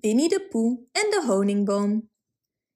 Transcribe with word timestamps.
Winnie 0.00 0.28
de 0.28 0.46
Poe 0.48 0.86
en 0.92 1.10
de 1.10 1.22
honingboom. 1.26 2.10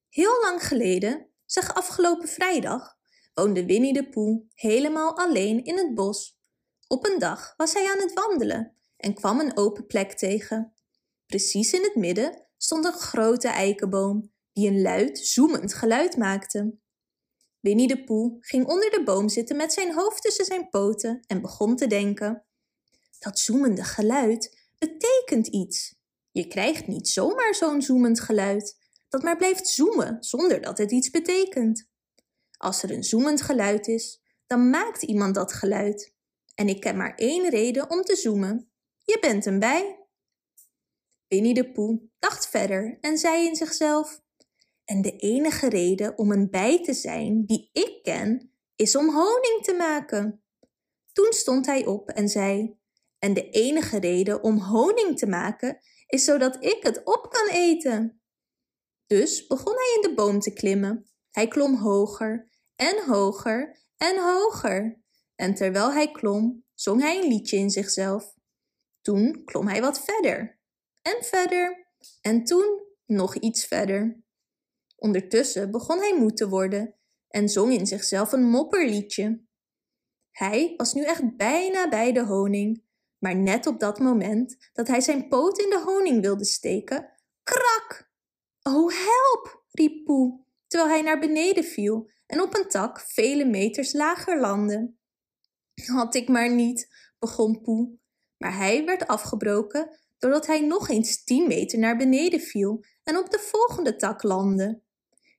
Heel 0.08 0.40
lang 0.40 0.66
geleden, 0.66 1.30
zeg 1.46 1.74
afgelopen 1.74 2.28
vrijdag, 2.28 2.96
woonde 3.34 3.66
Winnie 3.66 3.92
de 3.92 4.08
Poe 4.08 4.44
helemaal 4.54 5.16
alleen 5.16 5.64
in 5.64 5.76
het 5.76 5.94
bos. 5.94 6.38
Op 6.86 7.06
een 7.06 7.18
dag 7.18 7.54
was 7.56 7.72
hij 7.72 7.90
aan 7.90 8.00
het 8.00 8.12
wandelen 8.12 8.76
en 8.96 9.14
kwam 9.14 9.40
een 9.40 9.56
open 9.56 9.86
plek 9.86 10.12
tegen. 10.12 10.74
Precies 11.26 11.72
in 11.72 11.82
het 11.82 11.94
midden 11.94 12.46
stond 12.56 12.84
een 12.84 12.92
grote 12.92 13.48
eikenboom 13.48 14.32
die 14.52 14.68
een 14.68 14.82
luid, 14.82 15.18
zoemend 15.18 15.74
geluid 15.74 16.16
maakte. 16.16 16.78
Winnie 17.60 17.88
de 17.88 18.04
Poe 18.04 18.36
ging 18.40 18.66
onder 18.66 18.90
de 18.90 19.02
boom 19.04 19.28
zitten 19.28 19.56
met 19.56 19.72
zijn 19.72 19.94
hoofd 19.94 20.22
tussen 20.22 20.44
zijn 20.44 20.68
poten 20.68 21.20
en 21.26 21.40
begon 21.40 21.76
te 21.76 21.86
denken. 21.86 22.44
Dat 23.18 23.38
zoemende 23.38 23.84
geluid 23.84 24.68
betekent 24.78 25.46
iets. 25.46 25.99
Je 26.32 26.46
krijgt 26.46 26.86
niet 26.86 27.08
zomaar 27.08 27.54
zo'n 27.54 27.82
zoemend 27.82 28.20
geluid, 28.20 28.76
dat 29.08 29.22
maar 29.22 29.36
blijft 29.36 29.68
zoemen 29.68 30.16
zonder 30.20 30.60
dat 30.60 30.78
het 30.78 30.90
iets 30.90 31.10
betekent. 31.10 31.88
Als 32.56 32.82
er 32.82 32.90
een 32.90 33.04
zoemend 33.04 33.42
geluid 33.42 33.88
is, 33.88 34.22
dan 34.46 34.70
maakt 34.70 35.02
iemand 35.02 35.34
dat 35.34 35.52
geluid. 35.52 36.14
En 36.54 36.68
ik 36.68 36.80
ken 36.80 36.96
maar 36.96 37.14
één 37.14 37.50
reden 37.50 37.90
om 37.90 38.02
te 38.02 38.16
zoemen. 38.16 38.70
Je 39.04 39.18
bent 39.20 39.46
een 39.46 39.58
bij. 39.58 39.98
Winnie 41.28 41.54
de 41.54 41.72
Poe 41.72 42.00
dacht 42.18 42.48
verder 42.48 42.98
en 43.00 43.18
zei 43.18 43.46
in 43.46 43.56
zichzelf: 43.56 44.22
En 44.84 45.02
de 45.02 45.16
enige 45.16 45.68
reden 45.68 46.18
om 46.18 46.32
een 46.32 46.50
bij 46.50 46.82
te 46.82 46.92
zijn 46.92 47.46
die 47.46 47.70
ik 47.72 48.02
ken, 48.02 48.52
is 48.76 48.96
om 48.96 49.08
honing 49.14 49.62
te 49.62 49.74
maken. 49.78 50.44
Toen 51.12 51.32
stond 51.32 51.66
hij 51.66 51.86
op 51.86 52.08
en 52.08 52.28
zei: 52.28 52.78
En 53.18 53.34
de 53.34 53.50
enige 53.50 53.98
reden 53.98 54.42
om 54.42 54.58
honing 54.58 55.18
te 55.18 55.26
maken 55.26 55.78
is 56.10 56.24
zodat 56.24 56.64
ik 56.64 56.82
het 56.82 57.04
op 57.04 57.30
kan 57.30 57.48
eten. 57.48 58.22
Dus 59.06 59.46
begon 59.46 59.74
hij 59.74 59.92
in 59.94 60.08
de 60.08 60.14
boom 60.14 60.40
te 60.40 60.52
klimmen. 60.52 61.10
Hij 61.30 61.48
klom 61.48 61.74
hoger 61.74 62.50
en 62.76 63.04
hoger 63.06 63.78
en 63.96 64.18
hoger. 64.18 65.02
En 65.34 65.54
terwijl 65.54 65.92
hij 65.92 66.10
klom, 66.10 66.64
zong 66.74 67.00
hij 67.00 67.22
een 67.22 67.28
liedje 67.28 67.56
in 67.56 67.70
zichzelf. 67.70 68.34
Toen 69.00 69.44
klom 69.44 69.66
hij 69.68 69.80
wat 69.80 70.04
verder 70.04 70.60
en 71.02 71.24
verder 71.24 71.86
en 72.20 72.44
toen 72.44 72.82
nog 73.06 73.34
iets 73.36 73.64
verder. 73.64 74.22
Ondertussen 74.96 75.70
begon 75.70 75.98
hij 75.98 76.18
moe 76.18 76.32
te 76.32 76.48
worden 76.48 76.94
en 77.28 77.48
zong 77.48 77.72
in 77.72 77.86
zichzelf 77.86 78.32
een 78.32 78.44
mopperliedje. 78.44 79.44
Hij 80.30 80.74
was 80.76 80.92
nu 80.92 81.04
echt 81.04 81.36
bijna 81.36 81.88
bij 81.88 82.12
de 82.12 82.24
honing 82.24 82.84
maar 83.20 83.36
net 83.36 83.66
op 83.66 83.80
dat 83.80 83.98
moment 83.98 84.56
dat 84.72 84.86
hij 84.86 85.00
zijn 85.00 85.28
poot 85.28 85.58
in 85.58 85.70
de 85.70 85.82
honing 85.84 86.20
wilde 86.20 86.44
steken, 86.44 87.12
krak! 87.42 88.10
Oh, 88.62 88.92
help! 88.92 89.64
riep 89.70 90.04
Poe, 90.04 90.44
terwijl 90.66 90.90
hij 90.90 91.02
naar 91.02 91.18
beneden 91.18 91.64
viel 91.64 92.10
en 92.26 92.40
op 92.40 92.56
een 92.56 92.68
tak 92.68 93.00
vele 93.00 93.44
meters 93.44 93.92
lager 93.92 94.40
landde. 94.40 94.94
Had 95.86 96.14
ik 96.14 96.28
maar 96.28 96.54
niet, 96.54 96.88
begon 97.18 97.60
Poe, 97.60 97.98
maar 98.36 98.56
hij 98.56 98.84
werd 98.84 99.06
afgebroken 99.06 99.98
doordat 100.18 100.46
hij 100.46 100.60
nog 100.60 100.88
eens 100.88 101.24
tien 101.24 101.46
meter 101.46 101.78
naar 101.78 101.96
beneden 101.96 102.40
viel 102.40 102.84
en 103.02 103.16
op 103.16 103.30
de 103.30 103.38
volgende 103.38 103.96
tak 103.96 104.22
landde. 104.22 104.82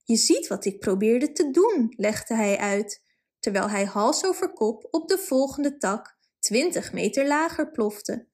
Je 0.03 0.16
ziet 0.16 0.47
wat 0.47 0.66
ik 0.66 0.79
probeerde 0.79 1.31
te 1.31 1.51
doen, 1.51 1.93
legde 1.97 2.35
hij 2.35 2.57
uit, 2.57 3.03
terwijl 3.39 3.69
hij 3.69 3.85
hals 3.85 4.25
over 4.25 4.53
kop 4.53 4.88
op 4.91 5.07
de 5.07 5.17
volgende 5.17 5.77
tak 5.77 6.19
twintig 6.42 6.94
meter 6.94 7.28
lager 7.28 7.72
plofte. 7.72 8.28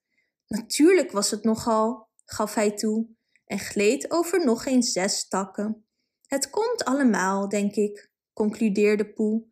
Natuurlijk 0.48 1.12
was 1.12 1.32
het 1.32 1.44
nogal, 1.44 2.10
gaf 2.26 2.54
hij 2.54 2.72
toe 2.72 3.08
en 3.46 3.60
gleed 3.60 4.12
over 4.12 4.46
nog 4.46 4.66
eens 4.66 4.92
zes 4.92 5.28
takken. 5.28 5.88
Het 6.28 6.50
komt 6.50 6.84
allemaal, 6.84 7.50
denk 7.50 7.76
ik, 7.76 8.12
concludeerde 8.34 9.14
Poe, 9.14 9.44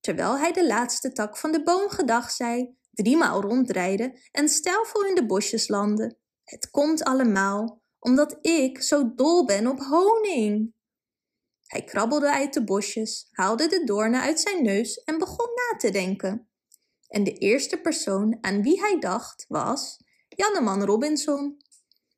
terwijl 0.00 0.38
hij 0.38 0.52
de 0.52 0.66
laatste 0.66 1.12
tak 1.12 1.36
van 1.36 1.52
de 1.52 1.62
boom 1.62 1.88
gedag 1.88 2.30
zei, 2.30 2.76
driemaal 2.90 3.40
rondrijden 3.40 4.18
en 4.30 4.48
stijlvol 4.48 5.04
in 5.04 5.14
de 5.14 5.26
bosjes 5.26 5.68
landde. 5.68 6.18
Het 6.44 6.70
komt 6.70 7.04
allemaal, 7.04 7.82
omdat 7.98 8.38
ik 8.40 8.82
zo 8.82 9.14
dol 9.14 9.44
ben 9.46 9.66
op 9.66 9.80
honing. 9.80 10.74
Hij 11.66 11.84
krabbelde 11.84 12.32
uit 12.32 12.54
de 12.54 12.64
bosjes, 12.64 13.28
haalde 13.30 13.68
de 13.68 13.84
doornen 13.84 14.20
uit 14.20 14.40
zijn 14.40 14.62
neus 14.62 15.04
en 15.04 15.18
begon 15.18 15.48
na 15.54 15.76
te 15.76 15.90
denken 15.90 16.48
en 17.08 17.24
de 17.24 17.32
eerste 17.32 17.80
persoon 17.80 18.38
aan 18.40 18.62
wie 18.62 18.80
hij 18.80 18.98
dacht 18.98 19.44
was 19.48 19.96
Janneman 20.28 20.84
Robinson. 20.84 21.56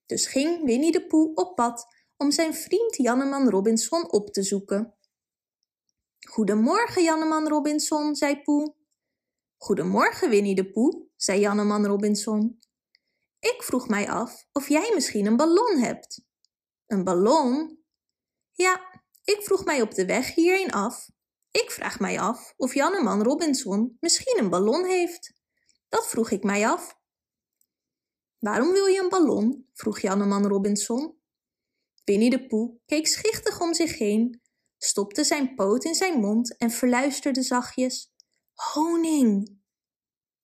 Dus 0.07 0.27
ging 0.27 0.65
Winnie 0.65 0.93
de 0.93 1.07
Poe 1.07 1.35
op 1.35 1.55
pad 1.55 1.87
om 2.17 2.31
zijn 2.31 2.55
vriend 2.55 2.97
Janneman 2.97 3.49
Robinson 3.49 4.13
op 4.13 4.33
te 4.33 4.43
zoeken. 4.43 4.95
Goedemorgen, 6.29 7.03
Janneman 7.03 7.49
Robinson, 7.49 8.15
zei 8.15 8.43
Poe. 8.43 8.75
Goedemorgen, 9.57 10.31
Winnie 10.31 10.55
de 10.55 10.71
Poe, 10.71 11.07
zei 11.17 11.41
Janneman 11.41 11.87
Robinson. 11.87 12.59
Ik 13.39 13.63
vroeg 13.63 13.89
mij 13.89 14.11
af 14.11 14.47
of 14.53 14.69
jij 14.69 14.93
misschien 14.95 15.27
een 15.27 15.37
ballon 15.37 15.79
hebt. 15.79 16.25
Een 16.87 17.05
ballon? 17.05 17.79
Ja, 18.53 19.03
ik 19.25 19.43
vroeg 19.43 19.65
mij 19.65 19.83
op 19.83 19.95
de 19.95 20.07
weg 20.07 20.35
hierheen 20.35 20.71
af 20.71 21.11
ik 21.51 21.71
vraag 21.71 22.01
mij 22.01 22.21
af 22.21 22.55
of 22.57 22.75
Janneman 22.75 23.23
Robinson 23.23 23.97
misschien 24.01 24.39
een 24.39 24.51
ballon 24.51 24.85
heeft. 24.85 25.33
Dat 25.89 26.07
vroeg 26.07 26.31
ik 26.31 26.43
mij 26.43 26.69
af. 26.69 26.99
Waarom 28.39 28.73
wil 28.73 28.87
je 28.87 29.01
een 29.01 29.09
ballon? 29.09 29.69
vroeg 29.73 30.01
Janneman 30.01 30.47
Robinson. 30.47 31.19
Winnie 32.05 32.31
de 32.31 32.47
Poe 32.47 32.79
keek 32.87 33.07
schichtig 33.07 33.61
om 33.61 33.75
zich 33.75 33.99
heen, 33.99 34.43
stopte 34.79 35.25
zijn 35.25 35.55
poot 35.55 35.85
in 35.85 35.95
zijn 35.95 36.21
mond 36.21 36.57
en 36.57 36.71
verluisterde 36.71 37.43
zachtjes: 37.43 38.13
Honing! 38.55 39.57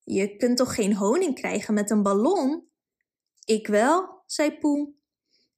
Je 0.03 0.37
kunt 0.37 0.57
toch 0.57 0.75
geen 0.75 0.95
honing 0.95 1.35
krijgen 1.35 1.75
met 1.75 1.91
een 1.91 2.03
ballon? 2.03 2.69
Ik 3.45 3.67
wel, 3.67 4.23
zei 4.27 4.59
Poe. 4.59 4.95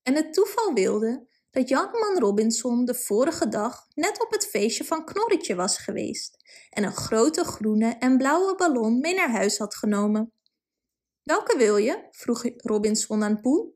En 0.03 0.15
het 0.15 0.33
toeval 0.35 0.73
wilde 0.73 1.26
dat 1.57 1.69
Janneman 1.69 2.19
Robinson 2.19 2.85
de 2.85 2.95
vorige 2.95 3.49
dag 3.49 3.87
net 3.95 4.25
op 4.25 4.31
het 4.31 4.47
feestje 4.47 4.85
van 4.85 5.05
Knorretje 5.05 5.55
was 5.55 5.79
geweest 5.79 6.37
en 6.71 6.85
een 6.85 6.97
grote 6.97 7.45
groene 7.45 7.97
en 7.99 8.17
blauwe 8.17 8.55
ballon 8.55 9.01
mee 9.01 9.15
naar 9.15 9.31
huis 9.31 9.59
had 9.59 9.75
genomen. 9.75 10.33
Welke 11.23 11.57
wil 11.57 11.77
je? 11.77 12.09
vroeg 12.11 12.45
Robinson 12.57 13.23
aan 13.23 13.41
Poe. 13.41 13.73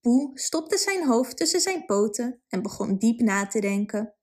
Poe 0.00 0.30
stopte 0.38 0.78
zijn 0.78 1.06
hoofd 1.06 1.36
tussen 1.36 1.60
zijn 1.60 1.84
poten 1.84 2.42
en 2.48 2.62
begon 2.62 2.98
diep 2.98 3.20
na 3.20 3.46
te 3.46 3.60
denken. 3.60 4.14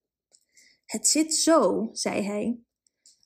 Het 0.85 1.07
zit 1.07 1.35
zo, 1.35 1.89
zei 1.91 2.21
hij. 2.21 2.59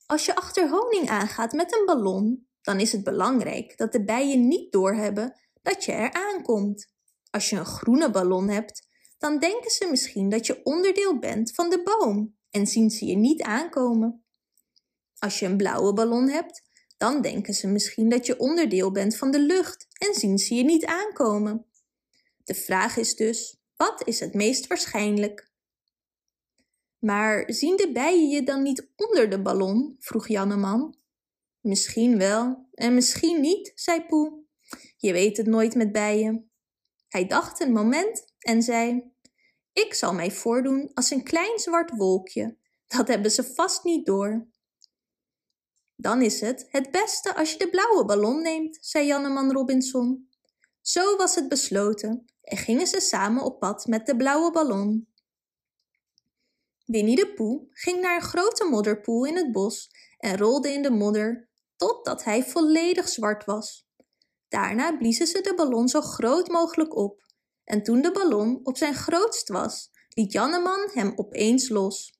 Als 0.05 0.25
je 0.25 0.35
achter 0.35 0.69
honing 0.69 1.09
aangaat 1.09 1.51
met 1.51 1.75
een 1.75 1.85
ballon, 1.85 2.47
dan 2.61 2.79
is 2.79 2.91
het 2.91 3.03
belangrijk 3.03 3.77
dat 3.77 3.91
de 3.91 4.03
bijen 4.03 4.47
niet 4.47 4.71
doorhebben 4.71 5.39
dat 5.61 5.83
je 5.83 5.91
er 5.91 6.13
aankomt. 6.13 6.89
Als 7.31 7.49
je 7.49 7.55
een 7.55 7.65
groene 7.65 8.11
ballon 8.11 8.49
hebt, 8.49 8.87
dan 9.17 9.39
denken 9.39 9.71
ze 9.71 9.87
misschien 9.89 10.29
dat 10.29 10.45
je 10.45 10.63
onderdeel 10.63 11.19
bent 11.19 11.53
van 11.53 11.69
de 11.69 11.83
boom 11.83 12.35
en 12.49 12.67
zien 12.67 12.89
ze 12.89 13.05
je 13.05 13.15
niet 13.15 13.41
aankomen. 13.41 14.23
Als 15.19 15.39
je 15.39 15.45
een 15.45 15.57
blauwe 15.57 15.93
ballon 15.93 16.29
hebt, 16.29 16.69
dan 16.97 17.21
denken 17.21 17.53
ze 17.53 17.67
misschien 17.67 18.09
dat 18.09 18.25
je 18.25 18.39
onderdeel 18.39 18.91
bent 18.91 19.17
van 19.17 19.31
de 19.31 19.39
lucht 19.39 19.87
en 19.93 20.13
zien 20.13 20.37
ze 20.37 20.55
je 20.55 20.63
niet 20.63 20.85
aankomen. 20.85 21.65
De 22.43 22.53
vraag 22.53 22.97
is 22.97 23.15
dus, 23.15 23.59
wat 23.75 24.07
is 24.07 24.19
het 24.19 24.33
meest 24.33 24.67
waarschijnlijk? 24.67 25.49
Maar 26.99 27.43
zien 27.47 27.75
de 27.75 27.91
bijen 27.91 28.29
je 28.29 28.43
dan 28.43 28.61
niet 28.61 28.87
onder 28.95 29.29
de 29.29 29.41
ballon? 29.41 29.95
vroeg 29.99 30.27
Janneman. 30.27 30.95
Misschien 31.59 32.17
wel 32.17 32.67
en 32.73 32.93
misschien 32.93 33.41
niet, 33.41 33.71
zei 33.75 34.05
Poe. 34.05 34.43
Je 34.97 35.13
weet 35.13 35.37
het 35.37 35.47
nooit 35.47 35.75
met 35.75 35.91
bijen. 35.91 36.50
Hij 37.11 37.27
dacht 37.27 37.59
een 37.59 37.71
moment 37.71 38.33
en 38.39 38.63
zei: 38.63 39.11
Ik 39.73 39.93
zal 39.93 40.13
mij 40.13 40.31
voordoen 40.31 40.91
als 40.93 41.09
een 41.09 41.23
klein 41.23 41.59
zwart 41.59 41.91
wolkje. 41.95 42.57
Dat 42.87 43.07
hebben 43.07 43.31
ze 43.31 43.43
vast 43.43 43.83
niet 43.83 44.05
door. 44.05 44.47
Dan 45.95 46.21
is 46.21 46.41
het 46.41 46.67
het 46.69 46.91
beste 46.91 47.35
als 47.35 47.51
je 47.51 47.57
de 47.57 47.69
blauwe 47.69 48.05
ballon 48.05 48.41
neemt, 48.41 48.77
zei 48.81 49.05
Janneman 49.05 49.51
Robinson. 49.51 50.29
Zo 50.81 51.15
was 51.15 51.35
het 51.35 51.49
besloten 51.49 52.25
en 52.41 52.57
gingen 52.57 52.87
ze 52.87 52.99
samen 52.99 53.43
op 53.43 53.59
pad 53.59 53.85
met 53.85 54.05
de 54.05 54.15
blauwe 54.15 54.51
ballon. 54.51 55.07
Winnie 56.85 57.15
de 57.15 57.33
Poe 57.33 57.67
ging 57.71 58.01
naar 58.01 58.15
een 58.15 58.27
grote 58.27 58.65
modderpoel 58.65 59.25
in 59.25 59.35
het 59.35 59.51
bos 59.51 59.89
en 60.17 60.37
rolde 60.37 60.73
in 60.73 60.81
de 60.81 60.91
modder 60.91 61.49
totdat 61.75 62.23
hij 62.23 62.43
volledig 62.43 63.09
zwart 63.09 63.45
was. 63.45 63.90
Daarna 64.51 64.97
bliezen 64.97 65.27
ze 65.27 65.41
de 65.41 65.53
ballon 65.55 65.87
zo 65.87 66.01
groot 66.01 66.47
mogelijk 66.47 66.95
op. 66.95 67.23
En 67.63 67.83
toen 67.83 68.01
de 68.01 68.11
ballon 68.11 68.59
op 68.63 68.77
zijn 68.77 68.93
grootst 68.93 69.49
was, 69.49 69.91
liet 70.09 70.31
Janneman 70.31 70.89
hem 70.93 71.13
opeens 71.15 71.69
los. 71.69 72.19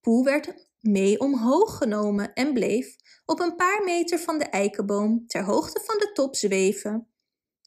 Poe 0.00 0.24
werd 0.24 0.68
mee 0.80 1.20
omhoog 1.20 1.76
genomen 1.76 2.32
en 2.32 2.52
bleef 2.52 2.96
op 3.24 3.40
een 3.40 3.56
paar 3.56 3.82
meter 3.84 4.18
van 4.18 4.38
de 4.38 4.44
eikenboom 4.44 5.26
ter 5.26 5.44
hoogte 5.44 5.80
van 5.84 5.98
de 5.98 6.12
top 6.12 6.36
zweven. 6.36 7.08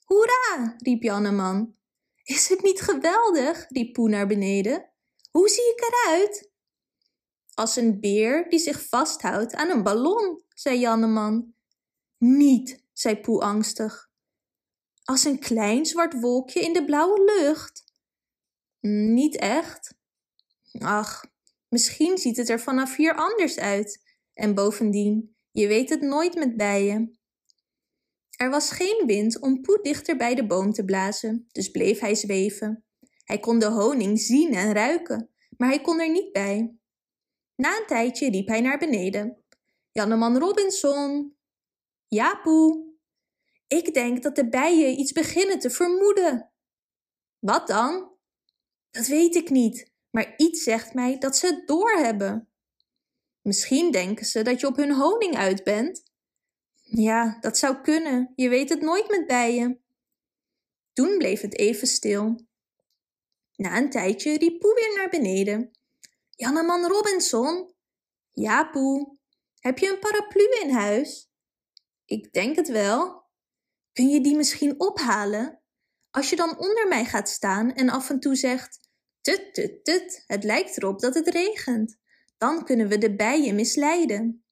Hoera, 0.04 0.76
riep 0.78 1.04
Janneman. 1.04 1.76
Is 2.24 2.50
het 2.50 2.62
niet 2.62 2.82
geweldig? 2.82 3.66
riep 3.70 3.94
Poe 3.94 4.10
naar 4.10 4.28
beneden. 4.28 4.90
Hoe 5.32 5.50
zie 5.50 5.74
ik 5.76 5.82
eruit? 5.82 6.52
Als 7.54 7.76
een 7.76 8.00
beer 8.00 8.50
die 8.50 8.60
zich 8.60 8.88
vasthoudt 8.88 9.54
aan 9.54 9.70
een 9.70 9.84
ballon, 9.84 10.44
zei 10.54 10.80
Janneman. 10.80 11.54
Niet, 12.18 12.79
zei 13.00 13.20
Poe 13.20 13.42
angstig. 13.42 14.10
Als 15.04 15.24
een 15.24 15.40
klein 15.40 15.86
zwart 15.86 16.20
wolkje 16.20 16.60
in 16.60 16.74
de 16.74 16.86
blauwe 16.86 17.24
lucht. 17.24 17.84
Niet 18.80 19.36
echt. 19.38 19.94
Ach, 20.80 21.26
misschien 21.68 22.18
ziet 22.18 22.38
het 22.38 22.50
er 22.50 22.60
vanaf 22.60 22.96
hier 22.96 23.16
anders 23.16 23.58
uit. 23.58 24.18
En 24.34 24.56
bovendien, 24.56 25.36
je 25.52 25.68
weet 25.68 25.90
het 25.90 26.02
nooit 26.02 26.36
met 26.36 26.58
bijen. 26.58 27.20
Er 28.38 28.50
was 28.50 28.72
geen 28.72 29.04
wind 29.06 29.40
om 29.40 29.62
Poe 29.62 29.80
dichter 29.82 30.18
bij 30.18 30.36
de 30.36 30.46
boom 30.46 30.72
te 30.72 30.86
blazen, 30.86 31.48
dus 31.52 31.72
bleef 31.72 32.00
hij 32.00 32.16
zweven. 32.16 32.86
Hij 33.24 33.40
kon 33.40 33.60
de 33.60 33.70
honing 33.70 34.20
zien 34.20 34.54
en 34.54 34.74
ruiken, 34.74 35.30
maar 35.58 35.70
hij 35.70 35.82
kon 35.82 36.00
er 36.00 36.12
niet 36.12 36.32
bij. 36.32 36.78
Na 37.56 37.78
een 37.78 37.86
tijdje 37.88 38.30
riep 38.30 38.48
hij 38.48 38.62
naar 38.62 38.78
beneden. 38.78 39.44
Janneman 39.92 40.38
Robinson. 40.38 41.38
Ja, 42.08 42.36
Poe. 42.36 42.89
Ik 43.70 43.94
denk 43.94 44.24
dat 44.24 44.36
de 44.36 44.50
bijen 44.50 45.00
iets 45.00 45.12
beginnen 45.12 45.60
te 45.60 45.70
vermoeden. 45.70 46.52
Wat 47.40 47.68
dan? 47.68 48.12
Dat 48.92 49.08
weet 49.08 49.36
ik 49.36 49.50
niet, 49.50 49.92
maar 50.10 50.34
iets 50.38 50.64
zegt 50.64 50.94
mij 50.94 51.18
dat 51.18 51.36
ze 51.36 51.46
het 51.46 51.68
doorhebben. 51.68 52.50
Misschien 53.42 53.92
denken 53.92 54.26
ze 54.26 54.42
dat 54.42 54.60
je 54.60 54.68
op 54.68 54.76
hun 54.76 54.94
honing 54.94 55.36
uit 55.36 55.64
bent. 55.64 56.04
Ja, 56.82 57.38
dat 57.40 57.58
zou 57.58 57.82
kunnen. 57.82 58.34
Je 58.36 58.50
weet 58.50 58.70
het 58.70 58.82
nooit 58.82 59.10
met 59.10 59.28
bijen. 59.28 59.82
Toen 60.94 61.18
bleef 61.18 61.42
het 61.42 61.58
even 61.58 61.88
stil. 61.88 62.48
Na 63.56 63.78
een 63.78 63.90
tijdje 63.90 64.38
riep 64.38 64.60
Poe 64.60 64.74
weer 64.74 64.96
naar 64.96 65.10
beneden. 65.10 65.72
Janneman 66.30 66.86
Robinson? 66.86 67.74
Ja, 68.32 68.64
Poe. 68.64 69.18
Heb 69.60 69.78
je 69.78 69.90
een 69.90 70.00
paraplu 70.00 70.44
in 70.62 70.70
huis? 70.70 71.30
Ik 72.06 72.34
denk 72.34 72.56
het 72.56 72.68
wel. 72.68 73.19
Kun 74.00 74.10
je 74.10 74.22
die 74.22 74.36
misschien 74.36 74.80
ophalen? 74.80 75.62
Als 76.10 76.30
je 76.30 76.36
dan 76.36 76.58
onder 76.58 76.88
mij 76.88 77.06
gaat 77.06 77.30
staan 77.30 77.74
en 77.74 77.90
af 77.90 78.10
en 78.10 78.20
toe 78.20 78.36
zegt: 78.36 78.80
Tut, 79.22 79.54
tut, 79.54 79.84
tut, 79.84 80.24
het 80.28 80.44
lijkt 80.44 80.78
erop 80.78 81.00
dat 81.00 81.14
het 81.14 81.28
regent. 81.28 81.98
Dan 82.38 82.66
kunnen 82.66 82.88
we 82.88 82.98
de 82.98 83.16
bijen 83.16 83.56
misleiden. 83.56 84.46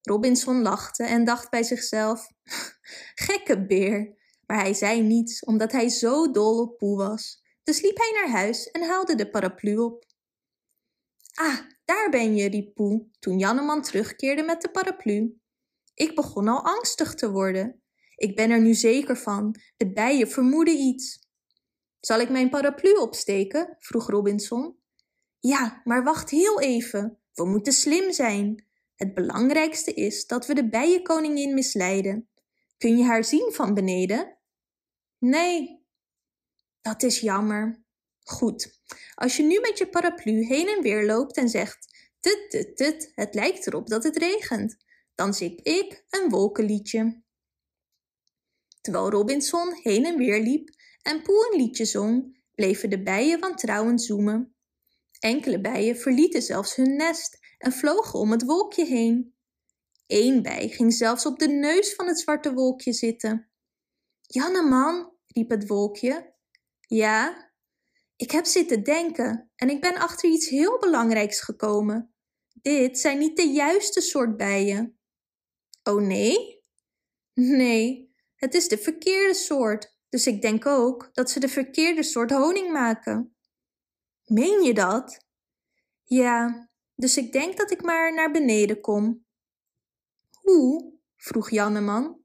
Robinson 0.00 0.62
lachte 0.62 1.04
en 1.04 1.24
dacht 1.24 1.50
bij 1.50 1.62
zichzelf: 1.62 2.28
Gekke 3.26 3.66
beer. 3.66 4.16
Maar 4.46 4.58
hij 4.60 4.74
zei 4.74 5.02
niets, 5.02 5.44
omdat 5.44 5.72
hij 5.72 5.88
zo 5.88 6.30
dol 6.30 6.60
op 6.60 6.78
Poe 6.78 6.96
was. 6.96 7.42
Dus 7.62 7.80
liep 7.80 7.96
hij 7.96 8.10
naar 8.14 8.30
huis 8.40 8.70
en 8.70 8.82
haalde 8.82 9.14
de 9.14 9.30
paraplu 9.30 9.76
op. 9.76 10.04
Ah, 11.34 11.58
daar 11.84 12.10
ben 12.10 12.36
je, 12.36 12.48
riep 12.48 12.74
Poe, 12.74 13.08
toen 13.18 13.38
Janneman 13.38 13.82
terugkeerde 13.82 14.42
met 14.42 14.62
de 14.62 14.70
paraplu. 14.70 15.40
Ik 15.94 16.14
begon 16.14 16.48
al 16.48 16.64
angstig 16.64 17.14
te 17.14 17.30
worden. 17.30 17.81
Ik 18.22 18.36
ben 18.36 18.50
er 18.50 18.60
nu 18.60 18.74
zeker 18.74 19.16
van, 19.16 19.56
de 19.76 19.92
bijen 19.92 20.28
vermoeden 20.28 20.76
iets. 20.76 21.28
Zal 22.00 22.20
ik 22.20 22.30
mijn 22.30 22.50
paraplu 22.50 22.92
opsteken? 22.92 23.76
vroeg 23.78 24.08
Robinson. 24.10 24.76
Ja, 25.38 25.80
maar 25.84 26.04
wacht 26.04 26.30
heel 26.30 26.60
even. 26.60 27.18
We 27.32 27.44
moeten 27.44 27.72
slim 27.72 28.12
zijn. 28.12 28.66
Het 28.94 29.14
belangrijkste 29.14 29.92
is 29.92 30.26
dat 30.26 30.46
we 30.46 30.54
de 30.54 30.68
bijenkoningin 30.68 31.54
misleiden. 31.54 32.28
Kun 32.78 32.96
je 32.96 33.04
haar 33.04 33.24
zien 33.24 33.52
van 33.52 33.74
beneden? 33.74 34.38
Nee. 35.18 35.86
Dat 36.80 37.02
is 37.02 37.20
jammer. 37.20 37.84
Goed, 38.24 38.80
als 39.14 39.36
je 39.36 39.42
nu 39.42 39.60
met 39.60 39.78
je 39.78 39.88
paraplu 39.88 40.44
heen 40.44 40.68
en 40.68 40.82
weer 40.82 41.06
loopt 41.06 41.36
en 41.36 41.48
zegt: 41.48 42.10
Tut, 42.20 42.46
tut, 42.50 42.76
tut, 42.76 43.12
het 43.14 43.34
lijkt 43.34 43.66
erop 43.66 43.88
dat 43.88 44.04
het 44.04 44.16
regent, 44.16 44.76
dan 45.14 45.34
zing 45.34 45.60
ik 45.62 46.04
een 46.10 46.28
wolkenliedje. 46.28 47.21
Terwijl 48.82 49.10
Robinson 49.10 49.74
heen 49.82 50.04
en 50.04 50.16
weer 50.16 50.42
liep 50.42 50.70
en 51.02 51.22
Poe 51.22 51.48
een 51.50 51.60
liedje 51.60 51.84
zong, 51.84 52.40
bleven 52.54 52.90
de 52.90 53.02
bijen 53.02 53.40
wantrouwend 53.40 54.02
zoemen. 54.02 54.54
Enkele 55.18 55.60
bijen 55.60 55.96
verlieten 55.96 56.42
zelfs 56.42 56.76
hun 56.76 56.96
nest 56.96 57.38
en 57.58 57.72
vlogen 57.72 58.18
om 58.18 58.30
het 58.30 58.44
wolkje 58.44 58.84
heen. 58.84 59.34
Eén 60.06 60.42
bij 60.42 60.68
ging 60.68 60.94
zelfs 60.94 61.26
op 61.26 61.38
de 61.38 61.48
neus 61.48 61.94
van 61.94 62.06
het 62.06 62.20
zwarte 62.20 62.52
wolkje 62.52 62.92
zitten. 62.92 63.50
Janneman, 64.20 65.12
riep 65.26 65.50
het 65.50 65.66
wolkje. 65.66 66.34
Ja, 66.80 67.50
ik 68.16 68.30
heb 68.30 68.44
zitten 68.44 68.82
denken 68.82 69.50
en 69.56 69.70
ik 69.70 69.80
ben 69.80 69.96
achter 69.96 70.30
iets 70.30 70.48
heel 70.48 70.78
belangrijks 70.78 71.40
gekomen. 71.40 72.14
Dit 72.62 72.98
zijn 72.98 73.18
niet 73.18 73.36
de 73.36 73.48
juiste 73.48 74.00
soort 74.00 74.36
bijen. 74.36 74.98
Oh 75.82 76.00
nee? 76.02 76.60
Nee, 77.34 78.11
het 78.42 78.54
is 78.54 78.68
de 78.68 78.78
verkeerde 78.78 79.34
soort, 79.34 79.96
dus 80.08 80.26
ik 80.26 80.42
denk 80.42 80.66
ook 80.66 81.10
dat 81.12 81.30
ze 81.30 81.40
de 81.40 81.48
verkeerde 81.48 82.02
soort 82.02 82.30
honing 82.30 82.72
maken. 82.72 83.36
Meen 84.24 84.62
je 84.62 84.74
dat? 84.74 85.26
Ja, 86.04 86.68
dus 86.94 87.16
ik 87.16 87.32
denk 87.32 87.56
dat 87.56 87.70
ik 87.70 87.82
maar 87.82 88.14
naar 88.14 88.30
beneden 88.30 88.80
kom. 88.80 89.24
Hoe? 90.40 90.92
vroeg 91.16 91.50
Janneman. 91.50 92.20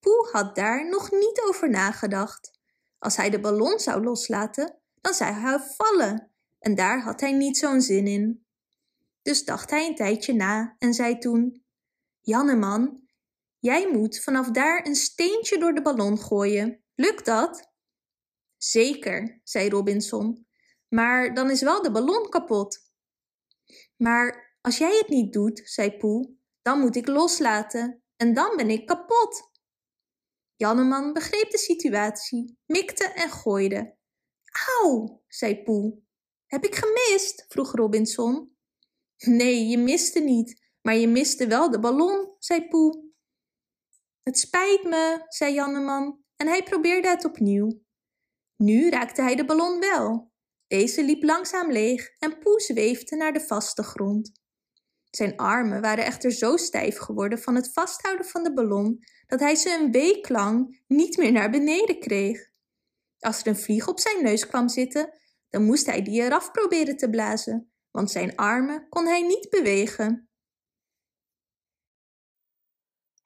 Poe 0.00 0.28
had 0.32 0.54
daar 0.54 0.88
nog 0.88 1.10
niet 1.10 1.42
over 1.46 1.70
nagedacht. 1.70 2.58
Als 2.98 3.16
hij 3.16 3.30
de 3.30 3.40
ballon 3.40 3.78
zou 3.78 4.04
loslaten, 4.04 4.78
dan 5.00 5.14
zou 5.14 5.32
hij 5.32 5.58
vallen 5.58 6.30
en 6.58 6.74
daar 6.74 7.02
had 7.02 7.20
hij 7.20 7.32
niet 7.32 7.56
zo'n 7.56 7.80
zin 7.80 8.06
in. 8.06 8.46
Dus 9.22 9.44
dacht 9.44 9.70
hij 9.70 9.86
een 9.86 9.94
tijdje 9.94 10.34
na 10.34 10.76
en 10.78 10.94
zei 10.94 11.18
toen: 11.18 11.64
Janneman, 12.20 13.02
jij 13.62 13.90
moet 13.92 14.20
vanaf 14.20 14.50
daar 14.50 14.86
een 14.86 14.94
steentje 14.94 15.58
door 15.58 15.74
de 15.74 15.82
ballon 15.82 16.18
gooien. 16.18 16.84
Lukt 16.94 17.24
dat? 17.24 17.72
Zeker, 18.56 19.40
zei 19.44 19.68
Robinson. 19.68 20.46
Maar 20.88 21.34
dan 21.34 21.50
is 21.50 21.62
wel 21.62 21.82
de 21.82 21.90
ballon 21.90 22.28
kapot. 22.28 22.78
Maar 23.96 24.56
als 24.60 24.78
jij 24.78 24.96
het 24.96 25.08
niet 25.08 25.32
doet, 25.32 25.60
zei 25.64 25.96
Poe, 25.96 26.34
dan 26.62 26.80
moet 26.80 26.96
ik 26.96 27.06
loslaten 27.06 28.02
en 28.16 28.34
dan 28.34 28.56
ben 28.56 28.70
ik 28.70 28.86
kapot. 28.86 29.50
Janneman 30.56 31.12
begreep 31.12 31.50
de 31.50 31.58
situatie, 31.58 32.58
mikte 32.66 33.04
en 33.04 33.30
gooide. 33.30 33.96
Auw, 34.80 35.22
zei 35.28 35.62
Poe. 35.62 35.98
Heb 36.46 36.64
ik 36.64 36.74
gemist? 36.74 37.44
vroeg 37.48 37.72
Robinson. 37.72 38.56
Nee, 39.16 39.66
je 39.66 39.78
miste 39.78 40.20
niet, 40.20 40.70
maar 40.80 40.94
je 40.94 41.08
miste 41.08 41.46
wel 41.46 41.70
de 41.70 41.78
ballon, 41.80 42.34
zei 42.38 42.68
Poe. 42.68 43.11
Het 44.22 44.38
spijt 44.38 44.84
me, 44.84 45.24
zei 45.28 45.54
Janneman 45.54 46.24
en 46.36 46.46
hij 46.46 46.62
probeerde 46.62 47.08
het 47.08 47.24
opnieuw. 47.24 47.82
Nu 48.56 48.90
raakte 48.90 49.22
hij 49.22 49.34
de 49.34 49.44
ballon 49.44 49.80
wel, 49.80 50.32
deze 50.66 51.04
liep 51.04 51.22
langzaam 51.22 51.72
leeg 51.72 52.08
en 52.18 52.38
Poe 52.38 52.60
zweefde 52.60 53.16
naar 53.16 53.32
de 53.32 53.40
vaste 53.40 53.82
grond. 53.82 54.32
Zijn 55.10 55.36
armen 55.36 55.80
waren 55.80 56.04
echter 56.04 56.32
zo 56.32 56.56
stijf 56.56 56.98
geworden 56.98 57.38
van 57.38 57.54
het 57.54 57.72
vasthouden 57.72 58.26
van 58.26 58.42
de 58.42 58.52
ballon 58.52 58.98
dat 59.26 59.40
hij 59.40 59.54
ze 59.54 59.78
een 59.80 59.92
week 59.92 60.28
lang 60.28 60.82
niet 60.86 61.16
meer 61.16 61.32
naar 61.32 61.50
beneden 61.50 61.98
kreeg. 61.98 62.50
Als 63.18 63.40
er 63.40 63.46
een 63.46 63.56
vlieg 63.56 63.88
op 63.88 64.00
zijn 64.00 64.22
neus 64.22 64.46
kwam 64.46 64.68
zitten, 64.68 65.18
dan 65.48 65.64
moest 65.64 65.86
hij 65.86 66.02
die 66.02 66.22
eraf 66.22 66.50
proberen 66.50 66.96
te 66.96 67.10
blazen, 67.10 67.72
want 67.90 68.10
zijn 68.10 68.36
armen 68.36 68.88
kon 68.88 69.06
hij 69.06 69.22
niet 69.22 69.50
bewegen. 69.50 70.30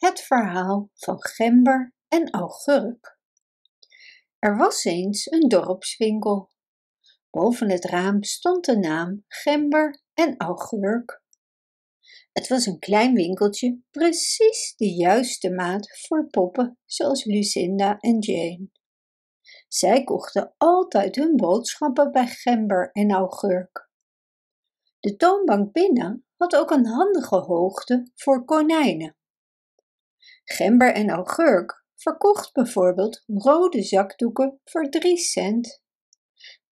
Het 0.07 0.21
verhaal 0.21 0.91
van 0.95 1.17
Gember 1.19 1.95
en 2.09 2.31
Augurk. 2.31 3.19
Er 4.39 4.57
was 4.57 4.85
eens 4.85 5.31
een 5.31 5.49
dorpswinkel. 5.49 6.51
Boven 7.31 7.71
het 7.71 7.85
raam 7.85 8.23
stond 8.23 8.65
de 8.65 8.79
naam 8.79 9.25
Gember 9.29 10.03
en 10.15 10.37
Augurk. 10.37 11.23
Het 12.33 12.49
was 12.49 12.67
een 12.67 12.79
klein 12.79 13.15
winkeltje, 13.15 13.81
precies 13.91 14.75
de 14.77 14.95
juiste 14.95 15.51
maat 15.51 16.01
voor 16.07 16.27
poppen 16.27 16.79
zoals 16.85 17.25
Lucinda 17.25 17.99
en 17.99 18.19
Jane. 18.19 18.71
Zij 19.69 20.05
kochten 20.05 20.55
altijd 20.57 21.17
hun 21.17 21.37
boodschappen 21.37 22.13
bij 22.13 22.27
Gember 22.27 22.91
en 22.93 23.11
Augurk. 23.11 23.91
De 25.01 25.17
toonbank 25.17 25.73
binnen 25.73 26.27
had 26.37 26.57
ook 26.57 26.71
een 26.71 26.87
handige 26.87 27.37
hoogte 27.37 28.11
voor 28.15 28.45
konijnen. 28.45 29.17
Gember 30.47 30.93
en 30.93 31.11
Augurk 31.11 31.85
verkocht 31.95 32.53
bijvoorbeeld 32.53 33.23
rode 33.27 33.83
zakdoeken 33.83 34.61
voor 34.65 34.89
drie 34.89 35.19
cent 35.19 35.85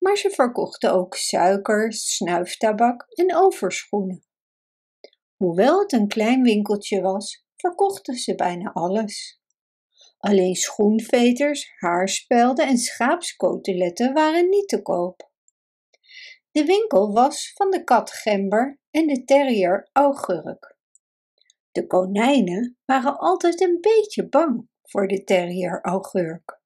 maar 0.05 0.17
ze 0.17 0.31
verkochten 0.31 0.93
ook 0.93 1.15
suiker, 1.15 1.93
snuiftabak 1.93 3.07
en 3.09 3.37
overschoenen. 3.37 4.25
Hoewel 5.37 5.81
het 5.81 5.93
een 5.93 6.09
klein 6.09 6.43
winkeltje 6.43 7.01
was, 7.01 7.45
verkochten 7.57 8.15
ze 8.15 8.35
bijna 8.35 8.73
alles. 8.73 9.41
Alleen 10.19 10.55
schoenveters, 10.55 11.73
haarspelden 11.77 12.67
en 12.67 12.79
schaapskoteletten 12.79 14.13
waren 14.13 14.49
niet 14.49 14.69
te 14.69 14.83
koop. 14.83 15.31
De 16.51 16.65
winkel 16.65 17.13
was 17.13 17.53
van 17.55 17.71
de 17.71 17.85
kat 17.85 18.11
Gember 18.11 18.81
en 18.91 19.07
de 19.07 19.25
terrier 19.25 19.89
Augurk. 19.93 20.74
De 21.75 21.87
konijnen 21.87 22.77
waren 22.85 23.19
altijd 23.19 23.61
een 23.61 23.79
beetje 23.81 24.29
bang 24.29 24.69
voor 24.83 25.07
de 25.07 25.25
terrier 25.25 25.81
Augurk. 25.83 26.61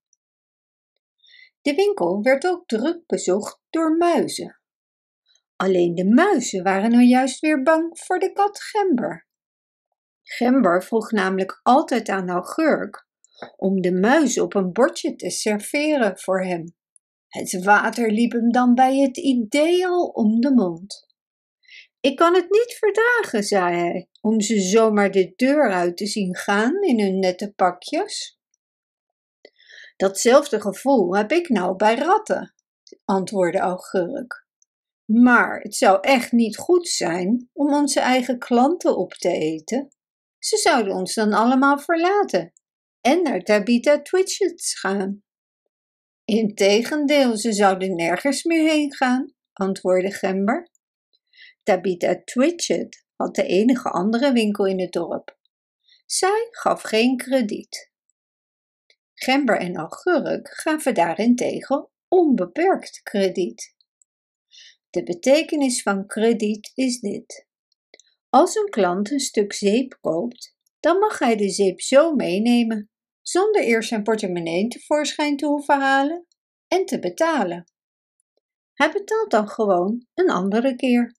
De 1.61 1.75
winkel 1.75 2.23
werd 2.23 2.47
ook 2.47 2.67
druk 2.67 3.07
bezocht 3.07 3.61
door 3.71 3.97
muizen. 3.97 4.61
Alleen 5.57 5.95
de 5.95 6.05
muizen 6.05 6.63
waren 6.63 6.91
nou 6.91 7.03
juist 7.03 7.41
weer 7.41 7.63
bang 7.63 7.99
voor 7.99 8.19
de 8.19 8.33
kat 8.33 8.61
Gember. 8.63 9.27
Gember 10.23 10.83
vroeg 10.83 11.11
namelijk 11.11 11.61
altijd 11.63 12.09
aan 12.09 12.29
Augurk 12.29 13.07
om 13.57 13.81
de 13.81 13.93
muizen 13.93 14.43
op 14.43 14.55
een 14.55 14.73
bordje 14.73 15.17
te 15.17 15.31
serveren 15.31 16.19
voor 16.19 16.45
hem. 16.45 16.75
Het 17.29 17.65
water 17.65 18.11
liep 18.11 18.33
hem 18.33 18.53
dan 18.53 18.75
bij 18.75 18.97
het 18.99 19.17
idee 19.17 19.87
al 19.87 20.07
om 20.07 20.41
de 20.41 20.55
mond. 20.55 21.08
Ik 22.01 22.17
kan 22.17 22.35
het 22.35 22.51
niet 22.51 22.77
verdragen, 22.79 23.43
zei 23.43 23.77
hij, 23.77 24.09
om 24.21 24.41
ze 24.41 24.61
zomaar 24.61 25.11
de 25.11 25.33
deur 25.37 25.73
uit 25.73 25.97
te 25.97 26.07
zien 26.07 26.37
gaan 26.37 26.83
in 26.83 27.01
hun 27.01 27.19
nette 27.19 27.53
pakjes. 27.53 28.39
Datzelfde 29.97 30.61
gevoel 30.61 31.17
heb 31.17 31.33
ik 31.33 31.49
nou 31.49 31.77
bij 31.77 31.95
ratten, 31.95 32.55
antwoordde 33.05 33.59
Augurk. 33.59 34.47
Maar 35.05 35.61
het 35.61 35.75
zou 35.75 35.99
echt 36.01 36.33
niet 36.33 36.57
goed 36.57 36.89
zijn 36.89 37.51
om 37.53 37.75
onze 37.75 38.01
eigen 38.01 38.39
klanten 38.39 38.97
op 38.97 39.13
te 39.13 39.29
eten. 39.31 39.89
Ze 40.39 40.57
zouden 40.57 40.95
ons 40.95 41.15
dan 41.15 41.33
allemaal 41.33 41.79
verlaten 41.79 42.53
en 43.01 43.23
naar 43.23 43.41
Tabitha 43.41 44.03
Twitchets 44.03 44.79
gaan. 44.79 45.23
Integendeel, 46.25 47.37
ze 47.37 47.53
zouden 47.53 47.95
nergens 47.95 48.43
meer 48.45 48.69
heen 48.69 48.95
gaan, 48.95 49.35
antwoordde 49.53 50.13
Gember. 50.13 50.69
Tabitha 51.69 52.23
Twitchet 52.25 53.05
had 53.17 53.35
de 53.35 53.43
enige 53.43 53.91
andere 53.91 54.33
winkel 54.33 54.67
in 54.67 54.81
het 54.81 54.93
dorp. 54.93 55.39
Zij 56.07 56.49
gaf 56.51 56.83
geen 56.83 57.17
krediet. 57.17 57.93
Gember 59.15 59.59
en 59.59 59.77
Augurk 59.77 60.49
gaven 60.49 60.95
daarentegen 60.95 61.89
onbeperkt 62.09 63.01
krediet. 63.03 63.75
De 64.91 65.03
betekenis 65.03 65.83
van 65.83 66.07
krediet 66.07 66.73
is 66.75 67.01
dit. 67.01 67.47
Als 68.29 68.55
een 68.55 68.71
klant 68.71 69.11
een 69.11 69.21
stuk 69.21 69.53
zeep 69.53 69.99
koopt, 70.01 70.57
dan 70.81 70.99
mag 70.99 71.19
hij 71.19 71.37
de 71.37 71.51
zeep 71.51 71.81
zo 71.81 72.15
meenemen, 72.15 72.91
zonder 73.23 73.63
eerst 73.63 73.89
zijn 73.89 74.03
portemonnee 74.03 74.69
tevoorschijn 74.69 75.37
te 75.37 75.47
hoeven 75.47 75.81
halen 75.81 76.27
en 76.69 76.87
te 76.87 76.99
betalen. 76.99 77.65
Hij 78.73 78.93
betaalt 78.93 79.31
dan 79.31 79.49
gewoon 79.49 80.07
een 80.15 80.31
andere 80.31 80.75
keer. 80.75 81.18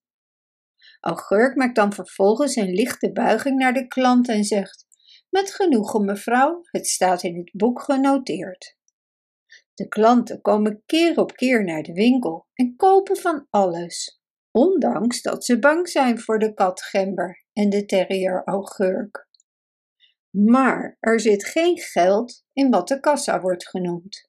Augurk 1.00 1.56
maakt 1.56 1.76
dan 1.76 1.94
vervolgens 1.94 2.56
een 2.56 2.74
lichte 2.74 3.12
buiging 3.12 3.58
naar 3.58 3.74
de 3.74 3.88
klant 3.88 4.28
en 4.28 4.44
zegt: 4.44 4.86
Met 5.30 5.54
genoegen, 5.54 6.06
mevrouw, 6.06 6.62
het 6.64 6.88
staat 6.88 7.24
in 7.24 7.38
het 7.38 7.52
boek 7.54 7.82
genoteerd. 7.82 8.78
De 9.74 9.88
klanten 9.88 10.42
komen 10.42 10.84
keer 10.86 11.18
op 11.18 11.36
keer 11.36 11.64
naar 11.64 11.84
de 11.84 11.94
winkel 11.94 12.48
en 12.54 12.76
kopen 12.76 13.18
van 13.18 13.48
alles, 13.50 14.22
ondanks 14.52 15.22
dat 15.22 15.46
ze 15.46 15.60
bang 15.60 15.90
zijn 15.90 16.20
voor 16.20 16.40
de 16.40 16.54
kat 16.54 16.82
Gember 16.82 17.46
en 17.54 17.70
de 17.70 17.86
terrier 17.86 18.42
Augurk. 18.46 19.28
Maar 20.30 20.98
er 21.00 21.20
zit 21.20 21.46
geen 21.46 21.78
geld 21.78 22.44
in 22.54 22.70
wat 22.70 22.88
de 22.88 23.00
kassa 23.00 23.42
wordt 23.42 23.70
genoemd. 23.70 24.28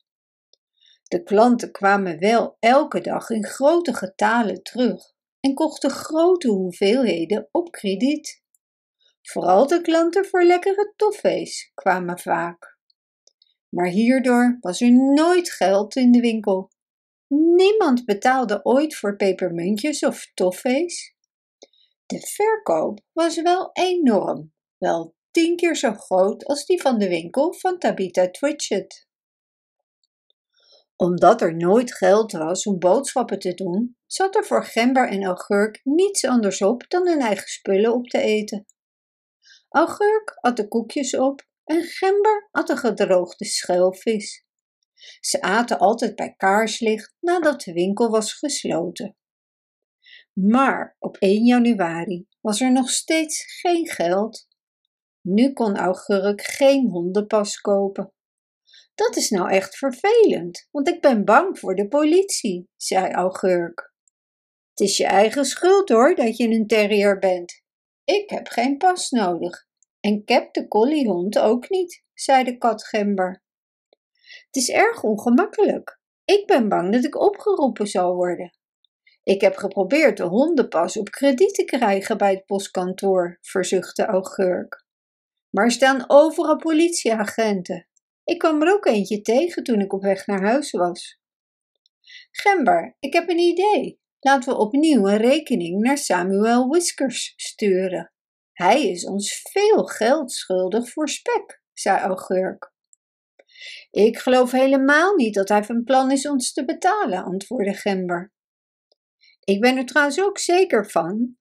De 1.02 1.22
klanten 1.22 1.72
kwamen 1.72 2.18
wel 2.18 2.56
elke 2.58 3.00
dag 3.00 3.30
in 3.30 3.44
grote 3.44 3.94
getalen 3.94 4.62
terug 4.62 5.12
en 5.40 5.54
kochten 5.54 5.90
grote 5.90 6.48
hoeveelheden 6.48 7.48
op 7.52 7.70
krediet. 7.70 8.42
Vooral 9.22 9.66
de 9.66 9.80
klanten 9.80 10.26
voor 10.26 10.42
lekkere 10.44 10.92
toffees 10.96 11.70
kwamen 11.74 12.18
vaak. 12.18 12.78
Maar 13.68 13.86
hierdoor 13.86 14.56
was 14.60 14.80
er 14.80 14.92
nooit 14.92 15.50
geld 15.50 15.96
in 15.96 16.12
de 16.12 16.20
winkel. 16.20 16.70
Niemand 17.34 18.04
betaalde 18.04 18.64
ooit 18.64 18.96
voor 18.96 19.16
pepermuntjes 19.16 20.02
of 20.02 20.30
toffees. 20.34 21.14
De 22.06 22.20
verkoop 22.20 23.00
was 23.12 23.42
wel 23.42 23.70
enorm, 23.72 24.52
wel 24.78 25.14
tien 25.30 25.56
keer 25.56 25.76
zo 25.76 25.92
groot 25.92 26.44
als 26.44 26.66
die 26.66 26.80
van 26.80 26.98
de 26.98 27.08
winkel 27.08 27.52
van 27.52 27.78
Tabitha 27.78 28.30
Twitchett. 28.30 29.08
Omdat 31.00 31.40
er 31.40 31.56
nooit 31.56 31.94
geld 31.94 32.32
was 32.32 32.66
om 32.66 32.78
boodschappen 32.78 33.38
te 33.38 33.54
doen, 33.54 33.96
zat 34.06 34.34
er 34.34 34.44
voor 34.44 34.64
Gember 34.64 35.08
en 35.08 35.24
Augurk 35.24 35.80
niets 35.84 36.24
anders 36.24 36.62
op 36.62 36.84
dan 36.88 37.08
hun 37.08 37.20
eigen 37.20 37.48
spullen 37.48 37.94
op 37.94 38.06
te 38.06 38.18
eten. 38.18 38.66
Augurk 39.68 40.38
at 40.40 40.56
de 40.56 40.68
koekjes 40.68 41.16
op 41.16 41.46
en 41.64 41.82
Gember 41.82 42.48
at 42.50 42.66
de 42.66 42.76
gedroogde 42.76 43.44
schelvis. 43.44 44.44
Ze 45.20 45.42
aten 45.42 45.78
altijd 45.78 46.14
bij 46.14 46.34
kaarslicht 46.36 47.14
nadat 47.20 47.60
de 47.60 47.72
winkel 47.72 48.10
was 48.10 48.32
gesloten. 48.32 49.16
Maar 50.32 50.96
op 50.98 51.16
1 51.16 51.44
januari 51.44 52.26
was 52.40 52.60
er 52.60 52.72
nog 52.72 52.90
steeds 52.90 53.60
geen 53.60 53.88
geld. 53.88 54.46
Nu 55.20 55.52
kon 55.52 55.76
Augurk 55.76 56.42
geen 56.42 56.88
hondenpas 56.88 57.60
kopen. 57.60 58.12
Dat 59.00 59.16
is 59.16 59.30
nou 59.30 59.50
echt 59.50 59.76
vervelend, 59.76 60.68
want 60.70 60.88
ik 60.88 61.00
ben 61.00 61.24
bang 61.24 61.58
voor 61.58 61.74
de 61.74 61.88
politie, 61.88 62.68
zei 62.76 63.12
Augurk. 63.12 63.92
Het 64.70 64.80
is 64.88 64.96
je 64.96 65.06
eigen 65.06 65.44
schuld 65.44 65.88
hoor 65.88 66.14
dat 66.14 66.36
je 66.36 66.48
een 66.48 66.66
terrier 66.66 67.18
bent. 67.18 67.62
Ik 68.04 68.30
heb 68.30 68.48
geen 68.48 68.76
pas 68.76 69.10
nodig 69.10 69.66
en 70.00 70.24
Cap 70.24 70.54
de 70.54 70.68
colliehond 70.68 71.38
ook 71.38 71.68
niet, 71.68 72.04
zei 72.14 72.44
de 72.44 72.58
kat 72.58 72.86
Gember. 72.86 73.42
Het 74.46 74.56
is 74.56 74.70
erg 74.70 75.02
ongemakkelijk. 75.02 76.00
Ik 76.24 76.46
ben 76.46 76.68
bang 76.68 76.92
dat 76.92 77.04
ik 77.04 77.20
opgeroepen 77.20 77.86
zal 77.86 78.14
worden. 78.14 78.58
Ik 79.22 79.40
heb 79.40 79.56
geprobeerd 79.56 80.16
de 80.16 80.24
hondenpas 80.24 80.96
op 80.96 81.10
krediet 81.10 81.54
te 81.54 81.64
krijgen 81.64 82.18
bij 82.18 82.32
het 82.32 82.46
postkantoor, 82.46 83.38
verzuchtte 83.40 84.04
Augurk. 84.04 84.84
Maar 85.50 85.64
er 85.64 85.70
staan 85.70 86.04
overal 86.06 86.56
politieagenten. 86.56 87.89
Ik 88.30 88.38
kwam 88.38 88.62
er 88.62 88.72
ook 88.72 88.86
eentje 88.86 89.20
tegen 89.20 89.62
toen 89.62 89.80
ik 89.80 89.92
op 89.92 90.02
weg 90.02 90.26
naar 90.26 90.42
huis 90.42 90.70
was. 90.70 91.20
Gember, 92.30 92.96
ik 92.98 93.12
heb 93.12 93.28
een 93.28 93.38
idee. 93.38 94.00
Laten 94.20 94.52
we 94.52 94.58
opnieuw 94.58 95.08
een 95.08 95.16
rekening 95.16 95.80
naar 95.80 95.98
Samuel 95.98 96.68
Whiskers 96.68 97.32
sturen. 97.36 98.12
Hij 98.52 98.90
is 98.90 99.06
ons 99.06 99.40
veel 99.50 99.84
geld 99.84 100.32
schuldig 100.32 100.90
voor 100.90 101.08
spek, 101.08 101.62
zei 101.72 101.98
Augurk. 101.98 102.72
Ik 103.90 104.18
geloof 104.18 104.50
helemaal 104.50 105.14
niet 105.14 105.34
dat 105.34 105.48
hij 105.48 105.64
van 105.64 105.84
plan 105.84 106.10
is 106.10 106.28
ons 106.28 106.52
te 106.52 106.64
betalen, 106.64 107.24
antwoordde 107.24 107.74
Gember. 107.74 108.32
Ik 109.44 109.60
ben 109.60 109.76
er 109.76 109.86
trouwens 109.86 110.20
ook 110.20 110.38
zeker 110.38 110.90
van 110.90 111.36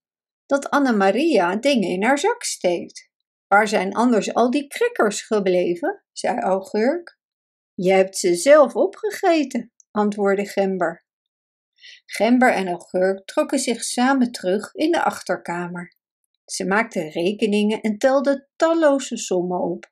dat 0.46 0.70
Anna-Maria 0.70 1.56
dingen 1.56 1.90
in 1.90 2.04
haar 2.04 2.20
zak 2.20 2.44
steekt. 2.44 3.09
Waar 3.50 3.68
zijn 3.68 3.94
anders 3.94 4.34
al 4.34 4.52
die 4.52 4.68
krikkers 4.68 5.22
gebleven? 5.22 6.04
zei 6.12 6.40
Augurk. 6.40 7.20
Je 7.74 7.92
hebt 7.92 8.18
ze 8.18 8.36
zelf 8.36 8.76
opgegeten, 8.76 9.72
antwoordde 9.92 10.46
Gember. 10.46 11.06
Gember 12.06 12.54
en 12.54 12.68
Augurk 12.68 13.26
trokken 13.26 13.60
zich 13.60 13.84
samen 13.84 14.32
terug 14.32 14.74
in 14.74 14.92
de 14.92 15.04
achterkamer. 15.04 15.94
Ze 16.46 16.66
maakten 16.66 17.10
rekeningen 17.10 17.82
en 17.82 17.98
telden 17.98 18.48
talloze 18.56 19.18
sommen 19.18 19.60
op. 19.60 19.92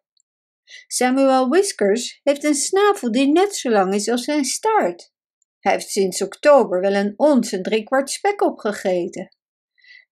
Samuel 0.87 1.49
Whiskers 1.49 2.19
heeft 2.23 2.43
een 2.43 2.55
snavel 2.55 3.11
die 3.11 3.31
net 3.31 3.55
zo 3.55 3.69
lang 3.69 3.93
is 3.93 4.09
als 4.09 4.23
zijn 4.23 4.45
staart. 4.45 5.11
Hij 5.59 5.71
heeft 5.71 5.89
sinds 5.89 6.21
oktober 6.21 6.81
wel 6.81 6.93
een 6.93 7.13
ons 7.15 7.51
en 7.51 7.63
driekwart 7.63 8.09
spek 8.09 8.41
opgegeten. 8.41 9.36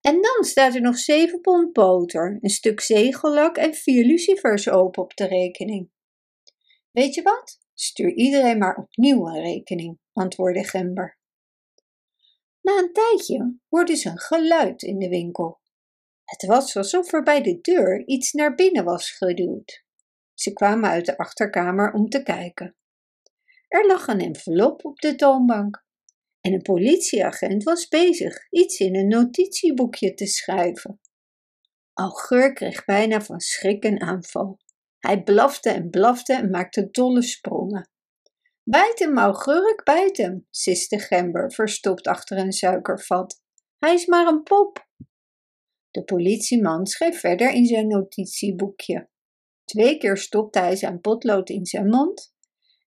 En 0.05 0.21
dan 0.21 0.43
staat 0.43 0.75
er 0.75 0.81
nog 0.81 0.97
zeven 0.97 1.41
pond 1.41 1.73
boter, 1.73 2.37
een 2.41 2.49
stuk 2.49 2.79
zegellak 2.79 3.57
en 3.57 3.73
vier 3.73 4.05
lucifers 4.05 4.69
open 4.69 5.03
op 5.03 5.15
de 5.15 5.27
rekening. 5.27 5.89
Weet 6.91 7.13
je 7.13 7.21
wat? 7.21 7.59
Stuur 7.73 8.13
iedereen 8.13 8.57
maar 8.57 8.75
opnieuw 8.75 9.27
een 9.27 9.41
rekening, 9.41 9.99
antwoordde 10.13 10.63
Gember. 10.63 11.17
Na 12.61 12.77
een 12.77 12.93
tijdje 12.93 13.57
hoorde 13.69 13.95
ze 13.95 14.09
een 14.09 14.19
geluid 14.19 14.81
in 14.81 14.99
de 14.99 15.09
winkel. 15.09 15.59
Het 16.23 16.45
was 16.45 16.75
alsof 16.75 17.13
er 17.13 17.23
bij 17.23 17.41
de 17.41 17.61
deur 17.61 18.07
iets 18.07 18.31
naar 18.31 18.55
binnen 18.55 18.83
was 18.83 19.11
geduwd. 19.11 19.83
Ze 20.33 20.53
kwamen 20.53 20.89
uit 20.89 21.05
de 21.05 21.17
achterkamer 21.17 21.93
om 21.93 22.09
te 22.09 22.23
kijken. 22.23 22.75
Er 23.67 23.85
lag 23.85 24.07
een 24.07 24.21
envelop 24.21 24.85
op 24.85 24.99
de 24.99 25.15
toonbank 25.15 25.84
en 26.45 26.53
een 26.53 26.61
politieagent 26.61 27.63
was 27.63 27.87
bezig 27.87 28.47
iets 28.49 28.79
in 28.79 28.95
een 28.95 29.07
notitieboekje 29.07 30.13
te 30.13 30.25
schrijven. 30.25 30.99
Augurk 31.93 32.55
kreeg 32.55 32.85
bijna 32.85 33.21
van 33.21 33.39
schrik 33.39 33.83
een 33.83 34.01
aanval. 34.01 34.59
Hij 34.99 35.23
blafte 35.23 35.69
en 35.69 35.89
blafte 35.89 36.33
en 36.33 36.49
maakte 36.49 36.89
dolle 36.91 37.21
sprongen. 37.21 37.89
Bijt 38.63 38.99
hem, 38.99 39.17
augurk, 39.17 39.83
bijt 39.83 40.17
hem, 40.17 40.47
siste 40.49 40.99
Gember, 40.99 41.51
verstopt 41.51 42.07
achter 42.07 42.37
een 42.37 42.51
suikervat. 42.51 43.41
Hij 43.77 43.93
is 43.93 44.05
maar 44.05 44.27
een 44.27 44.43
pop. 44.43 44.87
De 45.91 46.03
politieman 46.03 46.85
schreef 46.85 47.19
verder 47.19 47.51
in 47.51 47.65
zijn 47.65 47.87
notitieboekje. 47.87 49.09
Twee 49.63 49.97
keer 49.97 50.17
stopte 50.17 50.59
hij 50.59 50.75
zijn 50.75 51.01
potlood 51.01 51.49
in 51.49 51.65
zijn 51.65 51.89
mond 51.89 52.33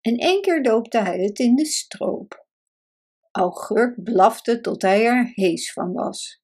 en 0.00 0.16
één 0.16 0.42
keer 0.42 0.62
doopte 0.62 0.98
hij 0.98 1.18
het 1.18 1.38
in 1.38 1.54
de 1.54 1.66
stroop. 1.66 2.45
Augurk 3.36 4.02
blafte 4.02 4.60
tot 4.60 4.82
hij 4.82 5.04
er 5.04 5.32
hees 5.34 5.72
van 5.72 5.92
was. 5.92 6.42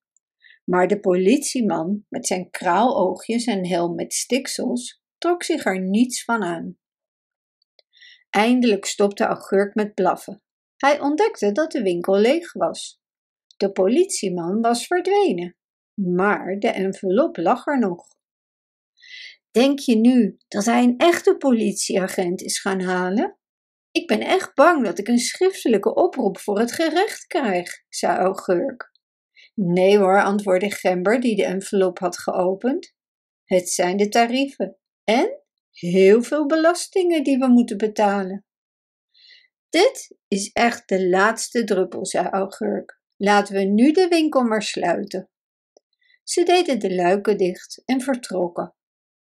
Maar 0.65 0.89
de 0.89 1.01
politieman 1.01 2.05
met 2.09 2.27
zijn 2.27 2.51
kraaloogjes 2.51 3.45
en 3.45 3.67
helm 3.67 3.95
met 3.95 4.13
stiksels 4.13 5.03
trok 5.19 5.43
zich 5.43 5.65
er 5.65 5.81
niets 5.81 6.25
van 6.25 6.43
aan. 6.43 6.79
Eindelijk 8.31 8.85
stopte 8.85 9.25
Augurk 9.25 9.75
met 9.75 9.95
blaffen. 9.95 10.43
Hij 10.77 11.01
ontdekte 11.01 11.53
dat 11.53 11.73
de 11.73 11.83
winkel 11.83 12.19
leeg 12.19 12.53
was. 12.53 13.01
De 13.57 13.73
politieman 13.73 14.61
was 14.61 14.87
verdwenen, 14.87 15.57
maar 15.95 16.59
de 16.59 16.69
envelop 16.69 17.37
lag 17.37 17.67
er 17.67 17.79
nog. 17.79 18.07
Denk 19.51 19.79
je 19.79 19.97
nu 19.97 20.37
dat 20.49 20.65
hij 20.65 20.83
een 20.83 20.99
echte 20.99 21.37
politieagent 21.37 22.41
is 22.41 22.61
gaan 22.61 22.81
halen? 22.81 23.39
Ik 23.93 24.07
ben 24.07 24.21
echt 24.21 24.55
bang 24.55 24.85
dat 24.85 24.99
ik 24.99 25.09
een 25.09 25.19
schriftelijke 25.19 25.95
oproep 25.95 26.39
voor 26.39 26.59
het 26.59 26.73
gerecht 26.73 27.27
krijg, 27.27 27.85
zei 27.89 28.19
Augurk. 28.19 28.91
Nee 29.55 29.99
hoor, 29.99 30.23
antwoordde 30.23 30.71
Gember, 30.71 31.21
die 31.21 31.37
de 31.37 31.45
envelop 31.45 31.99
had 31.99 32.19
geopend. 32.19 32.95
Het 33.45 33.69
zijn 33.69 33.97
de 33.97 34.09
tarieven 34.09 34.77
en 35.05 35.43
heel 35.71 36.23
veel 36.23 36.47
belastingen 36.47 37.25
die 37.25 37.39
we 37.39 37.47
moeten 37.47 37.77
betalen. 37.77 38.45
Dit 39.69 40.17
is 40.29 40.51
echt 40.53 40.89
de 40.89 41.09
laatste 41.09 41.65
druppel, 41.65 42.07
zei 42.07 42.29
Augurk. 42.29 43.01
Laten 43.17 43.55
we 43.55 43.63
nu 43.63 43.93
de 43.93 44.09
winkel 44.09 44.43
maar 44.43 44.63
sluiten. 44.63 45.31
Ze 46.23 46.43
deden 46.43 46.79
de 46.79 46.95
luiken 46.95 47.37
dicht 47.37 47.83
en 47.85 48.01
vertrokken. 48.01 48.75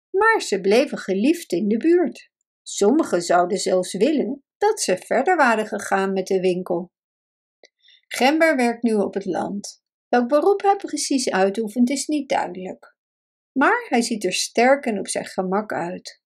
Maar 0.10 0.42
ze 0.42 0.62
bleven 0.62 0.98
geliefd 0.98 1.52
in 1.52 1.68
de 1.68 1.78
buurt. 1.78 2.32
Sommigen 2.64 3.22
zouden 3.22 3.58
zelfs 3.58 3.94
willen 3.94 4.44
dat 4.60 4.82
ze 4.82 4.98
verder 4.98 5.36
waren 5.36 5.68
gegaan 5.68 6.14
met 6.14 6.28
de 6.28 6.40
winkel. 6.40 6.92
Gember 8.08 8.56
werkt 8.56 8.84
nu 8.84 8.94
op 8.94 9.14
het 9.14 9.26
land. 9.26 9.84
Welk 10.08 10.28
beroep 10.28 10.62
hij 10.62 10.76
precies 10.76 11.30
uitoefent 11.30 11.90
is 11.90 12.08
niet 12.08 12.30
duidelijk. 12.30 12.98
Maar 13.52 13.86
hij 13.90 14.02
ziet 14.02 14.24
er 14.24 14.34
sterk 14.34 14.86
en 14.86 15.00
op 15.00 15.08
zijn 15.08 15.26
gemak 15.26 15.72
uit. 15.72 16.22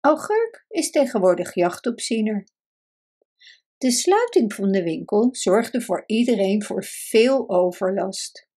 Augurk 0.00 0.64
is 0.68 0.90
tegenwoordig 0.90 1.54
jachtopziener. 1.54 2.46
De 3.76 3.90
sluiting 3.90 4.52
van 4.54 4.70
de 4.70 4.82
winkel 4.82 5.28
zorgde 5.30 5.80
voor 5.80 6.02
iedereen 6.06 6.64
voor 6.64 6.84
veel 6.84 7.50
overlast. 7.50 8.48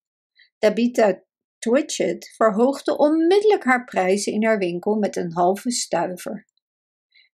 Tabitha 0.57 1.23
Twitchett 1.57 2.33
verhoogde 2.35 2.97
onmiddellijk 2.97 3.63
haar 3.63 3.83
prijzen 3.83 4.33
in 4.33 4.45
haar 4.45 4.57
winkel 4.57 4.95
met 4.95 5.15
een 5.15 5.33
halve 5.33 5.71
stuiver. 5.71 6.45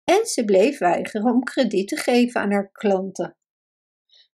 En 0.04 0.26
ze 0.26 0.44
bleef 0.44 0.78
weigeren 0.78 1.32
om 1.32 1.42
krediet 1.42 1.88
te 1.88 1.96
geven 1.96 2.40
aan 2.40 2.52
haar 2.52 2.72
klanten. 2.72 3.36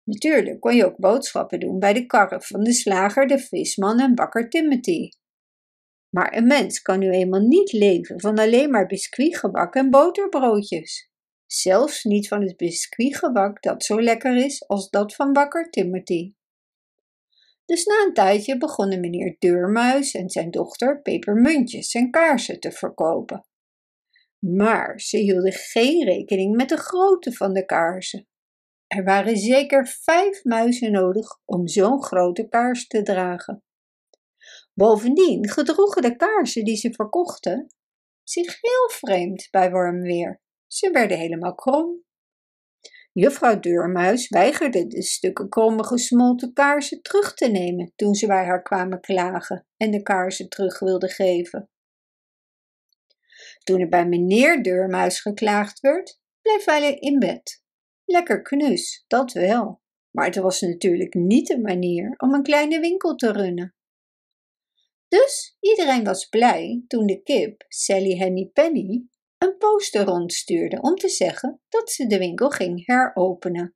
Natuurlijk 0.03 0.59
kon 0.59 0.75
je 0.75 0.85
ook 0.85 0.97
boodschappen 0.97 1.59
doen 1.59 1.79
bij 1.79 1.93
de 1.93 2.05
karren 2.05 2.41
van 2.41 2.63
de 2.63 2.73
slager, 2.73 3.27
de 3.27 3.39
visman 3.39 3.99
en 3.99 4.15
bakker 4.15 4.49
Timothy. 4.49 5.09
Maar 6.09 6.35
een 6.35 6.47
mens 6.47 6.81
kan 6.81 6.99
nu 6.99 7.09
eenmaal 7.09 7.39
niet 7.39 7.71
leven 7.71 8.19
van 8.19 8.39
alleen 8.39 8.69
maar 8.69 8.85
biscuitgebak 8.85 9.75
en 9.75 9.89
boterbroodjes. 9.89 11.09
Zelfs 11.45 12.03
niet 12.03 12.27
van 12.27 12.41
het 12.41 12.57
biscuitgebak 12.57 13.61
dat 13.61 13.83
zo 13.83 14.01
lekker 14.01 14.35
is 14.35 14.67
als 14.67 14.89
dat 14.89 15.15
van 15.15 15.33
bakker 15.33 15.69
Timothy. 15.69 16.33
Dus 17.65 17.85
na 17.85 18.05
een 18.07 18.13
tijdje 18.13 18.57
begonnen 18.57 18.99
meneer 18.99 19.35
Deurmuis 19.39 20.13
en 20.13 20.29
zijn 20.29 20.51
dochter 20.51 21.01
pepermuntjes 21.01 21.93
en 21.93 22.11
kaarsen 22.11 22.59
te 22.59 22.71
verkopen. 22.71 23.45
Maar 24.45 24.99
ze 24.99 25.17
hielden 25.17 25.51
geen 25.51 26.03
rekening 26.03 26.55
met 26.55 26.69
de 26.69 26.77
grootte 26.77 27.31
van 27.31 27.53
de 27.53 27.65
kaarsen. 27.65 28.27
Er 28.87 29.03
waren 29.03 29.37
zeker 29.37 29.87
vijf 29.87 30.43
muizen 30.43 30.91
nodig 30.91 31.39
om 31.45 31.67
zo'n 31.67 32.03
grote 32.03 32.47
kaars 32.47 32.87
te 32.87 33.01
dragen. 33.01 33.63
Bovendien 34.73 35.49
gedroegen 35.49 36.01
de 36.01 36.15
kaarsen 36.15 36.63
die 36.63 36.75
ze 36.75 36.93
verkochten 36.93 37.67
zich 38.23 38.61
heel 38.61 38.89
vreemd 38.89 39.47
bij 39.51 39.71
warm 39.71 40.01
weer. 40.01 40.41
Ze 40.67 40.91
werden 40.91 41.17
helemaal 41.17 41.55
krom. 41.55 42.03
Juffrouw 43.11 43.59
Deurmuis 43.59 44.29
weigerde 44.29 44.87
de 44.87 45.01
stukken 45.01 45.49
kromme 45.49 45.83
gesmolten 45.83 46.53
kaarsen 46.53 47.01
terug 47.01 47.33
te 47.33 47.47
nemen 47.47 47.91
toen 47.95 48.15
ze 48.15 48.27
bij 48.27 48.45
haar 48.45 48.61
kwamen 48.61 49.01
klagen 49.01 49.67
en 49.77 49.91
de 49.91 50.01
kaarsen 50.01 50.49
terug 50.49 50.79
wilde 50.79 51.09
geven. 51.09 51.69
Toen 53.63 53.79
er 53.79 53.89
bij 53.89 54.07
meneer 54.07 54.63
Deurmuis 54.63 55.21
geklaagd 55.21 55.79
werd, 55.79 56.19
bleef 56.41 56.65
hij 56.65 56.93
in 56.93 57.19
bed. 57.19 57.63
Lekker 58.05 58.41
knus, 58.41 59.03
dat 59.07 59.31
wel. 59.31 59.81
Maar 60.11 60.25
het 60.25 60.35
was 60.35 60.61
natuurlijk 60.61 61.13
niet 61.13 61.47
de 61.47 61.59
manier 61.59 62.13
om 62.17 62.33
een 62.33 62.43
kleine 62.43 62.79
winkel 62.79 63.15
te 63.15 63.31
runnen. 63.31 63.75
Dus 65.07 65.57
iedereen 65.59 66.03
was 66.03 66.25
blij 66.25 66.83
toen 66.87 67.05
de 67.05 67.21
kip, 67.21 67.65
Sally 67.67 68.17
Henny 68.17 68.49
Penny, 68.53 69.07
een 69.37 69.57
poster 69.57 70.03
rondstuurde 70.05 70.81
om 70.81 70.95
te 70.95 71.09
zeggen 71.09 71.61
dat 71.69 71.91
ze 71.91 72.07
de 72.07 72.17
winkel 72.17 72.49
ging 72.49 72.85
heropenen. 72.85 73.75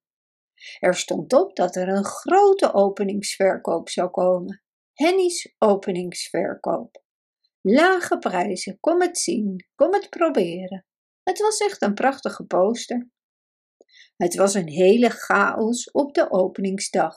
Er 0.79 0.95
stond 0.95 1.33
op 1.33 1.55
dat 1.55 1.75
er 1.75 1.87
een 1.87 2.05
grote 2.05 2.73
openingsverkoop 2.73 3.89
zou 3.89 4.09
komen. 4.09 4.63
Henny's 4.93 5.55
openingsverkoop. 5.57 7.05
Lage 7.69 8.17
prijzen, 8.17 8.79
kom 8.79 9.01
het 9.01 9.17
zien, 9.17 9.65
kom 9.75 9.93
het 9.93 10.09
proberen. 10.09 10.85
Het 11.23 11.39
was 11.39 11.57
echt 11.57 11.81
een 11.81 11.93
prachtige 11.93 12.45
poster. 12.45 13.09
Het 14.15 14.35
was 14.35 14.53
een 14.53 14.67
hele 14.67 15.09
chaos 15.09 15.91
op 15.91 16.13
de 16.13 16.31
openingsdag. 16.31 17.15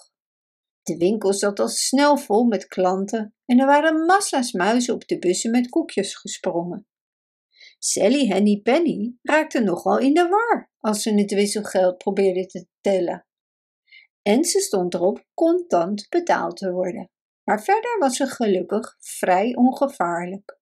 De 0.82 0.96
winkel 0.96 1.32
zat 1.32 1.60
al 1.60 1.68
snel 1.68 2.16
vol 2.16 2.44
met 2.44 2.66
klanten 2.66 3.34
en 3.44 3.58
er 3.58 3.66
waren 3.66 4.06
massa's 4.06 4.52
muizen 4.52 4.94
op 4.94 5.08
de 5.08 5.18
bussen 5.18 5.50
met 5.50 5.68
koekjes 5.68 6.14
gesprongen. 6.14 6.86
Sally 7.78 8.26
Henny 8.26 8.60
Penny 8.62 9.14
raakte 9.22 9.60
nogal 9.60 9.98
in 9.98 10.14
de 10.14 10.28
war 10.28 10.70
als 10.78 11.02
ze 11.02 11.14
het 11.14 11.32
wisselgeld 11.32 11.98
probeerde 11.98 12.46
te 12.46 12.66
tellen. 12.80 13.26
En 14.22 14.44
ze 14.44 14.60
stond 14.60 14.94
erop 14.94 15.26
contant 15.34 16.06
betaald 16.08 16.56
te 16.56 16.72
worden. 16.72 17.10
Maar 17.50 17.62
verder 17.62 17.98
was 17.98 18.16
ze 18.16 18.26
gelukkig 18.26 18.96
vrij 18.98 19.56
ongevaarlijk. 19.56 20.58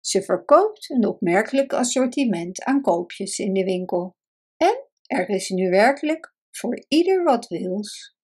Ze 0.00 0.22
verkoopt 0.22 0.90
een 0.90 1.06
opmerkelijk 1.06 1.72
assortiment 1.72 2.62
aan 2.62 2.82
koopjes 2.82 3.38
in 3.38 3.52
de 3.52 3.64
winkel. 3.64 4.16
En 4.56 4.86
er 5.02 5.28
is 5.28 5.48
nu 5.48 5.70
werkelijk 5.70 6.34
voor 6.50 6.84
ieder 6.88 7.22
wat 7.22 7.48
wils. 7.48 8.16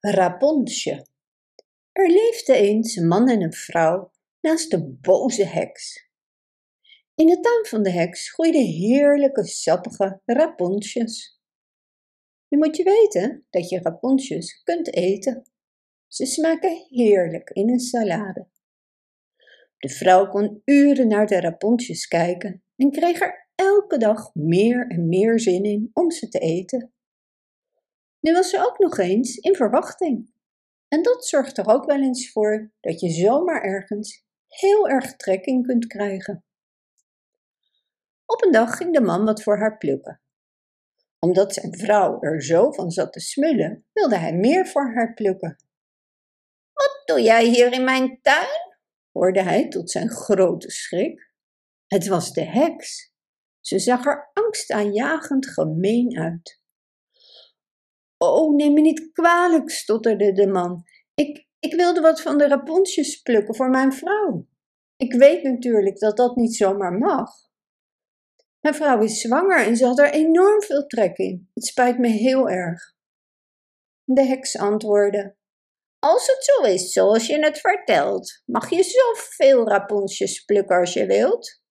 Rabonsje. 0.00 1.06
Er 1.92 2.08
leefde 2.08 2.54
eens 2.54 2.96
een 2.96 3.08
man 3.08 3.28
en 3.28 3.42
een 3.42 3.52
vrouw 3.52 4.10
naast 4.40 4.72
een 4.72 4.98
boze 5.00 5.46
heks. 5.46 6.08
In 7.14 7.26
de 7.26 7.40
tuin 7.40 7.66
van 7.66 7.82
de 7.82 7.90
heks 7.90 8.32
groeiden 8.32 8.66
heerlijke 8.66 9.44
sappige 9.44 10.20
raponsjes. 10.24 11.40
Nu 12.48 12.58
moet 12.58 12.76
je 12.76 12.84
weten 12.84 13.46
dat 13.50 13.68
je 13.68 13.80
raponsjes 13.82 14.62
kunt 14.62 14.94
eten. 14.94 15.51
Ze 16.12 16.26
smaken 16.26 16.86
heerlijk 16.88 17.50
in 17.50 17.70
een 17.70 17.80
salade. 17.80 18.48
De 19.78 19.88
vrouw 19.88 20.28
kon 20.28 20.62
uren 20.64 21.08
naar 21.08 21.26
de 21.26 21.40
raponsjes 21.40 22.06
kijken 22.06 22.64
en 22.76 22.90
kreeg 22.90 23.20
er 23.20 23.48
elke 23.54 23.98
dag 23.98 24.34
meer 24.34 24.86
en 24.88 25.08
meer 25.08 25.40
zin 25.40 25.64
in 25.64 25.90
om 25.92 26.10
ze 26.10 26.28
te 26.28 26.38
eten. 26.38 26.92
Nu 28.20 28.32
was 28.32 28.50
ze 28.50 28.58
ook 28.58 28.78
nog 28.78 28.98
eens 28.98 29.36
in 29.36 29.54
verwachting. 29.54 30.32
En 30.88 31.02
dat 31.02 31.26
zorgt 31.26 31.58
er 31.58 31.68
ook 31.68 31.84
wel 31.84 32.00
eens 32.00 32.32
voor 32.32 32.72
dat 32.80 33.00
je 33.00 33.10
zomaar 33.10 33.62
ergens 33.62 34.24
heel 34.48 34.88
erg 34.88 35.16
trek 35.16 35.44
in 35.44 35.62
kunt 35.62 35.86
krijgen. 35.86 36.44
Op 38.26 38.44
een 38.44 38.52
dag 38.52 38.76
ging 38.76 38.94
de 38.94 39.00
man 39.00 39.24
wat 39.24 39.42
voor 39.42 39.58
haar 39.58 39.78
plukken. 39.78 40.20
Omdat 41.18 41.54
zijn 41.54 41.78
vrouw 41.78 42.20
er 42.20 42.42
zo 42.42 42.72
van 42.72 42.90
zat 42.90 43.12
te 43.12 43.20
smullen, 43.20 43.86
wilde 43.92 44.16
hij 44.16 44.34
meer 44.34 44.66
voor 44.66 44.94
haar 44.94 45.14
plukken. 45.14 45.70
Doe 47.12 47.22
jij 47.22 47.44
hier 47.44 47.72
in 47.72 47.84
mijn 47.84 48.18
tuin? 48.22 48.70
hoorde 49.10 49.42
hij 49.42 49.68
tot 49.68 49.90
zijn 49.90 50.10
grote 50.10 50.70
schrik. 50.70 51.32
Het 51.86 52.06
was 52.06 52.32
de 52.32 52.44
heks. 52.44 53.14
Ze 53.60 53.78
zag 53.78 54.06
er 54.06 54.30
angstaanjagend 54.32 55.48
gemeen 55.48 56.18
uit. 56.18 56.60
Oh, 58.18 58.54
neem 58.54 58.72
me 58.72 58.80
niet 58.80 59.12
kwalijk, 59.12 59.70
stotterde 59.70 60.32
de 60.32 60.46
man. 60.46 60.84
Ik, 61.14 61.48
ik 61.58 61.74
wilde 61.74 62.00
wat 62.00 62.22
van 62.22 62.38
de 62.38 62.48
raponsjes 62.48 63.22
plukken 63.22 63.54
voor 63.54 63.70
mijn 63.70 63.92
vrouw. 63.92 64.46
Ik 64.96 65.12
weet 65.12 65.42
natuurlijk 65.42 65.98
dat 65.98 66.16
dat 66.16 66.36
niet 66.36 66.56
zomaar 66.56 66.92
mag. 66.92 67.30
Mijn 68.60 68.74
vrouw 68.74 69.02
is 69.02 69.20
zwanger 69.20 69.66
en 69.66 69.76
ze 69.76 69.86
had 69.86 69.98
er 69.98 70.12
enorm 70.12 70.62
veel 70.62 70.86
trek 70.86 71.16
in. 71.16 71.50
Het 71.54 71.66
spijt 71.66 71.98
me 71.98 72.08
heel 72.08 72.48
erg. 72.48 72.94
De 74.04 74.24
heks 74.24 74.58
antwoordde: 74.58 75.36
Als 76.04 76.26
het 76.26 76.44
zo 76.44 76.62
is 76.62 76.92
zoals 76.92 77.26
je 77.26 77.44
het 77.44 77.58
vertelt, 77.58 78.42
mag 78.44 78.70
je 78.70 78.82
zoveel 78.82 79.68
rapoensjes 79.68 80.44
plukken 80.44 80.76
als 80.76 80.92
je 80.92 81.06
wilt. 81.06 81.62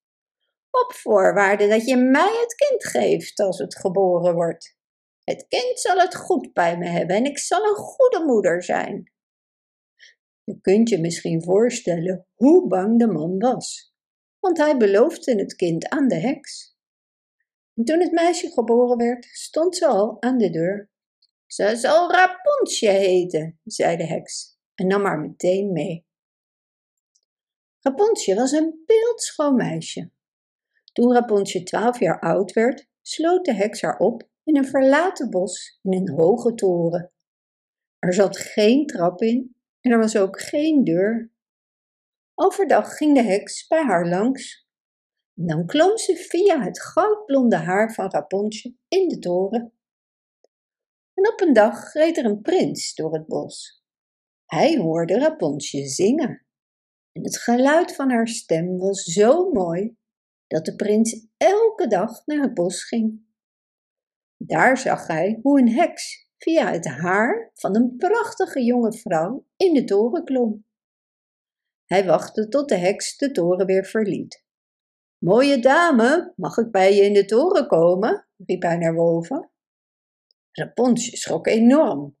Op 0.70 0.92
voorwaarde 0.92 1.68
dat 1.68 1.86
je 1.86 1.96
mij 1.96 2.38
het 2.40 2.54
kind 2.54 2.86
geeft 2.86 3.40
als 3.40 3.58
het 3.58 3.78
geboren 3.78 4.34
wordt. 4.34 4.76
Het 5.24 5.46
kind 5.48 5.80
zal 5.80 5.96
het 5.96 6.16
goed 6.16 6.52
bij 6.52 6.78
me 6.78 6.88
hebben 6.88 7.16
en 7.16 7.24
ik 7.24 7.38
zal 7.38 7.64
een 7.64 7.74
goede 7.74 8.24
moeder 8.24 8.62
zijn. 8.62 9.12
Je 10.44 10.60
kunt 10.60 10.88
je 10.88 11.00
misschien 11.00 11.42
voorstellen 11.42 12.26
hoe 12.34 12.68
bang 12.68 12.98
de 12.98 13.06
man 13.06 13.38
was, 13.38 13.94
want 14.40 14.58
hij 14.58 14.76
beloofde 14.76 15.34
het 15.38 15.54
kind 15.54 15.88
aan 15.88 16.08
de 16.08 16.20
heks. 16.20 16.76
En 17.74 17.84
toen 17.84 18.00
het 18.00 18.12
meisje 18.12 18.50
geboren 18.50 18.96
werd, 18.96 19.24
stond 19.24 19.76
ze 19.76 19.86
al 19.86 20.22
aan 20.22 20.38
de 20.38 20.50
deur. 20.50 20.91
Ze 21.52 21.76
zal 21.76 22.10
Rapunzel 22.10 22.92
heten, 22.92 23.60
zei 23.64 23.96
de 23.96 24.06
heks 24.06 24.58
en 24.74 24.86
nam 24.86 25.04
haar 25.04 25.20
meteen 25.20 25.72
mee. 25.72 26.06
Rapunzel 27.80 28.36
was 28.36 28.52
een 28.52 28.82
beeldschoon 28.86 29.54
meisje. 29.54 30.10
Toen 30.92 31.12
Rapunzel 31.12 31.62
twaalf 31.62 31.98
jaar 31.98 32.20
oud 32.20 32.52
werd, 32.52 32.88
sloot 33.02 33.44
de 33.44 33.54
heks 33.54 33.82
haar 33.82 33.98
op 33.98 34.28
in 34.44 34.56
een 34.56 34.66
verlaten 34.66 35.30
bos 35.30 35.78
in 35.82 35.92
een 35.92 36.10
hoge 36.10 36.54
toren. 36.54 37.12
Er 37.98 38.14
zat 38.14 38.36
geen 38.36 38.86
trap 38.86 39.22
in 39.22 39.56
en 39.80 39.90
er 39.90 39.98
was 39.98 40.16
ook 40.16 40.40
geen 40.40 40.84
deur. 40.84 41.32
Overdag 42.34 42.96
ging 42.96 43.14
de 43.14 43.22
heks 43.22 43.66
bij 43.66 43.82
haar 43.82 44.08
langs. 44.08 44.66
dan 45.34 45.66
klom 45.66 45.98
ze 45.98 46.16
via 46.16 46.62
het 46.62 46.80
goudblonde 46.80 47.56
haar 47.56 47.94
van 47.94 48.10
Rapunzel 48.10 48.74
in 48.88 49.08
de 49.08 49.18
toren. 49.18 49.72
En 51.22 51.32
op 51.32 51.40
een 51.40 51.52
dag 51.52 51.92
reed 51.92 52.16
er 52.16 52.24
een 52.24 52.40
prins 52.40 52.94
door 52.94 53.12
het 53.12 53.26
bos. 53.26 53.84
Hij 54.44 54.76
hoorde 54.76 55.18
Rapunzel 55.18 55.86
zingen. 55.86 56.46
En 57.12 57.22
het 57.24 57.38
geluid 57.38 57.94
van 57.94 58.10
haar 58.10 58.28
stem 58.28 58.78
was 58.78 59.02
zo 59.02 59.50
mooi 59.50 59.96
dat 60.46 60.64
de 60.64 60.76
prins 60.76 61.26
elke 61.36 61.86
dag 61.86 62.26
naar 62.26 62.42
het 62.42 62.54
bos 62.54 62.84
ging. 62.84 63.26
Daar 64.36 64.78
zag 64.78 65.06
hij 65.06 65.38
hoe 65.42 65.60
een 65.60 65.68
heks 65.68 66.30
via 66.38 66.72
het 66.72 66.86
haar 66.86 67.50
van 67.54 67.76
een 67.76 67.96
prachtige 67.96 68.64
jonge 68.64 68.92
vrouw 68.92 69.46
in 69.56 69.74
de 69.74 69.84
toren 69.84 70.24
klom. 70.24 70.66
Hij 71.84 72.06
wachtte 72.06 72.48
tot 72.48 72.68
de 72.68 72.76
heks 72.76 73.16
de 73.16 73.30
toren 73.30 73.66
weer 73.66 73.84
verliet. 73.84 74.44
Mooie 75.18 75.58
dame, 75.58 76.32
mag 76.36 76.56
ik 76.56 76.70
bij 76.70 76.94
je 76.94 77.02
in 77.02 77.14
de 77.14 77.24
toren 77.24 77.66
komen? 77.66 78.28
riep 78.36 78.62
hij 78.62 78.76
naar 78.76 78.94
boven. 78.94 79.51
Rapunzel 80.52 81.16
schrok 81.16 81.46
enorm, 81.46 82.16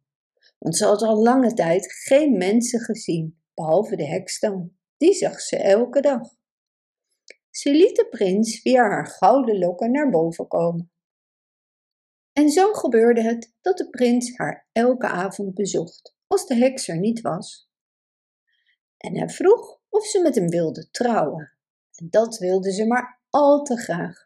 want 0.58 0.76
ze 0.76 0.84
had 0.84 1.02
al 1.02 1.22
lange 1.22 1.54
tijd 1.54 1.92
geen 1.92 2.36
mensen 2.36 2.80
gezien, 2.80 3.42
behalve 3.54 3.96
de 3.96 4.06
heks 4.06 4.40
dan. 4.40 4.72
Die 4.96 5.14
zag 5.14 5.40
ze 5.40 5.56
elke 5.56 6.00
dag. 6.00 6.20
Ze 7.50 7.70
liet 7.70 7.96
de 7.96 8.06
prins 8.08 8.60
via 8.60 8.82
haar 8.82 9.06
gouden 9.06 9.58
lokken 9.58 9.90
naar 9.90 10.10
boven 10.10 10.48
komen. 10.48 10.92
En 12.32 12.48
zo 12.48 12.72
gebeurde 12.72 13.22
het 13.22 13.54
dat 13.60 13.78
de 13.78 13.90
prins 13.90 14.36
haar 14.36 14.68
elke 14.72 15.06
avond 15.06 15.54
bezocht, 15.54 16.16
als 16.26 16.46
de 16.46 16.54
heks 16.54 16.88
er 16.88 16.98
niet 16.98 17.20
was. 17.20 17.70
En 18.96 19.16
hij 19.18 19.28
vroeg 19.28 19.80
of 19.88 20.06
ze 20.06 20.20
met 20.20 20.34
hem 20.34 20.48
wilde 20.48 20.90
trouwen. 20.90 21.56
En 21.94 22.10
dat 22.10 22.38
wilde 22.38 22.72
ze 22.72 22.86
maar 22.86 23.20
al 23.30 23.62
te 23.62 23.76
graag. 23.76 24.21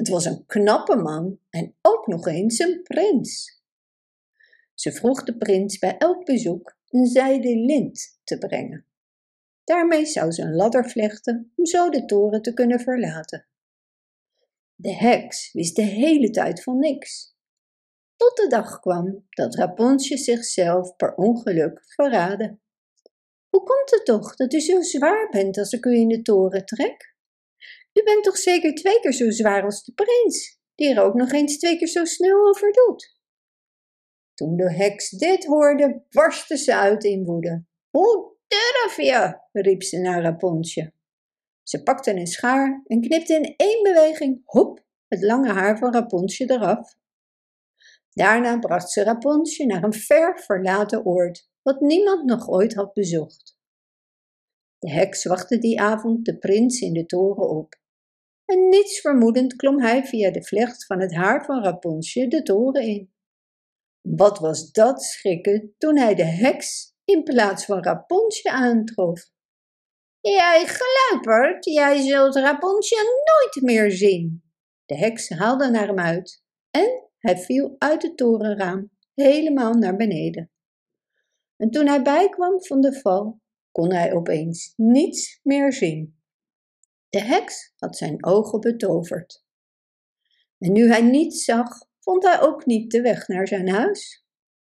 Het 0.00 0.08
was 0.08 0.24
een 0.24 0.46
knappe 0.46 0.96
man 0.96 1.38
en 1.50 1.74
ook 1.82 2.06
nog 2.06 2.26
eens 2.26 2.58
een 2.58 2.82
prins. 2.82 3.62
Ze 4.74 4.92
vroeg 4.92 5.24
de 5.24 5.36
prins 5.36 5.78
bij 5.78 5.96
elk 5.98 6.24
bezoek 6.24 6.76
een 6.88 7.06
zijden 7.06 7.64
lint 7.64 8.20
te 8.24 8.38
brengen. 8.38 8.86
Daarmee 9.64 10.06
zou 10.06 10.30
ze 10.30 10.42
een 10.42 10.54
ladder 10.54 10.90
vlechten 10.90 11.52
om 11.56 11.66
zo 11.66 11.90
de 11.90 12.04
toren 12.04 12.42
te 12.42 12.54
kunnen 12.54 12.80
verlaten. 12.80 13.46
De 14.74 14.94
heks 14.94 15.52
wist 15.52 15.76
de 15.76 15.82
hele 15.82 16.30
tijd 16.30 16.62
van 16.62 16.78
niks. 16.78 17.36
Tot 18.16 18.36
de 18.36 18.46
dag 18.48 18.80
kwam 18.80 19.26
dat 19.30 19.54
Rapunzel 19.54 20.18
zichzelf 20.18 20.96
per 20.96 21.14
ongeluk 21.14 21.82
verraadde. 21.86 22.58
Hoe 23.48 23.62
komt 23.62 23.90
het 23.90 24.04
toch 24.04 24.36
dat 24.36 24.52
u 24.52 24.60
zo 24.60 24.82
zwaar 24.82 25.28
bent 25.30 25.58
als 25.58 25.72
ik 25.72 25.84
u 25.84 25.94
in 25.94 26.08
de 26.08 26.22
toren 26.22 26.64
trek? 26.64 27.09
U 28.00 28.02
bent 28.04 28.24
toch 28.24 28.36
zeker 28.36 28.74
twee 28.74 29.00
keer 29.00 29.12
zo 29.12 29.30
zwaar 29.30 29.62
als 29.64 29.84
de 29.84 29.92
prins, 29.92 30.60
die 30.74 30.94
er 30.94 31.02
ook 31.02 31.14
nog 31.14 31.32
eens 31.32 31.58
twee 31.58 31.76
keer 31.76 31.88
zo 31.88 32.04
snel 32.04 32.48
over 32.48 32.72
doet? 32.72 33.18
Toen 34.34 34.56
de 34.56 34.74
heks 34.74 35.10
dit 35.10 35.44
hoorde, 35.44 36.04
barstte 36.10 36.56
ze 36.56 36.74
uit 36.74 37.04
in 37.04 37.24
woede. 37.24 37.64
Hoe 37.90 38.36
durf 38.46 38.96
je? 38.96 39.38
riep 39.52 39.82
ze 39.82 39.98
naar 39.98 40.22
Rapunzel. 40.22 40.90
Ze 41.62 41.82
pakte 41.82 42.10
een 42.10 42.26
schaar 42.26 42.82
en 42.86 43.00
knipte 43.00 43.34
in 43.34 43.54
één 43.56 43.82
beweging, 43.82 44.42
hop, 44.44 44.84
het 45.08 45.22
lange 45.22 45.52
haar 45.52 45.78
van 45.78 45.92
Rapunzel 45.92 46.46
eraf. 46.46 46.96
Daarna 48.10 48.58
bracht 48.58 48.90
ze 48.90 49.02
Rapunzel 49.02 49.66
naar 49.66 49.82
een 49.82 49.92
ver 49.92 50.38
verlaten 50.38 51.04
oord, 51.04 51.50
wat 51.62 51.80
niemand 51.80 52.24
nog 52.24 52.48
ooit 52.48 52.74
had 52.74 52.92
bezocht. 52.92 53.58
De 54.78 54.90
heks 54.90 55.24
wachtte 55.24 55.58
die 55.58 55.80
avond 55.80 56.24
de 56.24 56.38
prins 56.38 56.80
in 56.80 56.92
de 56.92 57.06
toren 57.06 57.48
op. 57.48 57.79
En 58.50 58.68
niets 58.68 59.00
vermoedend 59.00 59.56
klom 59.56 59.80
hij 59.80 60.04
via 60.04 60.30
de 60.30 60.42
vlecht 60.42 60.86
van 60.86 61.00
het 61.00 61.14
haar 61.14 61.44
van 61.44 61.62
Rapunzel 61.62 62.28
de 62.28 62.42
toren 62.42 62.82
in. 62.82 63.12
Wat 64.00 64.38
was 64.38 64.72
dat 64.72 65.02
schrikken 65.02 65.74
toen 65.78 65.96
hij 65.96 66.14
de 66.14 66.24
heks 66.24 66.94
in 67.04 67.22
plaats 67.22 67.64
van 67.64 67.82
Rapunzel 67.82 68.50
aantrof. 68.52 69.30
Jij 70.20 70.64
gluiperd, 70.66 71.64
jij 71.64 72.00
zult 72.00 72.34
Rapunzel 72.34 73.04
nooit 73.04 73.58
meer 73.60 73.90
zien. 73.90 74.42
De 74.84 74.96
heks 74.96 75.28
haalde 75.28 75.70
naar 75.70 75.86
hem 75.86 75.98
uit 75.98 76.42
en 76.70 77.10
hij 77.18 77.38
viel 77.38 77.76
uit 77.78 78.02
het 78.02 78.16
torenraam 78.16 78.90
helemaal 79.14 79.74
naar 79.74 79.96
beneden. 79.96 80.50
En 81.56 81.70
toen 81.70 81.86
hij 81.86 82.02
bijkwam 82.02 82.64
van 82.64 82.80
de 82.80 83.00
val, 83.00 83.40
kon 83.70 83.92
hij 83.92 84.14
opeens 84.14 84.72
niets 84.76 85.40
meer 85.42 85.72
zien. 85.72 86.19
De 87.10 87.20
heks 87.20 87.72
had 87.76 87.96
zijn 87.96 88.24
ogen 88.24 88.60
betoverd. 88.60 89.44
En 90.58 90.72
nu 90.72 90.88
hij 90.88 91.02
niets 91.02 91.44
zag, 91.44 91.88
vond 91.98 92.22
hij 92.22 92.40
ook 92.40 92.66
niet 92.66 92.90
de 92.90 93.00
weg 93.00 93.28
naar 93.28 93.46
zijn 93.46 93.68
huis. 93.68 94.24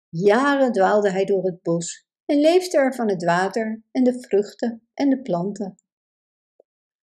Jaren 0.08 0.72
dwaalde 0.72 1.10
hij 1.10 1.24
door 1.24 1.44
het 1.44 1.62
bos 1.62 2.06
en 2.24 2.40
leefde 2.40 2.78
er 2.78 2.94
van 2.94 3.08
het 3.08 3.24
water 3.24 3.82
en 3.90 4.04
de 4.04 4.20
vruchten 4.20 4.88
en 4.94 5.08
de 5.08 5.22
planten. 5.22 5.74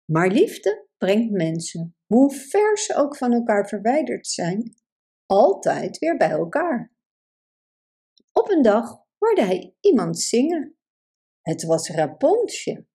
Maar 0.04 0.28
liefde 0.28 0.88
brengt 0.96 1.31
mensen, 1.31 1.96
hoe 2.07 2.33
ver 2.33 2.78
ze 2.78 2.94
ook 2.94 3.16
van 3.16 3.33
elkaar 3.33 3.68
verwijderd 3.68 4.26
zijn, 4.26 4.76
altijd 5.26 5.98
weer 5.98 6.16
bij 6.16 6.31
elkaar. 6.31 6.92
Op 8.33 8.50
een 8.50 8.62
dag 8.62 9.07
hoorde 9.18 9.42
hij 9.42 9.74
iemand 9.81 10.18
zingen. 10.18 10.76
Het 11.42 11.64
was 11.64 11.88
Rapunzel. 11.88 12.87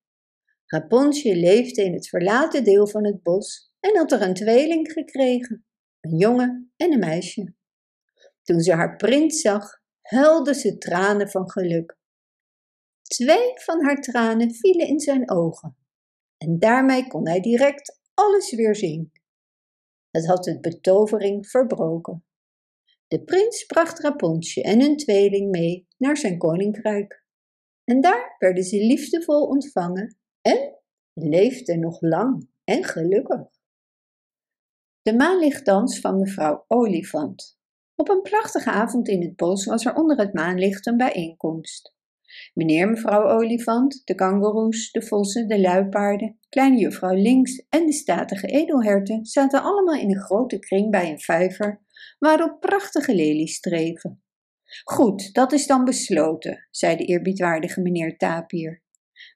Rapunzel 0.73 1.35
leefde 1.35 1.83
in 1.83 1.93
het 1.93 2.07
verlaten 2.07 2.63
deel 2.63 2.87
van 2.87 3.05
het 3.05 3.23
bos 3.23 3.73
en 3.79 3.97
had 3.97 4.11
er 4.11 4.21
een 4.21 4.33
tweeling 4.33 4.91
gekregen, 4.91 5.65
een 5.99 6.17
jongen 6.17 6.73
en 6.75 6.91
een 6.91 6.99
meisje. 6.99 7.55
Toen 8.41 8.59
ze 8.59 8.73
haar 8.73 8.95
prins 8.95 9.41
zag, 9.41 9.81
huilde 10.01 10.53
ze 10.53 10.77
tranen 10.77 11.29
van 11.29 11.49
geluk. 11.51 11.97
Twee 13.01 13.51
van 13.55 13.83
haar 13.83 14.01
tranen 14.01 14.53
vielen 14.53 14.87
in 14.87 14.99
zijn 14.99 15.31
ogen 15.31 15.77
en 16.37 16.59
daarmee 16.59 17.07
kon 17.07 17.27
hij 17.27 17.39
direct 17.39 17.99
alles 18.13 18.55
weer 18.55 18.75
zien. 18.75 19.11
Het 20.09 20.27
had 20.27 20.43
de 20.43 20.59
betovering 20.59 21.47
verbroken. 21.47 22.25
De 23.07 23.23
prins 23.23 23.65
bracht 23.65 23.99
Rapunzel 23.99 24.63
en 24.63 24.81
hun 24.81 24.97
tweeling 24.97 25.49
mee 25.49 25.87
naar 25.97 26.17
zijn 26.17 26.37
koninkrijk. 26.37 27.25
En 27.83 28.01
daar 28.01 28.35
werden 28.39 28.63
ze 28.63 28.77
liefdevol 28.77 29.45
ontvangen 29.45 30.21
en 30.43 30.79
leefden 31.13 31.79
nog 31.79 32.01
lang 32.01 32.49
en 32.63 32.83
gelukkig. 32.83 33.41
De 35.01 35.15
maanlichtdans 35.15 35.99
van 35.99 36.19
mevrouw 36.19 36.65
Olifant. 36.67 37.57
Op 37.95 38.09
een 38.09 38.21
prachtige 38.21 38.71
avond 38.71 39.07
in 39.07 39.21
het 39.21 39.35
bos 39.35 39.65
was 39.65 39.85
er 39.85 39.95
onder 39.95 40.17
het 40.17 40.33
maanlicht 40.33 40.87
een 40.87 40.97
bijeenkomst. 40.97 41.95
Meneer 42.53 42.89
mevrouw 42.89 43.29
Olifant, 43.29 44.01
de 44.05 44.15
kangoeroes, 44.15 44.91
de 44.91 45.01
vossen, 45.01 45.47
de 45.47 45.61
luipaarden, 45.61 46.39
kleine 46.49 46.77
juffrouw 46.77 47.15
Links 47.15 47.65
en 47.69 47.85
de 47.85 47.93
statige 47.93 48.47
edelherten 48.47 49.25
zaten 49.25 49.63
allemaal 49.63 49.95
in 49.95 50.09
een 50.09 50.21
grote 50.21 50.59
kring 50.59 50.91
bij 50.91 51.09
een 51.09 51.19
vijver 51.19 51.81
waarop 52.19 52.59
prachtige 52.59 53.15
lelies 53.15 53.55
streven. 53.55 54.23
Goed, 54.83 55.33
dat 55.33 55.51
is 55.51 55.67
dan 55.67 55.83
besloten, 55.83 56.67
zei 56.71 56.95
de 56.95 57.05
eerbiedwaardige 57.05 57.81
meneer 57.81 58.17
Tapier. 58.17 58.83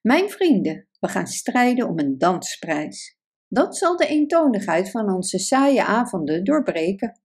Mijn 0.02 0.30
vrienden, 0.30 0.87
we 1.00 1.08
gaan 1.08 1.28
strijden 1.28 1.88
om 1.88 2.00
een 2.00 2.18
dansprijs. 2.18 3.18
Dat 3.48 3.78
zal 3.78 3.98
de 3.98 4.08
eentonigheid 4.08 4.92
van 4.92 5.14
onze 5.14 5.40
saaie 5.40 5.84
avonden 5.84 6.44
doorbreken. 6.44 7.22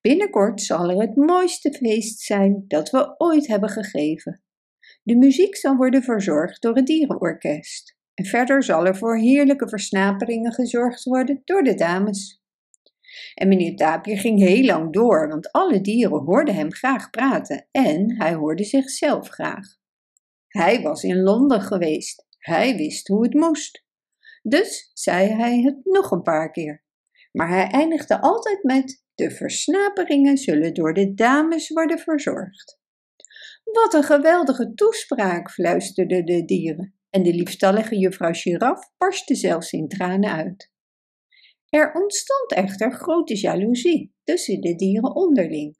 Binnenkort 0.00 0.62
zal 0.62 0.90
er 0.90 1.00
het 1.00 1.16
mooiste 1.16 1.72
feest 1.72 2.20
zijn 2.20 2.64
dat 2.68 2.90
we 2.90 3.14
ooit 3.18 3.46
hebben 3.46 3.68
gegeven. 3.68 4.42
De 5.02 5.16
muziek 5.16 5.56
zal 5.56 5.76
worden 5.76 6.02
verzorgd 6.02 6.62
door 6.62 6.76
het 6.76 6.86
dierenorkest. 6.86 7.96
En 8.14 8.24
verder 8.24 8.62
zal 8.62 8.86
er 8.86 8.96
voor 8.96 9.18
heerlijke 9.18 9.68
versnaperingen 9.68 10.52
gezorgd 10.52 11.04
worden 11.04 11.40
door 11.44 11.62
de 11.62 11.74
dames. 11.74 12.42
En 13.34 13.48
meneer 13.48 13.76
Tapier 13.76 14.18
ging 14.18 14.38
heel 14.38 14.64
lang 14.64 14.92
door, 14.92 15.28
want 15.28 15.52
alle 15.52 15.80
dieren 15.80 16.24
hoorden 16.24 16.54
hem 16.54 16.72
graag 16.72 17.10
praten 17.10 17.68
en 17.70 18.16
hij 18.16 18.34
hoorde 18.34 18.64
zichzelf 18.64 19.28
graag. 19.28 19.66
Hij 20.48 20.82
was 20.82 21.02
in 21.02 21.22
Londen 21.22 21.60
geweest, 21.60 22.26
hij 22.42 22.76
wist 22.76 23.08
hoe 23.08 23.22
het 23.22 23.34
moest. 23.34 23.84
Dus 24.42 24.90
zei 24.94 25.28
hij 25.28 25.60
het 25.60 25.84
nog 25.84 26.10
een 26.10 26.22
paar 26.22 26.50
keer. 26.50 26.84
Maar 27.32 27.48
hij 27.48 27.66
eindigde 27.66 28.20
altijd 28.20 28.62
met: 28.62 29.04
De 29.14 29.30
versnaperingen 29.30 30.36
zullen 30.36 30.74
door 30.74 30.94
de 30.94 31.14
dames 31.14 31.68
worden 31.68 31.98
verzorgd. 31.98 32.80
Wat 33.64 33.94
een 33.94 34.02
geweldige 34.02 34.74
toespraak, 34.74 35.50
fluisterden 35.50 36.24
de 36.24 36.44
dieren, 36.44 36.94
en 37.10 37.22
de 37.22 37.34
liefstallige 37.34 37.98
juffrouw 37.98 38.32
Giraf 38.32 38.90
barstte 38.98 39.34
zelfs 39.34 39.72
in 39.72 39.88
tranen 39.88 40.30
uit. 40.30 40.70
Er 41.68 41.92
ontstond 41.94 42.52
echter 42.52 42.92
grote 42.92 43.40
jaloezie 43.40 44.14
tussen 44.24 44.60
de 44.60 44.74
dieren 44.74 45.14
onderling, 45.14 45.76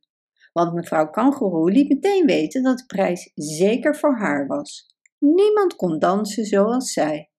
want 0.53 0.75
mevrouw 0.75 1.11
Kangoeroe 1.11 1.70
liet 1.70 1.88
meteen 1.88 2.27
weten 2.27 2.62
dat 2.62 2.79
de 2.79 2.87
prijs 2.87 3.31
zeker 3.35 3.96
voor 3.96 4.18
haar 4.18 4.46
was. 4.46 4.91
Niemand 5.24 5.76
kon 5.76 5.98
dansen 5.98 6.44
zoals 6.44 6.92
zij. 6.92 7.30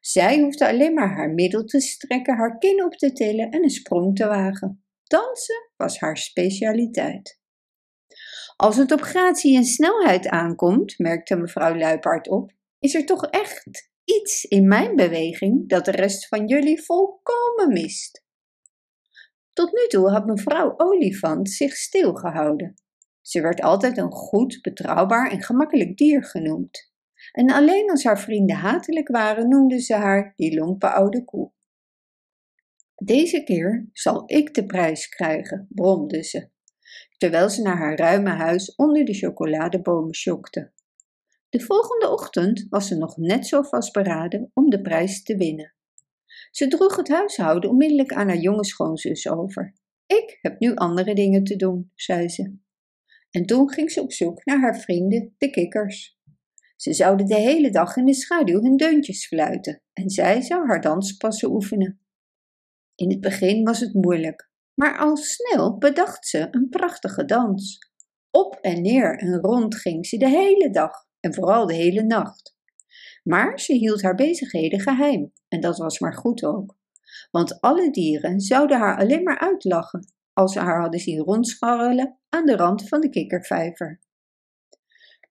Zij 0.00 0.40
hoefde 0.40 0.68
alleen 0.68 0.94
maar 0.94 1.14
haar 1.14 1.30
middel 1.30 1.64
te 1.64 1.80
strekken, 1.80 2.36
haar 2.36 2.58
kin 2.58 2.84
op 2.84 2.92
te 2.92 3.12
tillen 3.12 3.50
en 3.50 3.62
een 3.62 3.70
sprong 3.70 4.16
te 4.16 4.26
wagen. 4.26 4.84
Dansen 5.04 5.70
was 5.76 5.98
haar 5.98 6.16
specialiteit. 6.16 7.40
Als 8.56 8.76
het 8.76 8.92
op 8.92 9.00
gratie 9.00 9.56
en 9.56 9.64
snelheid 9.64 10.28
aankomt, 10.28 10.98
merkte 10.98 11.36
mevrouw 11.36 11.76
Luipaard 11.76 12.28
op, 12.28 12.52
is 12.78 12.94
er 12.94 13.04
toch 13.04 13.26
echt 13.26 13.90
iets 14.04 14.44
in 14.44 14.68
mijn 14.68 14.96
beweging 14.96 15.68
dat 15.68 15.84
de 15.84 15.90
rest 15.90 16.28
van 16.28 16.46
jullie 16.46 16.82
volkomen 16.82 17.72
mist. 17.72 18.24
Tot 19.52 19.72
nu 19.72 19.86
toe 19.88 20.10
had 20.10 20.26
mevrouw 20.26 20.74
Olifant 20.76 21.50
zich 21.50 21.76
stilgehouden. 21.76 22.74
Ze 23.20 23.40
werd 23.40 23.60
altijd 23.60 23.98
een 23.98 24.12
goed, 24.12 24.58
betrouwbaar 24.62 25.30
en 25.30 25.42
gemakkelijk 25.42 25.96
dier 25.96 26.24
genoemd. 26.24 26.92
En 27.32 27.50
alleen 27.50 27.90
als 27.90 28.04
haar 28.04 28.20
vrienden 28.20 28.56
hatelijk 28.56 29.08
waren, 29.08 29.48
noemden 29.48 29.80
ze 29.80 29.94
haar 29.94 30.32
die 30.36 30.58
lompe 30.58 30.90
oude 30.90 31.24
koe. 31.24 31.52
Deze 32.94 33.44
keer 33.44 33.88
zal 33.92 34.22
ik 34.26 34.54
de 34.54 34.66
prijs 34.66 35.08
krijgen, 35.08 35.66
bromde 35.70 36.22
ze, 36.22 36.48
terwijl 37.16 37.48
ze 37.48 37.62
naar 37.62 37.76
haar 37.76 37.98
ruime 37.98 38.30
huis 38.30 38.74
onder 38.74 39.04
de 39.04 39.14
chocoladebomen 39.14 40.14
sjokte. 40.14 40.72
De 41.48 41.60
volgende 41.60 42.10
ochtend 42.10 42.66
was 42.68 42.88
ze 42.88 42.96
nog 42.96 43.16
net 43.16 43.46
zo 43.46 43.62
vastberaden 43.62 44.50
om 44.54 44.70
de 44.70 44.80
prijs 44.80 45.22
te 45.22 45.36
winnen. 45.36 45.74
Ze 46.50 46.68
droeg 46.68 46.96
het 46.96 47.08
huishouden 47.08 47.70
onmiddellijk 47.70 48.12
aan 48.12 48.28
haar 48.28 48.36
jonge 48.36 48.64
schoonzus 48.64 49.28
over. 49.28 49.74
Ik 50.06 50.38
heb 50.40 50.58
nu 50.58 50.74
andere 50.74 51.14
dingen 51.14 51.44
te 51.44 51.56
doen, 51.56 51.90
zei 51.94 52.28
ze. 52.28 52.56
En 53.30 53.46
toen 53.46 53.70
ging 53.70 53.90
ze 53.90 54.00
op 54.00 54.12
zoek 54.12 54.44
naar 54.44 54.60
haar 54.60 54.80
vrienden, 54.80 55.34
de 55.38 55.50
kikkers. 55.50 56.13
Ze 56.76 56.92
zouden 56.92 57.26
de 57.26 57.34
hele 57.34 57.70
dag 57.70 57.96
in 57.96 58.04
de 58.04 58.14
schaduw 58.14 58.60
hun 58.62 58.76
deuntjes 58.76 59.26
fluiten 59.26 59.82
en 59.92 60.10
zij 60.10 60.40
zou 60.40 60.66
haar 60.66 60.80
danspassen 60.80 61.50
oefenen. 61.50 62.00
In 62.94 63.10
het 63.10 63.20
begin 63.20 63.64
was 63.64 63.80
het 63.80 63.94
moeilijk, 63.94 64.50
maar 64.74 64.98
al 64.98 65.16
snel 65.16 65.78
bedacht 65.78 66.26
ze 66.26 66.48
een 66.50 66.68
prachtige 66.68 67.24
dans. 67.24 67.78
Op 68.30 68.58
en 68.60 68.82
neer 68.82 69.18
en 69.18 69.40
rond 69.40 69.76
ging 69.76 70.06
ze 70.06 70.16
de 70.16 70.28
hele 70.28 70.70
dag 70.70 70.92
en 71.20 71.34
vooral 71.34 71.66
de 71.66 71.74
hele 71.74 72.02
nacht. 72.02 72.56
Maar 73.22 73.60
ze 73.60 73.72
hield 73.72 74.02
haar 74.02 74.14
bezigheden 74.14 74.80
geheim 74.80 75.32
en 75.48 75.60
dat 75.60 75.78
was 75.78 75.98
maar 75.98 76.14
goed 76.14 76.44
ook. 76.44 76.76
Want 77.30 77.60
alle 77.60 77.90
dieren 77.90 78.40
zouden 78.40 78.78
haar 78.78 78.98
alleen 78.98 79.22
maar 79.22 79.38
uitlachen 79.38 80.12
als 80.32 80.52
ze 80.52 80.60
haar 80.60 80.80
hadden 80.80 81.00
zien 81.00 81.18
rondscharrelen 81.18 82.18
aan 82.28 82.46
de 82.46 82.56
rand 82.56 82.88
van 82.88 83.00
de 83.00 83.08
kikkervijver. 83.08 84.00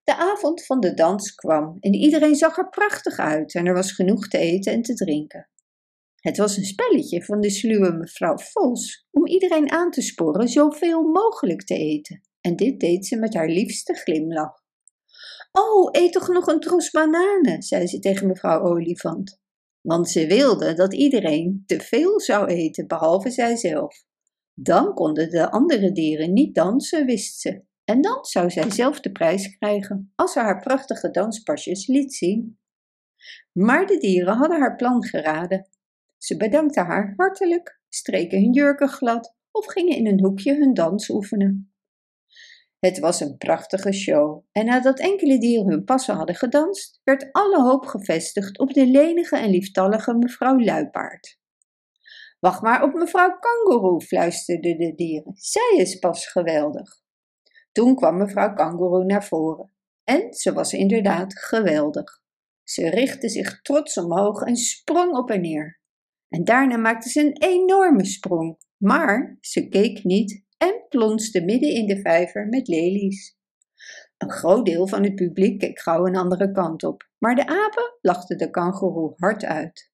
De 0.04 0.16
avond 0.16 0.66
van 0.66 0.80
de 0.80 0.94
dans 0.94 1.34
kwam 1.34 1.76
en 1.80 1.94
iedereen 1.94 2.34
zag 2.34 2.58
er 2.58 2.68
prachtig 2.68 3.18
uit 3.18 3.54
en 3.54 3.66
er 3.66 3.74
was 3.74 3.92
genoeg 3.92 4.28
te 4.28 4.38
eten 4.38 4.72
en 4.72 4.82
te 4.82 4.94
drinken. 4.94 5.48
Het 6.14 6.36
was 6.36 6.56
een 6.56 6.64
spelletje 6.64 7.24
van 7.24 7.40
de 7.40 7.50
sluwe 7.50 7.92
mevrouw 7.92 8.38
Vos 8.38 9.06
om 9.10 9.26
iedereen 9.26 9.70
aan 9.70 9.90
te 9.90 10.02
sporen 10.02 10.48
zoveel 10.48 11.02
mogelijk 11.02 11.64
te 11.64 11.74
eten. 11.74 12.20
En 12.40 12.56
dit 12.56 12.80
deed 12.80 13.06
ze 13.06 13.16
met 13.16 13.34
haar 13.34 13.48
liefste 13.48 13.94
glimlach. 13.94 14.62
Oh, 15.52 15.88
eet 15.92 16.12
toch 16.12 16.28
nog 16.28 16.46
een 16.46 16.60
tros 16.60 16.90
bananen, 16.90 17.62
zei 17.62 17.86
ze 17.86 17.98
tegen 17.98 18.26
mevrouw 18.26 18.60
Olifant. 18.60 19.40
Want 19.80 20.10
ze 20.10 20.26
wilde 20.26 20.74
dat 20.74 20.94
iedereen 20.94 21.62
te 21.66 21.80
veel 21.80 22.20
zou 22.20 22.46
eten, 22.46 22.86
behalve 22.86 23.30
zijzelf. 23.30 24.04
Dan 24.54 24.94
konden 24.94 25.30
de 25.30 25.50
andere 25.50 25.92
dieren 25.92 26.32
niet 26.32 26.54
dansen, 26.54 27.06
wist 27.06 27.40
ze. 27.40 27.62
En 27.84 28.00
dan 28.00 28.24
zou 28.24 28.50
zij 28.50 28.70
zelf 28.70 29.00
de 29.00 29.12
prijs 29.12 29.56
krijgen, 29.58 30.12
als 30.14 30.32
ze 30.32 30.40
haar 30.40 30.62
prachtige 30.62 31.10
danspasjes 31.10 31.86
liet 31.86 32.14
zien. 32.14 32.58
Maar 33.52 33.86
de 33.86 33.98
dieren 33.98 34.36
hadden 34.36 34.60
haar 34.60 34.76
plan 34.76 35.04
geraden. 35.04 35.68
Ze 36.18 36.36
bedankten 36.36 36.84
haar 36.84 37.12
hartelijk, 37.16 37.80
streken 37.88 38.40
hun 38.40 38.52
jurken 38.52 38.88
glad 38.88 39.36
of 39.50 39.66
gingen 39.66 39.96
in 39.96 40.06
een 40.06 40.20
hoekje 40.20 40.54
hun 40.54 40.74
dans 40.74 41.08
oefenen. 41.08 41.74
Het 42.78 42.98
was 42.98 43.20
een 43.20 43.36
prachtige 43.36 43.92
show 43.92 44.44
en 44.52 44.64
nadat 44.64 44.98
enkele 44.98 45.38
dieren 45.38 45.68
hun 45.68 45.84
passen 45.84 46.14
hadden 46.14 46.34
gedanst, 46.34 47.00
werd 47.04 47.32
alle 47.32 47.62
hoop 47.62 47.86
gevestigd 47.86 48.58
op 48.58 48.72
de 48.72 48.86
lenige 48.86 49.36
en 49.36 49.50
lieftallige 49.50 50.14
mevrouw 50.14 50.60
Luipaard. 50.60 51.38
Wacht 52.40 52.62
maar 52.62 52.82
op 52.82 52.92
mevrouw 52.92 53.38
Kangoeroe, 53.38 54.00
fluisterden 54.00 54.78
de 54.78 54.94
dieren. 54.94 55.32
Zij 55.36 55.74
is 55.76 55.98
pas 55.98 56.26
geweldig. 56.26 57.03
Toen 57.74 57.94
kwam 57.94 58.16
mevrouw 58.16 58.54
Kangoeroe 58.54 59.04
naar 59.04 59.24
voren. 59.24 59.70
En 60.04 60.32
ze 60.32 60.52
was 60.52 60.72
inderdaad 60.72 61.38
geweldig. 61.38 62.22
Ze 62.62 62.90
richtte 62.90 63.28
zich 63.28 63.62
trots 63.62 63.98
omhoog 63.98 64.42
en 64.42 64.56
sprong 64.56 65.16
op 65.16 65.30
en 65.30 65.40
neer. 65.40 65.80
En 66.28 66.44
daarna 66.44 66.76
maakte 66.76 67.08
ze 67.08 67.20
een 67.20 67.36
enorme 67.38 68.04
sprong, 68.04 68.56
maar 68.76 69.36
ze 69.40 69.68
keek 69.68 70.04
niet 70.04 70.44
en 70.58 70.86
plonste 70.88 71.40
midden 71.40 71.70
in 71.70 71.86
de 71.86 72.00
vijver 72.00 72.46
met 72.46 72.68
lelies. 72.68 73.36
Een 74.18 74.30
groot 74.30 74.66
deel 74.66 74.88
van 74.88 75.02
het 75.02 75.14
publiek 75.14 75.58
keek 75.58 75.80
gauw 75.80 76.06
een 76.06 76.16
andere 76.16 76.52
kant 76.52 76.84
op, 76.84 77.08
maar 77.18 77.34
de 77.34 77.46
apen 77.46 77.98
lachten 78.00 78.38
de 78.38 78.50
kangoeroe 78.50 79.12
hard 79.16 79.44
uit. 79.44 79.92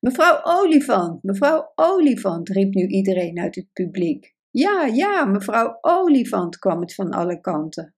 Mevrouw 0.00 0.40
Olifant, 0.42 1.22
mevrouw 1.22 1.72
Olifant, 1.74 2.48
riep 2.48 2.74
nu 2.74 2.86
iedereen 2.86 3.38
uit 3.38 3.54
het 3.54 3.72
publiek. 3.72 4.36
Ja, 4.50 4.84
ja, 4.84 5.24
mevrouw 5.24 5.78
Olifant, 5.80 6.58
kwam 6.58 6.80
het 6.80 6.94
van 6.94 7.10
alle 7.10 7.40
kanten. 7.40 7.94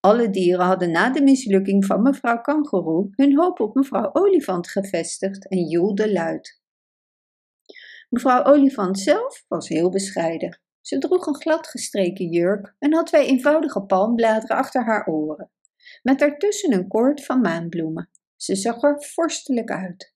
Alle 0.00 0.30
dieren 0.30 0.64
hadden 0.64 0.90
na 0.90 1.10
de 1.10 1.22
mislukking 1.22 1.84
van 1.84 2.02
mevrouw 2.02 2.40
Kangoeroe 2.40 3.08
hun 3.10 3.36
hoop 3.36 3.60
op 3.60 3.74
mevrouw 3.74 4.10
Olifant 4.12 4.68
gevestigd 4.68 5.48
en 5.48 5.68
joelde 5.68 6.12
luid. 6.12 6.60
Mevrouw 8.08 8.44
Olifant 8.44 8.98
zelf 8.98 9.44
was 9.48 9.68
heel 9.68 9.90
bescheiden. 9.90 10.60
Ze 10.80 10.98
droeg 10.98 11.26
een 11.26 11.40
gladgestreken 11.40 12.30
jurk 12.30 12.74
en 12.78 12.94
had 12.94 13.06
twee 13.06 13.26
eenvoudige 13.26 13.80
palmbladeren 13.80 14.56
achter 14.56 14.84
haar 14.84 15.06
oren, 15.06 15.50
met 16.02 16.18
daartussen 16.18 16.72
een 16.72 16.88
koord 16.88 17.24
van 17.24 17.40
maanbloemen. 17.40 18.10
Ze 18.36 18.54
zag 18.54 18.82
er 18.82 19.04
vorstelijk 19.04 19.70
uit. 19.70 20.14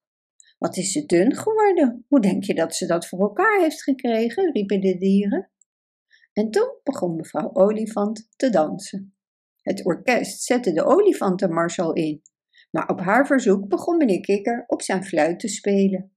Wat 0.58 0.76
is 0.76 0.92
ze 0.92 1.06
dun 1.06 1.36
geworden? 1.36 2.04
Hoe 2.08 2.20
denk 2.20 2.44
je 2.44 2.54
dat 2.54 2.74
ze 2.74 2.86
dat 2.86 3.06
voor 3.06 3.20
elkaar 3.20 3.60
heeft 3.60 3.82
gekregen? 3.82 4.52
riepen 4.52 4.80
de 4.80 4.98
dieren. 4.98 5.50
En 6.32 6.50
toen 6.50 6.78
begon 6.82 7.16
mevrouw 7.16 7.50
Olifant 7.52 8.28
te 8.36 8.50
dansen. 8.50 9.14
Het 9.62 9.84
orkest 9.84 10.42
zette 10.42 10.72
de 10.72 10.84
olifantenmars 10.84 11.78
al 11.78 11.92
in, 11.92 12.22
maar 12.70 12.88
op 12.88 13.00
haar 13.00 13.26
verzoek 13.26 13.68
begon 13.68 13.96
meneer 13.96 14.20
Kikker 14.20 14.64
op 14.66 14.82
zijn 14.82 15.04
fluit 15.04 15.40
te 15.40 15.48
spelen. 15.48 16.12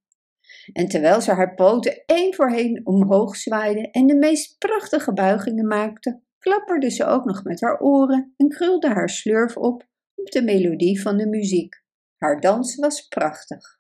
En 0.74 0.88
terwijl 0.88 1.22
ze 1.22 1.32
haar 1.32 1.54
poten 1.54 2.04
één 2.06 2.34
voor 2.34 2.52
één 2.52 2.86
omhoog 2.86 3.36
zwaaide 3.36 3.92
en 3.92 4.08
de 4.08 4.16
meest 4.16 4.58
prachtige 4.58 5.14
buigingen 5.14 5.68
maakte, 5.68 6.22
klapperde 6.38 6.90
ze 6.90 7.06
ook 7.06 7.26
nog 7.26 7.44
met 7.44 7.62
haar 7.62 7.80
oren 7.80 8.34
en 8.38 8.50
krulde 8.50 8.88
haar 8.88 9.10
slurf 9.10 9.58
op 9.58 9.88
op 10.16 10.32
de 10.32 10.44
melodie 10.44 11.02
van 11.02 11.18
de 11.18 11.28
muziek. 11.28 11.84
Haar 12.18 12.42
dans 12.42 12.76
was 12.76 13.08
prachtig. 13.08 13.80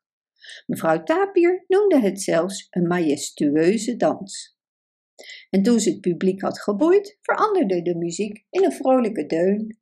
Mevrouw 0.65 1.04
Tapier 1.04 1.63
noemde 1.67 2.00
het 2.00 2.22
zelfs 2.22 2.67
een 2.69 2.88
majestueuze 2.88 3.96
dans. 3.96 4.53
En 5.49 5.63
toen 5.63 5.80
ze 5.80 5.89
het 5.89 6.02
publiek 6.02 6.41
had 6.41 6.62
geboeid, 6.62 7.17
veranderde 7.21 7.82
de 7.82 7.95
muziek 7.95 8.45
in 8.49 8.63
een 8.63 8.71
vrolijke 8.71 9.26
deun. 9.26 9.78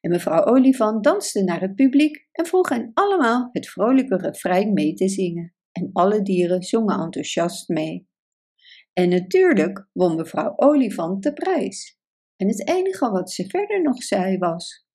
En 0.00 0.10
mevrouw 0.10 0.44
Olifant 0.44 1.04
danste 1.04 1.44
naar 1.44 1.60
het 1.60 1.74
publiek 1.74 2.28
en 2.32 2.46
vroeg 2.46 2.68
hen 2.68 2.90
allemaal 2.94 3.48
het 3.52 3.68
vrolijke 3.68 4.16
refrein 4.16 4.72
mee 4.72 4.94
te 4.94 5.08
zingen. 5.08 5.54
En 5.72 5.90
alle 5.92 6.22
dieren 6.22 6.62
zongen 6.62 7.00
enthousiast 7.00 7.68
mee. 7.68 8.08
En 8.92 9.08
natuurlijk 9.08 9.88
won 9.92 10.16
mevrouw 10.16 10.52
Olifant 10.56 11.22
de 11.22 11.32
prijs. 11.32 11.98
En 12.36 12.48
het 12.48 12.68
enige 12.68 13.10
wat 13.10 13.30
ze 13.30 13.48
verder 13.48 13.82
nog 13.82 14.02
zei 14.02 14.38
was: 14.38 14.86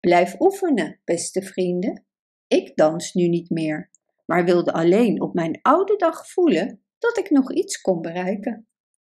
Blijf 0.00 0.40
oefenen, 0.40 1.00
beste 1.04 1.42
vrienden. 1.42 2.06
Ik 2.46 2.76
dans 2.76 3.12
nu 3.12 3.28
niet 3.28 3.50
meer, 3.50 3.90
maar 4.26 4.44
wilde 4.44 4.72
alleen 4.72 5.20
op 5.20 5.34
mijn 5.34 5.58
oude 5.62 5.96
dag 5.96 6.30
voelen 6.30 6.82
dat 6.98 7.18
ik 7.18 7.30
nog 7.30 7.52
iets 7.52 7.80
kon 7.80 8.00
bereiken. 8.00 8.68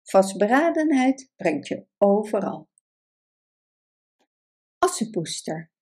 Vastberadenheid 0.04 1.32
brengt 1.36 1.68
je 1.68 1.86
overal. 1.98 2.68
Assepoester. 4.78 5.72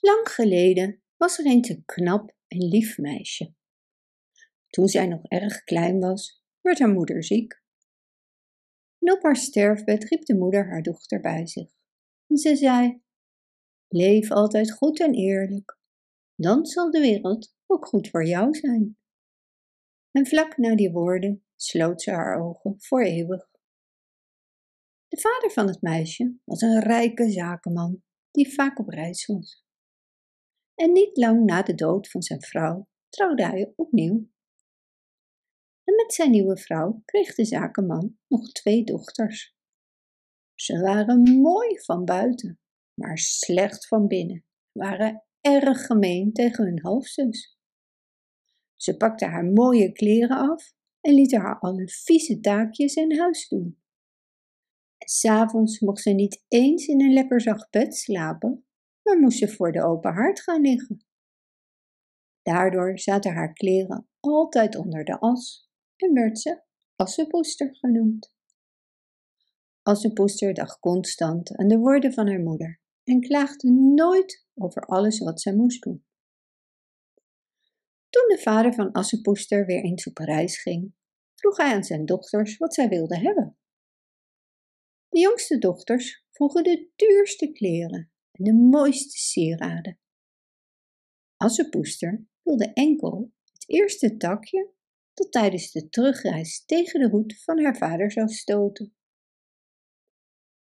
Lang 0.00 0.28
geleden 0.28 1.02
was 1.16 1.38
er 1.38 1.46
een 1.46 1.82
knap 1.84 2.34
en 2.46 2.58
lief 2.68 2.98
meisje. 2.98 3.54
Toen 4.66 4.88
zij 4.88 5.06
nog 5.06 5.24
erg 5.24 5.64
klein 5.64 6.00
was, 6.00 6.42
werd 6.60 6.78
haar 6.78 6.92
moeder 6.92 7.24
ziek. 7.24 7.62
En 8.98 9.12
op 9.12 9.22
haar 9.22 9.36
sterfbed 9.36 10.04
riep 10.04 10.24
de 10.24 10.36
moeder 10.36 10.68
haar 10.68 10.82
dochter 10.82 11.20
bij 11.20 11.46
zich. 11.46 11.70
En 12.26 12.36
ze 12.36 12.56
zei: 12.56 13.02
Leef 13.88 14.30
altijd 14.30 14.72
goed 14.72 15.00
en 15.00 15.14
eerlijk, 15.14 15.78
dan 16.34 16.66
zal 16.66 16.90
de 16.90 17.00
wereld 17.00 17.54
ook 17.66 17.86
goed 17.86 18.08
voor 18.08 18.26
jou 18.26 18.54
zijn. 18.54 18.96
En 20.10 20.26
vlak 20.26 20.56
na 20.56 20.76
die 20.76 20.90
woorden 20.90 21.44
sloot 21.62 22.02
ze 22.02 22.10
haar 22.10 22.40
ogen 22.40 22.74
voor 22.78 23.02
eeuwig. 23.02 23.50
De 25.08 25.20
vader 25.20 25.50
van 25.50 25.66
het 25.66 25.82
meisje 25.82 26.36
was 26.44 26.60
een 26.60 26.80
rijke 26.80 27.30
zakenman 27.30 28.02
die 28.30 28.54
vaak 28.54 28.78
op 28.78 28.88
reis 28.88 29.26
was. 29.26 29.64
En 30.74 30.92
niet 30.92 31.16
lang 31.16 31.44
na 31.44 31.62
de 31.62 31.74
dood 31.74 32.08
van 32.08 32.22
zijn 32.22 32.42
vrouw 32.42 32.88
trouwde 33.08 33.46
hij 33.46 33.72
opnieuw. 33.76 34.30
En 35.84 35.94
met 35.94 36.14
zijn 36.14 36.30
nieuwe 36.30 36.56
vrouw 36.56 37.02
kreeg 37.04 37.34
de 37.34 37.44
zakenman 37.44 38.18
nog 38.28 38.52
twee 38.52 38.84
dochters. 38.84 39.56
Ze 40.54 40.80
waren 40.80 41.40
mooi 41.40 41.80
van 41.80 42.04
buiten, 42.04 42.60
maar 42.94 43.18
slecht 43.18 43.86
van 43.86 44.06
binnen, 44.06 44.44
waren 44.72 45.24
erg 45.40 45.86
gemeen 45.86 46.32
tegen 46.32 46.64
hun 46.64 46.80
halfzus. 46.82 47.58
Ze 48.76 48.96
pakte 48.96 49.26
haar 49.26 49.44
mooie 49.44 49.92
kleren 49.92 50.36
af 50.36 50.74
en 51.02 51.14
liet 51.14 51.32
haar 51.36 51.58
alle 51.58 51.88
vieze 51.88 52.40
taakjes 52.40 52.94
in 52.94 53.18
huis 53.18 53.48
doen. 53.48 53.80
En 54.98 55.08
s'avonds 55.08 55.80
mocht 55.80 56.02
ze 56.02 56.10
niet 56.10 56.44
eens 56.48 56.86
in 56.86 57.00
een 57.00 57.12
lekker 57.12 57.40
zacht 57.40 57.70
bed 57.70 57.96
slapen, 57.96 58.64
maar 59.02 59.18
moest 59.18 59.38
ze 59.38 59.48
voor 59.48 59.72
de 59.72 59.84
open 59.84 60.12
haard 60.12 60.40
gaan 60.40 60.60
liggen. 60.60 61.04
Daardoor 62.42 62.98
zaten 62.98 63.32
haar 63.32 63.52
kleren 63.52 64.08
altijd 64.20 64.76
onder 64.76 65.04
de 65.04 65.20
as 65.20 65.70
en 65.96 66.12
werd 66.12 66.38
ze 66.38 66.62
Assepoester 66.96 67.76
genoemd. 67.76 68.34
Assepoester 69.82 70.54
dacht 70.54 70.78
constant 70.78 71.56
aan 71.56 71.68
de 71.68 71.78
woorden 71.78 72.12
van 72.12 72.28
haar 72.28 72.40
moeder 72.40 72.80
en 73.04 73.20
klaagde 73.20 73.70
nooit 73.70 74.46
over 74.54 74.82
alles 74.82 75.18
wat 75.18 75.40
zij 75.40 75.54
moest 75.54 75.82
doen. 75.82 76.04
Toen 78.12 78.28
de 78.28 78.38
vader 78.42 78.74
van 78.74 78.92
Assepoester 78.92 79.66
weer 79.66 79.82
eens 79.82 80.06
op 80.06 80.18
reis 80.18 80.62
ging, 80.62 80.94
vroeg 81.34 81.56
hij 81.56 81.74
aan 81.74 81.84
zijn 81.84 82.06
dochters 82.06 82.56
wat 82.56 82.74
zij 82.74 82.88
wilden 82.88 83.20
hebben. 83.20 83.56
De 85.08 85.20
jongste 85.20 85.58
dochters 85.58 86.24
vroegen 86.30 86.64
de 86.64 86.90
duurste 86.96 87.52
kleren 87.52 88.12
en 88.32 88.44
de 88.44 88.54
mooiste 88.54 89.18
sieraden. 89.18 89.98
Assepoester 91.36 92.26
wilde 92.42 92.72
enkel 92.72 93.32
het 93.52 93.68
eerste 93.68 94.16
takje 94.16 94.72
dat 95.14 95.32
tijdens 95.32 95.70
de 95.70 95.88
terugreis 95.88 96.64
tegen 96.64 97.00
de 97.00 97.08
hoed 97.08 97.42
van 97.42 97.62
haar 97.62 97.76
vader 97.76 98.12
zou 98.12 98.28
stoten. 98.28 98.94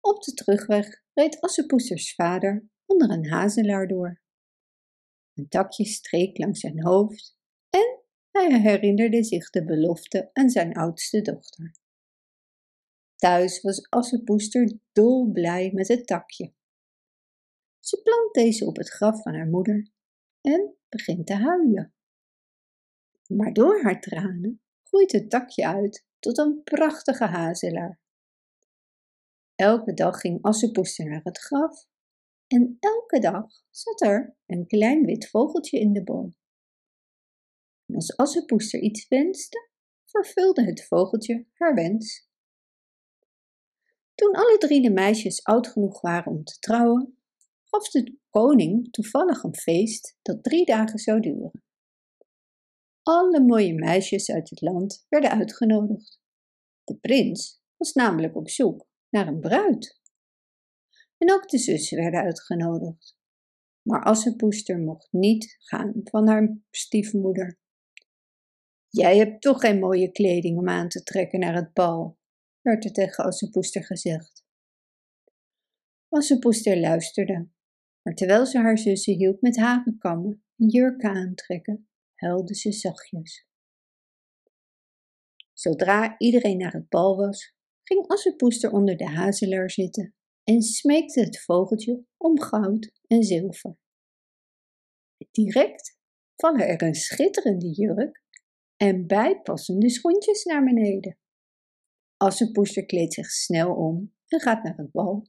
Op 0.01 0.23
de 0.23 0.35
terugweg 0.35 1.03
reed 1.13 1.41
Assepoesters 1.41 2.15
vader 2.15 2.69
onder 2.87 3.11
een 3.11 3.29
hazelaar 3.29 3.89
door. 3.89 4.22
Een 5.35 5.49
takje 5.49 5.85
streek 5.85 6.39
langs 6.39 6.61
zijn 6.61 6.83
hoofd 6.83 7.37
en 7.71 8.01
hij 8.31 8.61
herinnerde 8.61 9.25
zich 9.25 9.51
de 9.51 9.65
belofte 9.65 10.31
aan 10.33 10.51
zijn 10.51 10.75
oudste 10.75 11.23
dochter. 11.23 11.75
Thuis 13.17 13.61
was 13.61 13.89
Assepoester 13.89 14.79
dolblij 14.93 15.71
met 15.73 15.89
het 15.89 16.07
takje. 16.07 16.53
Ze 17.81 18.03
plant 18.03 18.35
deze 18.35 18.67
op 18.67 18.77
het 18.77 18.91
graf 18.91 19.23
van 19.23 19.35
haar 19.35 19.47
moeder 19.47 19.91
en 20.41 20.75
begint 20.89 21.27
te 21.27 21.35
huilen. 21.35 21.95
Maar 23.27 23.53
door 23.53 23.83
haar 23.83 24.01
tranen 24.01 24.61
groeit 24.83 25.13
het 25.13 25.31
takje 25.31 25.67
uit 25.67 26.07
tot 26.19 26.39
een 26.39 26.61
prachtige 26.65 27.25
hazelaar. 27.25 28.01
Elke 29.55 29.95
dag 29.95 30.21
ging 30.21 30.43
Assepoester 30.43 31.09
naar 31.09 31.23
het 31.23 31.39
graf 31.39 31.87
en 32.53 32.77
elke 32.81 33.19
dag 33.19 33.47
zat 33.71 34.01
er 34.01 34.37
een 34.47 34.67
klein 34.67 35.05
wit 35.05 35.29
vogeltje 35.29 35.79
in 35.79 35.93
de 35.93 36.05
boom. 36.05 36.37
En 37.87 37.95
als 37.95 38.17
Assepoester 38.17 38.81
iets 38.81 39.09
wenste, 39.09 39.69
vervulde 40.05 40.65
het 40.65 40.87
vogeltje 40.87 41.47
haar 41.53 41.75
wens. 41.75 42.29
Toen 44.15 44.35
alle 44.35 44.59
drie 44.59 44.83
de 44.83 44.91
meisjes 44.91 45.45
oud 45.45 45.67
genoeg 45.67 46.01
waren 46.01 46.33
om 46.33 46.45
te 46.45 46.59
trouwen, 46.59 47.19
gaf 47.63 47.89
de 47.89 48.19
koning 48.31 48.91
toevallig 48.91 49.43
een 49.43 49.57
feest 49.57 50.19
dat 50.23 50.43
drie 50.43 50.65
dagen 50.65 50.99
zou 50.99 51.21
duren. 51.21 51.63
Alle 53.03 53.41
mooie 53.41 53.75
meisjes 53.75 54.31
uit 54.31 54.51
het 54.51 54.61
land 54.61 55.07
werden 55.09 55.31
uitgenodigd. 55.31 56.21
De 56.85 56.97
prins 56.97 57.63
was 57.77 57.93
namelijk 57.93 58.37
op 58.37 58.49
zoek 58.49 58.87
naar 59.09 59.27
een 59.27 59.41
bruid. 59.41 60.01
En 61.23 61.33
ook 61.33 61.49
de 61.49 61.59
zussen 61.59 61.99
werden 61.99 62.21
uitgenodigd. 62.21 63.17
Maar 63.83 64.03
Assepoester 64.03 64.79
mocht 64.79 65.09
niet 65.11 65.57
gaan 65.59 66.01
van 66.05 66.29
haar 66.29 66.57
stiefmoeder. 66.71 67.59
Jij 68.89 69.17
hebt 69.17 69.43
toch 69.43 69.61
geen 69.61 69.79
mooie 69.79 70.11
kleding 70.11 70.59
om 70.59 70.69
aan 70.69 70.89
te 70.89 71.03
trekken 71.03 71.41
naar 71.41 71.55
het 71.55 71.73
bal, 71.73 72.19
werd 72.61 72.85
er 72.85 72.93
tegen 72.93 73.25
Assepoester 73.25 73.85
gezegd. 73.85 74.45
Assepoester 76.09 76.81
luisterde, 76.81 77.49
maar 78.03 78.15
terwijl 78.15 78.47
ze 78.47 78.59
haar 78.59 78.79
zussen 78.79 79.15
hielp 79.15 79.41
met 79.41 79.57
havenkammen 79.57 80.45
en 80.57 80.69
jurken 80.69 81.11
aantrekken, 81.11 81.89
huilde 82.15 82.55
ze 82.55 82.73
zachtjes. 82.73 83.47
Zodra 85.53 86.19
iedereen 86.19 86.59
naar 86.59 86.73
het 86.73 86.89
bal 86.89 87.17
was, 87.17 87.55
ging 87.83 88.07
Assepoester 88.07 88.73
onder 88.73 88.97
de 88.97 89.07
hazelaar 89.07 89.71
zitten 89.71 90.15
en 90.45 90.63
smeekte 90.63 91.21
het 91.21 91.43
vogeltje 91.45 92.05
om 92.17 92.41
goud 92.41 92.93
en 93.07 93.23
zilver. 93.23 93.77
Direct 95.31 95.99
vallen 96.37 96.69
er 96.69 96.83
een 96.83 96.95
schitterende 96.95 97.71
jurk 97.71 98.23
en 98.77 99.07
bijpassende 99.07 99.91
schoentjes 99.91 100.45
naar 100.45 100.65
beneden. 100.65 101.19
Assepoester 102.17 102.87
kleedt 102.87 103.15
zich 103.15 103.31
snel 103.31 103.75
om 103.75 104.15
en 104.27 104.41
gaat 104.41 104.63
naar 104.63 104.77
het 104.77 104.91
bal. 104.91 105.27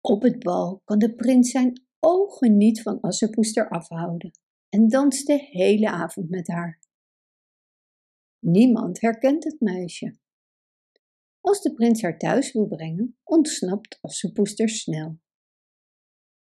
Op 0.00 0.22
het 0.22 0.38
bal 0.38 0.80
kan 0.84 0.98
de 0.98 1.14
prins 1.14 1.50
zijn 1.50 1.86
ogen 2.00 2.56
niet 2.56 2.82
van 2.82 3.00
Assepoester 3.00 3.68
afhouden 3.68 4.30
en 4.68 4.88
danst 4.88 5.26
de 5.26 5.38
hele 5.50 5.90
avond 5.90 6.30
met 6.30 6.48
haar. 6.48 6.80
Niemand 8.38 9.00
herkent 9.00 9.44
het 9.44 9.60
meisje. 9.60 10.18
Als 11.44 11.60
de 11.60 11.74
prins 11.74 12.02
haar 12.02 12.18
thuis 12.18 12.52
wil 12.52 12.66
brengen, 12.66 13.18
ontsnapt 13.22 13.98
Assepoester 14.00 14.68
snel. 14.68 15.18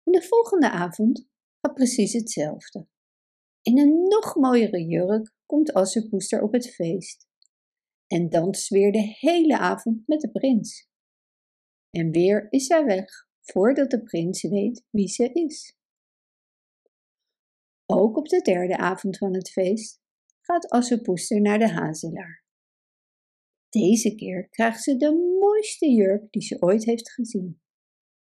De 0.02 0.22
volgende 0.22 0.70
avond 0.70 1.28
gaat 1.60 1.74
precies 1.74 2.12
hetzelfde. 2.12 2.86
In 3.62 3.78
een 3.78 4.02
nog 4.08 4.34
mooiere 4.34 4.84
jurk 4.84 5.32
komt 5.46 5.72
Assepoester 5.72 6.42
op 6.42 6.52
het 6.52 6.74
feest 6.74 7.28
en 8.06 8.28
danst 8.28 8.68
weer 8.68 8.92
de 8.92 9.16
hele 9.18 9.58
avond 9.58 10.06
met 10.06 10.20
de 10.20 10.30
prins. 10.30 10.88
En 11.90 12.10
weer 12.10 12.46
is 12.50 12.66
zij 12.66 12.84
weg 12.84 13.28
voordat 13.40 13.90
de 13.90 14.02
prins 14.02 14.42
weet 14.42 14.84
wie 14.90 15.08
ze 15.08 15.32
is. 15.32 15.76
Ook 17.86 18.16
op 18.16 18.28
de 18.28 18.40
derde 18.40 18.76
avond 18.76 19.18
van 19.18 19.34
het 19.34 19.50
feest 19.50 20.00
gaat 20.40 20.68
Assepoester 20.68 21.40
naar 21.40 21.58
de 21.58 21.68
hazelaar. 21.68 22.39
Deze 23.70 24.14
keer 24.14 24.48
krijgt 24.48 24.82
ze 24.82 24.96
de 24.96 25.36
mooiste 25.40 25.90
jurk 25.90 26.32
die 26.32 26.42
ze 26.42 26.62
ooit 26.62 26.84
heeft 26.84 27.12
gezien 27.12 27.60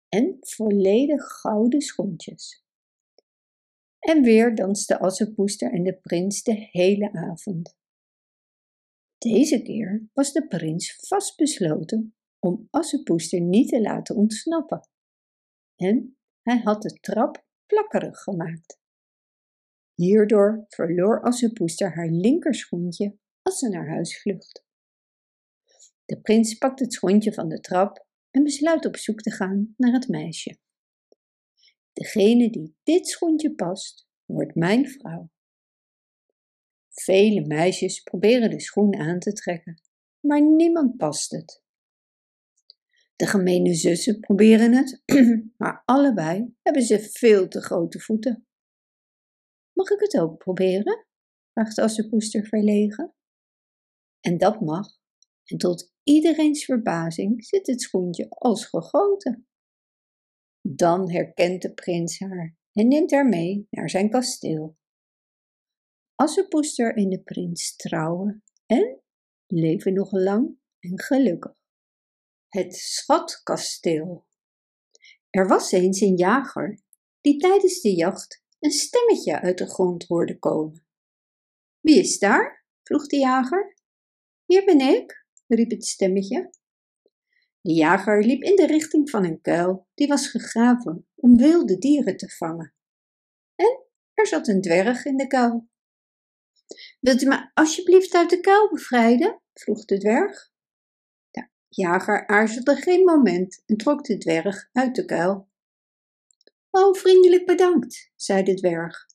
en 0.09 0.37
volledig 0.39 1.23
gouden 1.23 1.81
schoentjes. 1.81 2.65
En 3.99 4.21
weer 4.21 4.55
danste 4.55 4.99
Assepoester 4.99 5.71
en 5.71 5.83
de 5.83 5.97
prins 5.97 6.43
de 6.43 6.67
hele 6.71 7.13
avond. 7.13 7.77
Deze 9.17 9.61
keer 9.61 10.09
was 10.13 10.33
de 10.33 10.47
prins 10.47 10.97
vastbesloten 11.07 12.15
om 12.39 12.67
Assepoester 12.69 13.41
niet 13.41 13.69
te 13.69 13.81
laten 13.81 14.15
ontsnappen. 14.15 14.89
En 15.75 16.17
hij 16.41 16.57
had 16.57 16.81
de 16.81 16.93
trap 16.99 17.45
plakkerig 17.65 18.19
gemaakt. 18.19 18.79
Hierdoor 19.93 20.65
verloor 20.67 21.21
Assepoester 21.21 21.95
haar 21.95 22.09
linkerschoentje 22.09 23.17
als 23.41 23.59
ze 23.59 23.69
naar 23.69 23.89
huis 23.89 24.21
vlucht. 24.21 24.65
De 26.05 26.21
prins 26.21 26.57
pakt 26.57 26.79
het 26.79 26.93
schoentje 26.93 27.33
van 27.33 27.49
de 27.49 27.59
trap 27.59 28.05
en 28.31 28.43
besluit 28.43 28.85
op 28.85 28.97
zoek 28.97 29.21
te 29.21 29.31
gaan 29.31 29.73
naar 29.77 29.93
het 29.93 30.07
meisje. 30.07 30.57
Degene 31.93 32.49
die 32.49 32.75
dit 32.83 33.07
schoentje 33.07 33.53
past, 33.55 34.07
wordt 34.25 34.55
mijn 34.55 34.89
vrouw. 34.89 35.31
Vele 36.89 37.45
meisjes 37.45 37.99
proberen 37.99 38.49
de 38.49 38.61
schoen 38.61 38.95
aan 38.95 39.19
te 39.19 39.33
trekken, 39.33 39.81
maar 40.19 40.41
niemand 40.41 40.97
past 40.97 41.31
het. 41.31 41.61
De 43.15 43.27
gemene 43.27 43.73
zussen 43.73 44.19
proberen 44.19 44.73
het, 44.73 45.01
maar 45.57 45.81
allebei 45.85 46.55
hebben 46.61 46.83
ze 46.83 46.99
veel 46.99 47.47
te 47.47 47.61
grote 47.61 47.99
voeten. 47.99 48.47
Mag 49.73 49.89
ik 49.89 49.99
het 49.99 50.17
ook 50.17 50.37
proberen? 50.37 51.05
vraagt 51.51 51.79
Assepoester 51.79 52.45
verlegen. 52.45 53.13
En 54.19 54.37
dat 54.37 54.61
mag, 54.61 55.02
en 55.53 55.59
tot 55.59 55.91
iedereens 56.03 56.65
verbazing 56.65 57.45
zit 57.45 57.67
het 57.67 57.81
schoentje 57.81 58.29
als 58.29 58.65
gegoten. 58.65 59.47
Dan 60.61 61.11
herkent 61.11 61.61
de 61.61 61.73
prins 61.73 62.19
haar 62.19 62.57
en 62.71 62.87
neemt 62.87 63.11
haar 63.11 63.27
mee 63.27 63.67
naar 63.69 63.89
zijn 63.89 64.09
kasteel. 64.09 64.77
Assepoester 66.15 66.95
en 66.95 67.09
de 67.09 67.21
prins 67.21 67.75
trouwen 67.75 68.43
en 68.65 69.01
leven 69.47 69.93
nog 69.93 70.11
lang 70.11 70.57
en 70.79 71.01
gelukkig. 71.01 71.55
Het 72.47 72.75
schatkasteel. 72.75 74.27
Er 75.29 75.47
was 75.47 75.71
eens 75.71 76.01
een 76.01 76.17
jager 76.17 76.81
die 77.21 77.37
tijdens 77.37 77.81
de 77.81 77.95
jacht 77.95 78.43
een 78.59 78.71
stemmetje 78.71 79.41
uit 79.41 79.57
de 79.57 79.67
grond 79.67 80.03
hoorde 80.03 80.39
komen. 80.39 80.85
Wie 81.79 81.99
is 81.99 82.19
daar? 82.19 82.65
vroeg 82.83 83.07
de 83.07 83.17
jager. 83.17 83.77
Hier 84.45 84.65
ben 84.65 84.79
ik, 84.79 85.22
riep 85.47 85.69
het 85.69 85.85
stemmetje. 85.85 86.49
De 87.61 87.73
jager 87.73 88.25
liep 88.25 88.41
in 88.41 88.55
de 88.55 88.65
richting 88.65 89.09
van 89.09 89.25
een 89.25 89.41
kuil 89.41 89.87
die 89.93 90.07
was 90.07 90.27
gegraven 90.27 91.07
om 91.15 91.37
wilde 91.37 91.77
dieren 91.77 92.17
te 92.17 92.29
vangen. 92.29 92.73
En 93.55 93.83
er 94.13 94.27
zat 94.27 94.47
een 94.47 94.61
dwerg 94.61 95.05
in 95.05 95.17
de 95.17 95.27
kuil. 95.27 95.67
Wilt 96.99 97.21
u 97.21 97.27
me 97.27 97.51
alsjeblieft 97.53 98.15
uit 98.15 98.29
de 98.29 98.39
kuil 98.39 98.69
bevrijden? 98.69 99.41
vroeg 99.53 99.85
de 99.85 99.97
dwerg. 99.97 100.51
De 101.31 101.47
jager 101.67 102.27
aarzelde 102.27 102.75
geen 102.75 103.03
moment 103.03 103.63
en 103.65 103.77
trok 103.77 104.03
de 104.03 104.17
dwerg 104.17 104.69
uit 104.71 104.95
de 104.95 105.05
kuil. 105.05 105.51
Oh, 106.69 106.95
vriendelijk 106.95 107.45
bedankt, 107.45 108.11
zei 108.15 108.43
de 108.43 108.53
dwerg. 108.53 109.05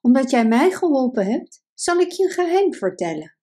Omdat 0.00 0.30
jij 0.30 0.46
mij 0.46 0.70
geholpen 0.70 1.26
hebt, 1.26 1.64
zal 1.74 1.98
ik 1.98 2.10
je 2.10 2.24
een 2.24 2.30
geheim 2.30 2.74
vertellen. 2.74 3.36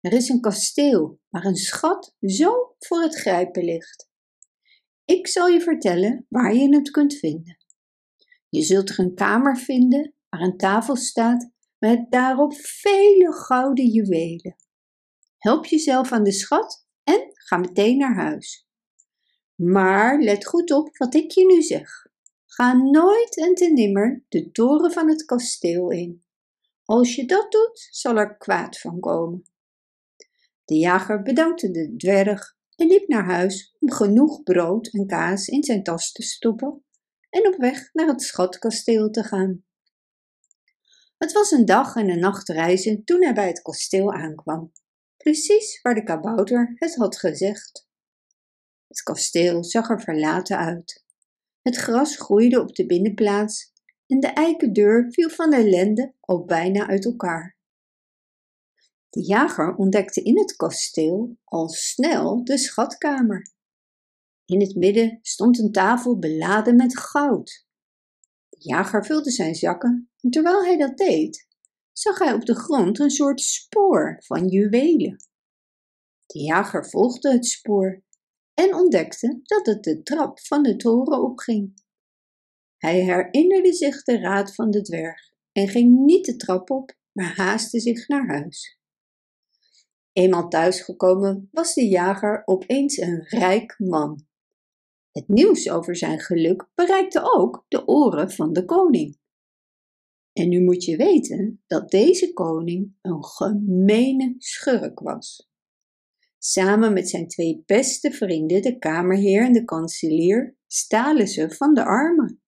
Er 0.00 0.12
is 0.12 0.28
een 0.28 0.40
kasteel 0.40 1.20
waar 1.28 1.44
een 1.44 1.56
schat 1.56 2.14
zo 2.20 2.74
voor 2.78 3.02
het 3.02 3.14
grijpen 3.14 3.64
ligt. 3.64 4.08
Ik 5.04 5.28
zal 5.28 5.48
je 5.48 5.60
vertellen 5.60 6.26
waar 6.28 6.54
je 6.54 6.74
het 6.74 6.90
kunt 6.90 7.14
vinden. 7.14 7.58
Je 8.48 8.62
zult 8.62 8.88
er 8.88 8.98
een 8.98 9.14
kamer 9.14 9.56
vinden 9.56 10.14
waar 10.28 10.40
een 10.40 10.56
tafel 10.56 10.96
staat 10.96 11.50
met 11.78 12.10
daarop 12.10 12.54
vele 12.54 13.32
gouden 13.32 13.86
juwelen. 13.86 14.56
Help 15.38 15.66
jezelf 15.66 16.12
aan 16.12 16.24
de 16.24 16.32
schat 16.32 16.86
en 17.04 17.30
ga 17.32 17.56
meteen 17.56 17.96
naar 17.96 18.14
huis. 18.14 18.66
Maar 19.54 20.20
let 20.20 20.46
goed 20.46 20.70
op 20.70 20.96
wat 20.96 21.14
ik 21.14 21.30
je 21.30 21.46
nu 21.46 21.62
zeg. 21.62 22.06
Ga 22.46 22.72
nooit 22.72 23.36
en 23.36 23.54
te 23.54 23.72
nimmer 23.72 24.24
de 24.28 24.50
toren 24.50 24.92
van 24.92 25.08
het 25.08 25.24
kasteel 25.24 25.90
in. 25.90 26.24
Als 26.84 27.14
je 27.14 27.26
dat 27.26 27.52
doet, 27.52 27.88
zal 27.90 28.16
er 28.16 28.36
kwaad 28.36 28.78
van 28.78 29.00
komen. 29.00 29.49
De 30.70 30.76
jager 30.76 31.22
bedankte 31.22 31.70
de 31.70 31.96
dwerg 31.96 32.56
en 32.76 32.86
liep 32.86 33.08
naar 33.08 33.24
huis 33.24 33.76
om 33.78 33.90
genoeg 33.90 34.42
brood 34.42 34.86
en 34.86 35.06
kaas 35.06 35.48
in 35.48 35.64
zijn 35.64 35.82
tas 35.82 36.12
te 36.12 36.22
stoppen 36.22 36.84
en 37.30 37.46
op 37.46 37.56
weg 37.56 37.92
naar 37.92 38.06
het 38.06 38.22
schatkasteel 38.22 39.10
te 39.10 39.22
gaan. 39.22 39.64
Het 41.18 41.32
was 41.32 41.50
een 41.50 41.64
dag 41.64 41.96
en 41.96 42.08
een 42.08 42.18
nacht 42.18 42.48
reizen 42.48 43.04
toen 43.04 43.22
hij 43.22 43.34
bij 43.34 43.46
het 43.46 43.62
kasteel 43.62 44.12
aankwam, 44.12 44.72
precies 45.16 45.80
waar 45.82 45.94
de 45.94 46.02
kabouter 46.02 46.72
het 46.74 46.94
had 46.94 47.18
gezegd. 47.18 47.88
Het 48.86 49.02
kasteel 49.02 49.64
zag 49.64 49.90
er 49.90 50.00
verlaten 50.00 50.58
uit. 50.58 51.04
Het 51.62 51.76
gras 51.76 52.16
groeide 52.16 52.60
op 52.60 52.74
de 52.74 52.86
binnenplaats 52.86 53.72
en 54.06 54.20
de 54.20 54.28
eiken 54.28 54.72
deur 54.72 55.06
viel 55.10 55.30
van 55.30 55.52
ellende 55.52 56.14
al 56.20 56.44
bijna 56.44 56.86
uit 56.86 57.04
elkaar. 57.04 57.58
De 59.10 59.22
jager 59.22 59.74
ontdekte 59.74 60.22
in 60.22 60.38
het 60.38 60.56
kasteel 60.56 61.36
al 61.44 61.68
snel 61.68 62.44
de 62.44 62.58
schatkamer. 62.58 63.52
In 64.44 64.60
het 64.60 64.74
midden 64.74 65.18
stond 65.22 65.58
een 65.58 65.72
tafel 65.72 66.18
beladen 66.18 66.76
met 66.76 66.98
goud. 66.98 67.66
De 68.48 68.56
jager 68.60 69.04
vulde 69.04 69.30
zijn 69.30 69.54
zakken 69.54 70.10
en 70.20 70.30
terwijl 70.30 70.64
hij 70.64 70.76
dat 70.76 70.96
deed, 70.96 71.48
zag 71.92 72.18
hij 72.18 72.32
op 72.32 72.44
de 72.44 72.54
grond 72.54 72.98
een 72.98 73.10
soort 73.10 73.40
spoor 73.40 74.16
van 74.18 74.48
juwelen. 74.48 75.16
De 76.26 76.38
jager 76.38 76.88
volgde 76.88 77.32
het 77.32 77.46
spoor 77.46 78.02
en 78.54 78.74
ontdekte 78.74 79.40
dat 79.42 79.66
het 79.66 79.82
de 79.82 80.02
trap 80.02 80.40
van 80.40 80.62
de 80.62 80.76
toren 80.76 81.22
opging. 81.22 81.82
Hij 82.76 83.00
herinnerde 83.00 83.72
zich 83.72 84.02
de 84.02 84.18
raad 84.18 84.54
van 84.54 84.70
de 84.70 84.82
dwerg 84.82 85.32
en 85.52 85.68
ging 85.68 86.04
niet 86.04 86.24
de 86.26 86.36
trap 86.36 86.70
op, 86.70 86.96
maar 87.12 87.36
haastte 87.36 87.80
zich 87.80 88.08
naar 88.08 88.26
huis. 88.26 88.79
Eenmaal 90.12 90.48
thuisgekomen 90.48 91.48
was 91.52 91.74
de 91.74 91.88
jager 91.88 92.42
opeens 92.44 92.96
een 92.96 93.22
rijk 93.28 93.74
man. 93.78 94.26
Het 95.12 95.28
nieuws 95.28 95.70
over 95.70 95.96
zijn 95.96 96.20
geluk 96.20 96.68
bereikte 96.74 97.20
ook 97.34 97.64
de 97.68 97.86
oren 97.86 98.30
van 98.30 98.52
de 98.52 98.64
koning. 98.64 99.18
En 100.32 100.48
nu 100.48 100.60
moet 100.60 100.84
je 100.84 100.96
weten 100.96 101.62
dat 101.66 101.90
deze 101.90 102.32
koning 102.32 102.94
een 103.02 103.24
gemene 103.24 104.34
schurk 104.38 105.00
was. 105.00 105.48
Samen 106.38 106.92
met 106.92 107.08
zijn 107.08 107.28
twee 107.28 107.62
beste 107.66 108.10
vrienden, 108.10 108.62
de 108.62 108.78
kamerheer 108.78 109.44
en 109.44 109.52
de 109.52 109.64
kanselier, 109.64 110.56
stalen 110.66 111.28
ze 111.28 111.50
van 111.50 111.74
de 111.74 111.84
armen. 111.84 112.39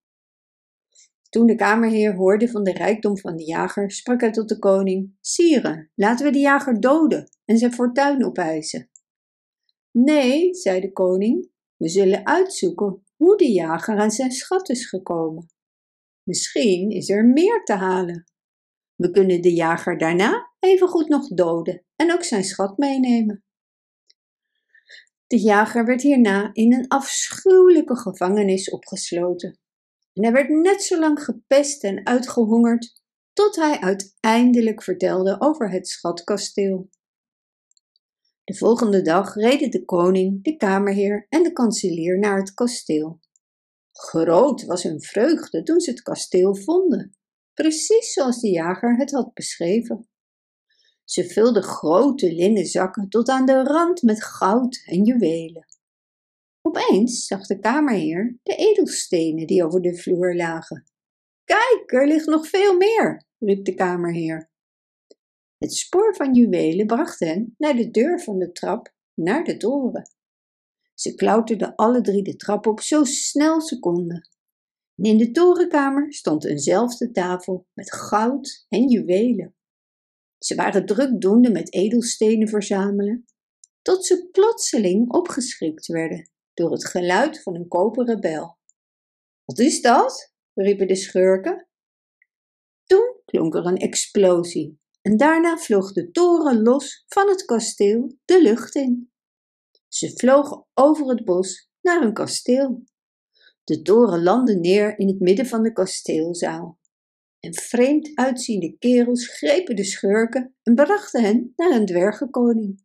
Toen 1.33 1.47
de 1.47 1.55
kamerheer 1.55 2.15
hoorde 2.15 2.49
van 2.49 2.65
de 2.65 2.73
rijkdom 2.73 3.19
van 3.19 3.37
de 3.37 3.45
jager, 3.45 3.91
sprak 3.91 4.21
hij 4.21 4.31
tot 4.31 4.49
de 4.49 4.59
koning: 4.59 5.17
Sire, 5.21 5.91
laten 5.95 6.27
we 6.27 6.33
de 6.33 6.39
jager 6.39 6.81
doden 6.81 7.31
en 7.45 7.59
zijn 7.59 7.73
fortuin 7.73 8.25
opeisen. 8.25 8.91
Nee, 9.91 10.55
zei 10.55 10.81
de 10.81 10.93
koning, 10.93 11.51
we 11.77 11.89
zullen 11.89 12.27
uitzoeken 12.27 13.07
hoe 13.17 13.37
de 13.37 13.53
jager 13.53 13.99
aan 13.99 14.11
zijn 14.11 14.31
schat 14.31 14.69
is 14.69 14.89
gekomen. 14.89 15.47
Misschien 16.23 16.91
is 16.91 17.09
er 17.11 17.25
meer 17.25 17.65
te 17.65 17.75
halen. 17.75 18.25
We 18.95 19.11
kunnen 19.11 19.43
de 19.43 19.55
jager 19.55 19.99
daarna 19.99 20.53
evengoed 20.59 21.09
nog 21.09 21.29
doden 21.29 21.85
en 21.97 22.13
ook 22.13 22.25
zijn 22.25 22.45
schat 22.45 22.79
meenemen. 22.79 23.45
De 25.27 25.41
jager 25.41 25.85
werd 25.85 26.03
hierna 26.03 26.51
in 26.53 26.73
een 26.73 26.89
afschuwelijke 26.89 27.97
gevangenis 27.97 28.71
opgesloten. 28.71 29.62
En 30.13 30.23
hij 30.23 30.33
werd 30.33 30.49
net 30.49 30.83
zo 30.83 30.99
lang 30.99 31.25
gepest 31.25 31.85
en 31.85 32.07
uitgehongerd, 32.07 33.01
tot 33.33 33.57
hij 33.57 33.81
uiteindelijk 33.81 34.83
vertelde 34.83 35.41
over 35.41 35.71
het 35.71 35.89
schatkasteel. 35.89 36.89
De 38.45 38.55
volgende 38.55 39.03
dag 39.03 39.35
reden 39.35 39.71
de 39.71 39.85
koning, 39.85 40.45
de 40.45 40.57
kamerheer 40.57 41.27
en 41.29 41.43
de 41.43 41.53
kanselier 41.53 42.19
naar 42.19 42.39
het 42.39 42.55
kasteel. 42.55 43.21
Groot 43.93 44.65
was 44.65 44.83
hun 44.83 45.03
vreugde 45.03 45.63
toen 45.63 45.81
ze 45.81 45.91
het 45.91 46.03
kasteel 46.03 46.57
vonden, 46.57 47.17
precies 47.55 48.13
zoals 48.13 48.41
de 48.41 48.51
jager 48.51 48.97
het 48.97 49.11
had 49.11 49.35
beschreven. 49.35 50.09
Ze 51.05 51.29
vulden 51.29 51.63
grote 51.63 52.33
linnen 52.33 52.67
zakken 52.67 53.09
tot 53.09 53.29
aan 53.29 53.47
de 53.47 53.63
rand 53.63 54.03
met 54.03 54.25
goud 54.25 54.83
en 54.85 55.05
juwelen. 55.05 55.67
Opeens 56.63 57.27
zag 57.27 57.47
de 57.47 57.59
kamerheer 57.59 58.39
de 58.43 58.55
edelstenen 58.55 59.47
die 59.47 59.65
over 59.65 59.83
de 59.83 59.97
vloer 59.97 60.37
lagen. 60.37 60.85
Kijk, 61.45 61.83
er 61.87 62.07
ligt 62.07 62.27
nog 62.27 62.49
veel 62.49 62.77
meer, 62.77 63.27
riep 63.39 63.65
de 63.65 63.75
kamerheer. 63.75 64.51
Het 65.59 65.75
spoor 65.75 66.17
van 66.17 66.35
juwelen 66.35 66.87
bracht 66.87 67.21
hen 67.21 67.55
naar 67.59 67.77
de 67.77 67.91
deur 67.91 68.21
van 68.21 68.39
de 68.39 68.53
trap 68.53 68.95
naar 69.15 69.45
de 69.45 69.57
toren. 69.57 70.11
Ze 70.95 71.15
klauterden 71.15 71.75
alle 71.75 72.01
drie 72.01 72.23
de 72.23 72.37
trap 72.37 72.67
op 72.67 72.81
zo 72.81 73.05
snel 73.05 73.61
ze 73.61 73.79
konden. 73.79 74.29
En 74.97 75.05
in 75.05 75.19
de 75.19 75.31
torenkamer 75.31 76.13
stond 76.13 76.45
eenzelfde 76.45 77.11
tafel 77.11 77.67
met 77.73 77.95
goud 77.95 78.67
en 78.69 78.89
juwelen. 78.89 79.55
Ze 80.39 80.55
waren 80.55 80.87
drukdoende 80.87 81.51
met 81.51 81.73
edelstenen 81.73 82.49
verzamelen, 82.49 83.25
tot 83.83 84.07
ze 84.07 84.29
plotseling 84.31 85.13
opgeschrikt 85.13 85.87
werden 85.87 86.32
door 86.55 86.71
het 86.71 86.87
geluid 86.87 87.43
van 87.43 87.55
een 87.55 87.69
koperen 87.69 88.21
bel. 88.21 88.59
Wat 89.45 89.59
is 89.59 89.81
dat? 89.81 90.33
riepen 90.55 90.87
de 90.87 90.97
schurken. 90.97 91.69
Toen 92.85 93.21
klonk 93.25 93.55
er 93.55 93.67
een 93.67 93.77
explosie 93.77 94.81
en 95.03 95.17
daarna 95.17 95.57
vloog 95.57 95.93
de 95.93 96.11
toren 96.11 96.63
los 96.63 97.05
van 97.07 97.29
het 97.29 97.45
kasteel 97.45 98.17
de 98.25 98.43
lucht 98.43 98.75
in. 98.75 99.13
Ze 99.89 100.13
vlogen 100.17 100.67
over 100.75 101.09
het 101.09 101.25
bos 101.25 101.71
naar 101.81 102.03
een 102.03 102.13
kasteel. 102.13 102.85
De 103.65 103.83
toren 103.83 104.23
landde 104.23 104.57
neer 104.57 104.99
in 104.99 105.09
het 105.09 105.21
midden 105.21 105.47
van 105.47 105.63
de 105.63 105.73
kasteelzaal. 105.73 106.81
En 107.41 107.55
vreemd 107.55 108.11
uitziende 108.15 108.79
kerels 108.79 109.29
grepen 109.29 109.77
de 109.77 109.85
schurken 109.85 110.55
en 110.63 110.75
brachten 110.75 111.23
hen 111.23 111.53
naar 111.57 111.71
een 111.71 111.87
dwergenkoning. 111.87 112.85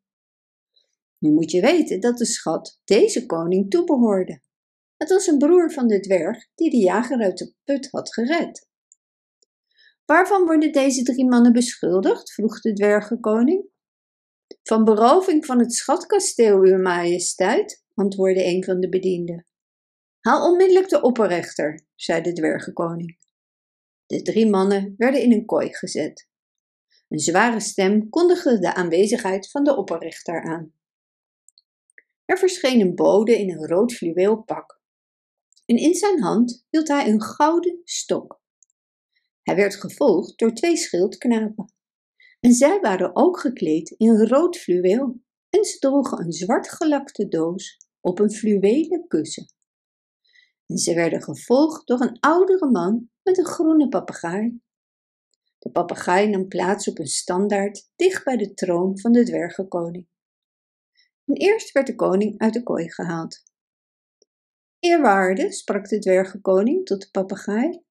Nu 1.20 1.32
moet 1.32 1.51
je 1.51 1.61
weten 1.61 1.99
dat 1.99 2.18
de 2.18 2.26
schat 2.26 2.80
deze 2.84 3.26
koning 3.26 3.70
toebehoorde. 3.70 4.41
Het 4.97 5.09
was 5.09 5.28
een 5.28 5.38
broer 5.38 5.72
van 5.72 5.88
de 5.88 5.99
dwerg 5.99 6.47
die 6.55 6.70
de 6.70 6.78
jager 6.78 7.22
uit 7.22 7.38
de 7.38 7.53
put 7.63 7.88
had 7.91 8.13
gered. 8.13 8.68
Waarvan 10.05 10.45
worden 10.45 10.72
deze 10.72 11.03
drie 11.03 11.26
mannen 11.26 11.53
beschuldigd? 11.53 12.34
vroeg 12.34 12.61
de 12.61 12.74
dwergenkoning. 12.74 13.65
Van 14.63 14.84
beroving 14.84 15.45
van 15.45 15.59
het 15.59 15.74
schatkasteel, 15.74 16.59
uw 16.59 16.82
majesteit, 16.82 17.86
antwoordde 17.93 18.45
een 18.45 18.63
van 18.63 18.80
de 18.80 18.89
bedienden. 18.89 19.45
Haal 20.20 20.51
onmiddellijk 20.51 20.89
de 20.89 21.01
opperrechter, 21.01 21.86
zei 21.95 22.22
de 22.22 22.34
dwergenkoning. 22.34 23.18
De 24.05 24.22
drie 24.22 24.49
mannen 24.49 24.93
werden 24.97 25.22
in 25.22 25.32
een 25.32 25.45
kooi 25.45 25.74
gezet. 25.74 26.28
Een 27.07 27.20
zware 27.20 27.59
stem 27.59 28.09
kondigde 28.09 28.59
de 28.59 28.74
aanwezigheid 28.74 29.51
van 29.51 29.63
de 29.63 29.76
opperrechter 29.76 30.43
aan. 30.43 30.74
Er 32.28 32.38
verscheen 32.38 32.82
een 32.82 32.95
bode 32.95 33.39
in 33.39 33.49
een 33.49 33.67
rood 33.67 33.93
fluweel 33.93 34.43
pak. 34.43 34.82
En 35.65 35.75
in 35.75 35.93
zijn 35.93 36.21
hand 36.21 36.65
hield 36.69 36.88
hij 36.88 37.07
een 37.07 37.21
gouden 37.21 37.82
stok. 37.84 38.41
Hij 39.41 39.55
werd 39.55 39.75
gevolgd 39.75 40.38
door 40.38 40.53
twee 40.53 40.78
schildknapen. 40.78 41.73
En 42.39 42.53
zij 42.53 42.80
waren 42.80 43.15
ook 43.15 43.39
gekleed 43.39 43.89
in 43.89 44.28
rood 44.28 44.57
fluweel 44.57 45.21
en 45.49 45.63
ze 45.63 45.80
droegen 45.80 46.19
een 46.19 46.32
zwart 46.32 46.69
gelakte 46.69 47.28
doos 47.28 47.78
op 48.01 48.19
een 48.19 48.32
fluwelen 48.32 49.07
kussen. 49.07 49.51
En 50.65 50.78
ze 50.78 50.93
werden 50.93 51.21
gevolgd 51.21 51.88
door 51.88 52.01
een 52.01 52.19
oudere 52.19 52.71
man 52.71 53.09
met 53.23 53.38
een 53.38 53.45
groene 53.45 53.88
papegaai. 53.88 54.59
De 55.57 55.71
papegaai 55.71 56.30
nam 56.30 56.47
plaats 56.47 56.88
op 56.88 56.99
een 56.99 57.07
standaard 57.07 57.89
dicht 57.95 58.23
bij 58.23 58.38
de 58.38 58.53
troon 58.53 58.99
van 58.99 59.11
de 59.11 59.23
dwergenkoning. 59.23 60.07
En 61.28 61.36
eerst 61.36 61.71
werd 61.71 61.88
de 61.88 61.95
koning 61.95 62.39
uit 62.39 62.53
de 62.53 62.63
kooi 62.63 62.91
gehaald. 62.91 63.43
Eerwaarde, 64.80 65.51
sprak 65.51 65.88
de 65.88 65.99
dwergenkoning 65.99 66.86
tot 66.86 67.01
de 67.01 67.09
papegaai, 67.11 67.86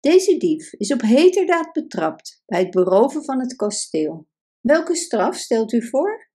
deze 0.00 0.36
dief 0.36 0.72
is 0.72 0.92
op 0.92 1.00
heterdaad 1.00 1.72
betrapt 1.72 2.42
bij 2.46 2.60
het 2.60 2.70
beroven 2.70 3.24
van 3.24 3.40
het 3.40 3.56
kasteel. 3.56 4.28
Welke 4.60 4.96
straf 4.96 5.36
stelt 5.36 5.72
u 5.72 5.88
voor? 5.88 6.30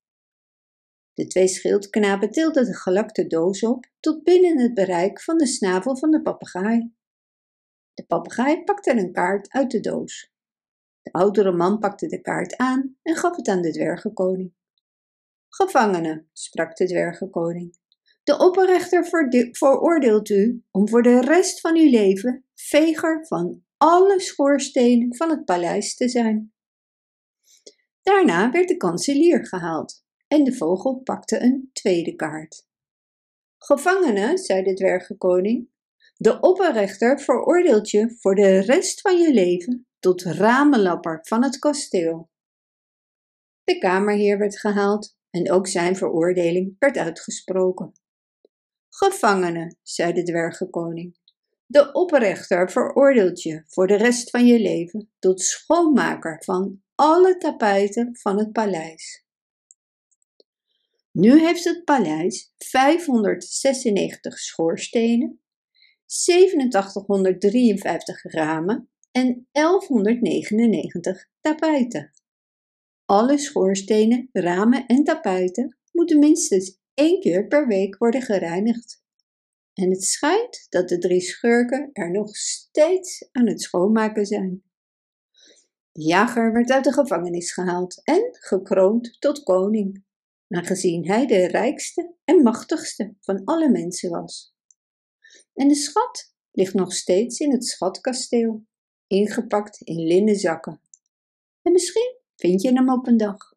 De 1.14 1.28
twee 1.28 1.48
schildknapen 1.48 2.30
tilden 2.30 2.66
de 2.66 2.76
gelakte 2.76 3.28
doos 3.28 3.64
op 3.64 3.86
tot 4.00 4.24
binnen 4.24 4.60
het 4.60 4.74
bereik 4.74 5.22
van 5.22 5.38
de 5.38 5.48
snavel 5.48 5.98
van 5.98 6.12
de 6.12 6.22
papegaai. 6.22 6.94
De 7.94 8.06
papegaai 8.06 8.64
pakte 8.64 8.92
een 8.92 9.12
kaart 9.12 9.52
uit 9.52 9.72
de 9.72 9.80
doos. 9.80 10.32
De 11.02 11.12
oudere 11.12 11.52
man 11.52 11.80
pakte 11.80 12.08
de 12.08 12.22
kaart 12.22 12.58
aan 12.58 12.98
en 13.02 13.16
gaf 13.16 13.36
het 13.36 13.48
aan 13.48 13.62
de 13.62 13.72
dwergenkoning. 13.72 14.54
Gevangene, 15.56 16.26
sprak 16.34 16.76
de 16.76 16.86
dwergenkoning, 16.86 17.78
de 18.24 18.38
opperrechter 18.38 19.06
veroordeelt 19.52 20.30
u 20.30 20.64
om 20.72 20.90
voor 20.90 21.02
de 21.02 21.22
rest 21.22 21.60
van 21.60 21.78
uw 21.78 21.90
leven 21.90 22.46
veger 22.56 23.28
van 23.28 23.64
alle 23.78 24.20
schoorstenen 24.20 25.16
van 25.16 25.30
het 25.30 25.46
paleis 25.46 25.96
te 25.96 26.10
zijn. 26.10 26.54
Daarna 28.02 28.52
werd 28.52 28.68
de 28.68 28.78
kanselier 28.78 29.48
gehaald 29.48 30.06
en 30.28 30.44
de 30.44 30.54
vogel 30.54 30.96
pakte 30.96 31.42
een 31.42 31.70
tweede 31.74 32.16
kaart. 32.16 32.68
Gevangene, 33.58 34.38
zei 34.38 34.64
de 34.64 34.74
dwergenkoning, 34.74 35.70
de 36.16 36.40
opperrechter 36.40 37.20
veroordeelt 37.20 37.90
je 37.90 38.16
voor 38.20 38.36
de 38.36 38.60
rest 38.60 39.02
van 39.02 39.18
je 39.18 39.34
leven 39.34 39.88
tot 40.00 40.24
ramenlapper 40.24 41.20
van 41.22 41.44
het 41.44 41.60
kasteel. 41.60 42.30
De 43.64 43.78
kamerheer 43.78 44.38
werd 44.38 44.60
gehaald 44.60 45.16
en 45.36 45.52
ook 45.52 45.68
zijn 45.68 45.96
veroordeling 45.96 46.76
werd 46.80 46.98
uitgesproken. 46.98 47.92
Gevangene, 48.90 49.76
zei 49.82 50.14
de 50.14 50.24
dwergenkoning, 50.24 51.18
de 51.66 51.92
oprechter 51.92 52.72
veroordeelt 52.72 53.42
je 53.42 53.64
voor 53.68 53.88
de 53.88 53.96
rest 53.96 54.30
van 54.30 54.46
je 54.46 54.60
leven 54.60 55.12
tot 55.20 55.42
schoonmaker 55.42 56.44
van 56.44 56.82
alle 56.96 57.38
tapijten 57.38 58.18
van 58.18 58.38
het 58.38 58.52
paleis. 58.52 59.26
Nu 61.12 61.40
heeft 61.40 61.64
het 61.64 61.84
paleis 61.84 62.54
596 62.58 64.40
schoorstenen, 64.40 65.42
8753 66.06 68.24
ramen 68.24 68.90
en 69.12 69.48
1199 69.52 71.30
tapijten. 71.42 72.15
Alle 73.06 73.38
schoorstenen, 73.38 74.30
ramen 74.32 74.86
en 74.86 75.04
tapijten 75.04 75.78
moeten 75.92 76.20
minstens 76.20 76.80
één 76.94 77.20
keer 77.20 77.48
per 77.48 77.68
week 77.68 77.98
worden 77.98 78.22
gereinigd. 78.22 79.04
En 79.74 79.90
het 79.90 80.04
schijnt 80.04 80.66
dat 80.70 80.90
de 80.90 80.98
drie 80.98 81.22
schurken 81.22 81.90
er 81.94 82.12
nog 82.12 82.36
steeds 82.36 83.30
aan 83.32 83.48
het 83.48 83.62
schoonmaken 83.62 84.26
zijn. 84.26 84.64
De 85.92 86.04
jager 86.04 86.54
werd 86.54 86.72
uit 86.72 86.84
de 86.84 86.94
gevangenis 86.94 87.54
gehaald 87.54 88.02
en 88.04 88.28
gekroond 88.32 89.20
tot 89.20 89.44
koning, 89.44 90.04
aangezien 90.48 91.08
hij 91.08 91.26
de 91.26 91.48
rijkste 91.48 92.16
en 92.24 92.44
machtigste 92.44 93.16
van 93.20 93.44
alle 93.44 93.70
mensen 93.70 94.10
was. 94.10 94.56
En 95.54 95.68
de 95.68 95.76
schat 95.76 96.34
ligt 96.52 96.74
nog 96.74 96.94
steeds 96.94 97.40
in 97.40 97.52
het 97.52 97.66
schatkasteel, 97.66 98.66
ingepakt 99.08 99.82
in 99.82 100.08
linnen 100.08 100.36
zakken. 100.36 100.82
En 101.62 101.72
misschien 101.72 102.18
vind 102.36 102.62
je 102.62 102.74
hem 102.74 102.90
op 102.90 103.08
een 103.08 103.18
dag. 103.18 103.54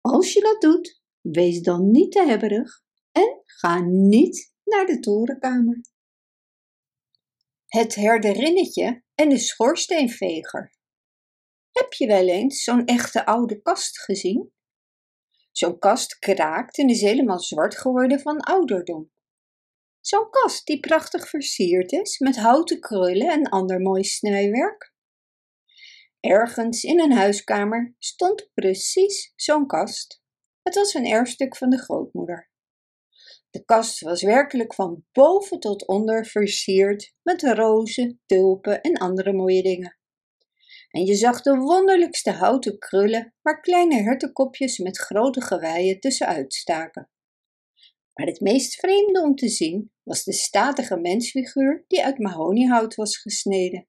Als 0.00 0.32
je 0.32 0.40
dat 0.40 0.60
doet, 0.60 1.02
wees 1.20 1.62
dan 1.62 1.90
niet 1.90 2.12
te 2.12 2.26
hebberig 2.26 2.82
en 3.12 3.42
ga 3.44 3.80
niet 3.80 4.52
naar 4.64 4.86
de 4.86 5.00
torenkamer. 5.00 5.80
Het 7.66 7.94
herderinnetje 7.94 9.02
en 9.14 9.28
de 9.28 9.38
schoorsteenveger. 9.38 10.76
Heb 11.72 11.92
je 11.92 12.06
wel 12.06 12.28
eens 12.28 12.62
zo'n 12.62 12.84
echte 12.84 13.26
oude 13.26 13.62
kast 13.62 14.00
gezien? 14.00 14.52
Zo'n 15.52 15.78
kast 15.78 16.18
kraakt 16.18 16.78
en 16.78 16.88
is 16.88 17.00
helemaal 17.00 17.40
zwart 17.40 17.78
geworden 17.78 18.20
van 18.20 18.40
ouderdom. 18.40 19.10
Zo'n 20.00 20.30
kast 20.30 20.66
die 20.66 20.80
prachtig 20.80 21.28
versierd 21.28 21.92
is 21.92 22.18
met 22.18 22.36
houten 22.36 22.80
krullen 22.80 23.28
en 23.28 23.48
ander 23.48 23.80
mooi 23.80 24.04
snijwerk. 24.04 24.92
Ergens 26.20 26.84
in 26.84 27.00
een 27.00 27.12
huiskamer 27.12 27.94
stond 27.98 28.50
precies 28.54 29.32
zo'n 29.36 29.66
kast. 29.66 30.22
Het 30.62 30.74
was 30.74 30.94
een 30.94 31.06
erfstuk 31.06 31.56
van 31.56 31.70
de 31.70 31.78
grootmoeder. 31.78 32.50
De 33.50 33.64
kast 33.64 34.00
was 34.00 34.22
werkelijk 34.22 34.74
van 34.74 35.04
boven 35.12 35.60
tot 35.60 35.86
onder 35.86 36.26
versierd 36.26 37.14
met 37.22 37.42
rozen, 37.42 38.20
tulpen 38.26 38.80
en 38.80 38.96
andere 38.96 39.32
mooie 39.32 39.62
dingen. 39.62 39.98
En 40.90 41.04
je 41.04 41.14
zag 41.14 41.42
de 41.42 41.56
wonderlijkste 41.56 42.30
houten 42.30 42.78
krullen 42.78 43.34
waar 43.42 43.60
kleine 43.60 44.02
hertenkopjes 44.02 44.78
met 44.78 44.98
grote 44.98 45.40
geweien 45.40 46.00
tussenuit 46.00 46.54
staken. 46.54 47.10
Maar 48.14 48.26
het 48.26 48.40
meest 48.40 48.74
vreemde 48.74 49.22
om 49.22 49.34
te 49.34 49.48
zien 49.48 49.92
was 50.02 50.24
de 50.24 50.32
statige 50.32 50.96
mensfiguur 50.96 51.84
die 51.88 52.04
uit 52.04 52.18
mahoniehout 52.18 52.94
was 52.94 53.16
gesneden. 53.16 53.88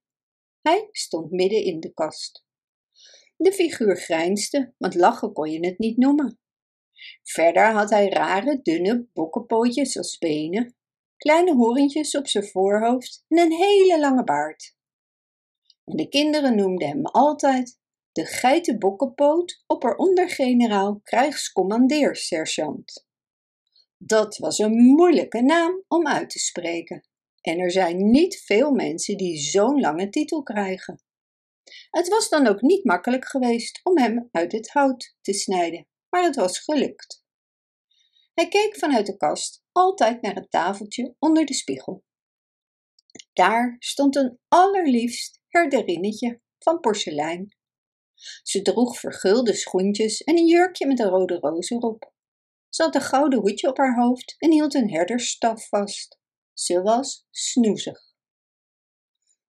Hij 0.62 0.88
stond 0.92 1.32
midden 1.32 1.64
in 1.64 1.80
de 1.80 1.94
kast. 1.94 2.46
De 3.36 3.52
figuur 3.52 3.96
grijnsde, 3.96 4.74
want 4.78 4.96
lachen 4.96 5.34
kon 5.34 5.52
je 5.52 5.66
het 5.66 5.80
niet 5.80 5.98
noemen. 5.98 6.40
Verder 7.24 7.72
had 7.72 7.90
hij 7.90 8.10
rare, 8.10 8.60
dunne 8.62 9.08
bokkenpootjes 9.14 9.98
als 9.98 10.18
benen, 10.18 10.76
kleine 11.18 11.56
horentjes 11.56 12.18
op 12.18 12.28
zijn 12.28 12.48
voorhoofd 12.48 13.24
en 13.28 13.40
een 13.40 13.52
hele 13.52 14.00
lange 14.00 14.24
baard. 14.24 14.78
En 15.86 15.96
de 15.96 16.10
kinderen 16.10 16.56
noemden 16.56 16.88
hem 16.88 17.06
altijd 17.06 17.80
de 18.12 18.26
geitenbokkenpoot 18.26 19.64
opperondergeneraal 19.68 21.00
krijgscommandeersergeant. 21.04 23.08
Dat 23.98 24.38
was 24.38 24.58
een 24.58 24.78
moeilijke 24.78 25.42
naam 25.42 25.84
om 25.88 26.08
uit 26.08 26.30
te 26.30 26.40
spreken. 26.40 27.09
En 27.42 27.60
er 27.60 27.72
zijn 27.72 28.12
niet 28.12 28.42
veel 28.46 28.72
mensen 28.72 29.18
die 29.18 29.38
zo'n 29.38 29.80
lange 29.80 30.10
titel 30.10 30.44
krijgen. 30.44 31.02
Het 31.90 32.08
was 32.08 32.30
dan 32.30 32.48
ook 32.48 32.62
niet 32.62 32.84
makkelijk 32.84 33.26
geweest 33.28 33.80
om 33.84 33.98
hem 33.98 34.30
uit 34.32 34.52
het 34.52 34.70
hout 34.70 35.16
te 35.22 35.34
snijden 35.34 35.88
maar 36.10 36.24
het 36.24 36.36
was 36.36 36.60
gelukt. 36.60 37.24
Hij 38.34 38.48
keek 38.48 38.76
vanuit 38.78 39.06
de 39.06 39.18
kast 39.18 39.64
altijd 39.72 40.22
naar 40.22 40.36
het 40.36 40.52
tafeltje 40.52 41.16
onder 41.20 41.46
de 41.46 41.54
spiegel. 41.54 42.04
Daar 43.34 43.76
stond 43.80 44.16
een 44.16 44.40
allerliefst 44.48 45.42
herderinnetje 45.48 46.42
van 46.60 46.80
porselein. 46.80 47.58
Ze 48.44 48.62
droeg 48.62 49.00
vergulde 49.00 49.54
schoentjes 49.54 50.22
en 50.22 50.38
een 50.38 50.48
jurkje 50.48 50.88
met 50.88 51.00
een 51.00 51.10
rode 51.10 51.36
roos 51.36 51.70
erop. 51.70 52.14
Ze 52.70 52.84
had 52.84 52.96
een 52.96 53.02
gouden 53.02 53.40
hoedje 53.40 53.68
op 53.68 53.78
haar 53.78 53.96
hoofd 53.96 54.36
en 54.38 54.52
hield 54.52 54.74
een 54.74 54.92
herdersstaf 54.92 55.68
vast. 55.68 56.19
Ze 56.60 56.82
was 56.82 57.28
snoezig. 57.32 58.00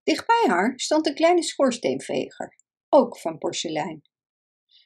Dicht 0.03 0.25
bij 0.25 0.43
haar 0.47 0.73
stond 0.79 1.07
een 1.07 1.13
kleine 1.13 1.43
schoorsteenveger, 1.43 2.57
ook 2.89 3.17
van 3.17 3.37
porselein. 3.37 4.01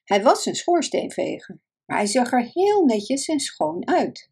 Hij 0.03 0.23
was 0.23 0.45
een 0.45 0.55
schoorsteenveger, 0.55 1.61
maar 1.85 1.97
hij 1.97 2.05
zag 2.05 2.31
er 2.31 2.49
heel 2.53 2.85
netjes 2.85 3.27
en 3.27 3.39
schoon 3.39 3.87
uit. 3.87 4.31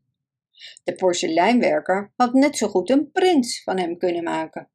De 0.83 0.95
porseleinwerker 0.95 2.13
had 2.15 2.33
net 2.33 2.57
zo 2.57 2.67
goed 2.67 2.89
een 2.89 3.11
prins 3.11 3.63
van 3.63 3.79
hem 3.79 3.97
kunnen 3.97 4.23
maken. 4.23 4.71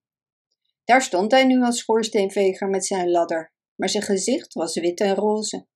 Daar 0.84 1.02
stond 1.02 1.30
hij 1.30 1.44
nu 1.44 1.62
als 1.62 1.78
schoorsteenveger 1.78 2.68
met 2.68 2.86
zijn 2.86 3.10
ladder, 3.10 3.52
maar 3.74 3.88
zijn 3.88 4.02
gezicht 4.02 4.54
was 4.54 4.74
wit 4.74 5.00
en 5.00 5.14
roze. 5.14 5.66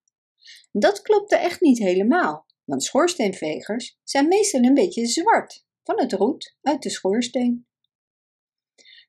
Dat 0.72 1.02
klopte 1.02 1.36
echt 1.36 1.60
niet 1.60 1.78
helemaal, 1.78 2.46
want 2.64 2.82
schoorsteenvegers 2.82 3.98
zijn 4.04 4.28
meestal 4.28 4.62
een 4.62 4.74
beetje 4.74 5.06
zwart 5.06 5.64
van 5.82 6.00
het 6.00 6.12
roet 6.12 6.56
uit 6.62 6.82
de 6.82 6.90
schoorsteen. 6.90 7.66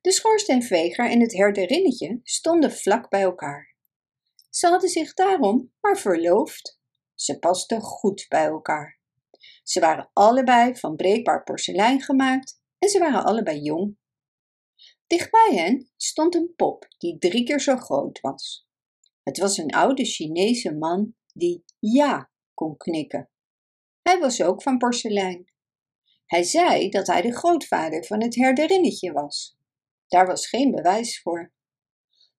De 0.02 0.12
schoorsteenveger 0.12 1.10
en 1.10 1.20
het 1.20 1.34
herderinnetje 1.34 2.20
stonden 2.24 2.72
vlak 2.72 3.10
bij 3.10 3.22
elkaar. 3.22 3.76
Ze 4.50 4.68
hadden 4.68 4.90
zich 4.90 5.14
daarom 5.14 5.74
maar 5.82 5.98
verloofd. 5.98 6.80
Ze 7.16 7.40
pasten 7.40 7.82
goed 7.82 8.26
bij 8.30 8.46
elkaar. 8.46 9.00
Ze 9.64 9.80
waren 9.80 10.10
allebei 10.14 10.76
van 10.76 10.96
breekbaar 10.96 11.44
porselein 11.44 12.02
gemaakt 12.02 12.62
en 12.80 12.90
ze 12.90 13.00
waren 13.00 13.24
allebei 13.24 13.62
jong. 13.62 13.98
Dichtbij 15.08 15.50
hen 15.54 15.92
stond 15.98 16.36
een 16.36 16.54
pop 16.56 16.86
die 16.98 17.18
drie 17.18 17.44
keer 17.44 17.60
zo 17.60 17.76
groot 17.76 18.20
was. 18.20 18.68
Het 19.24 19.38
was 19.38 19.58
een 19.58 19.72
oude 19.72 20.06
Chinese 20.06 20.76
man 20.76 21.16
die 21.34 21.64
ja 21.80 22.32
kon 22.54 22.78
knikken. 22.78 23.30
Hij 24.02 24.20
was 24.20 24.42
ook 24.42 24.62
van 24.62 24.78
porselein. 24.78 25.53
Hij 26.34 26.44
zei 26.44 26.90
dat 26.90 27.08
hij 27.08 27.22
de 27.22 27.36
grootvader 27.36 28.06
van 28.06 28.22
het 28.22 28.36
herderinnetje 28.36 29.12
was. 29.12 29.58
Daar 30.08 30.28
was 30.28 30.48
geen 30.48 30.72
bewijs 30.72 31.22
voor. 31.22 31.54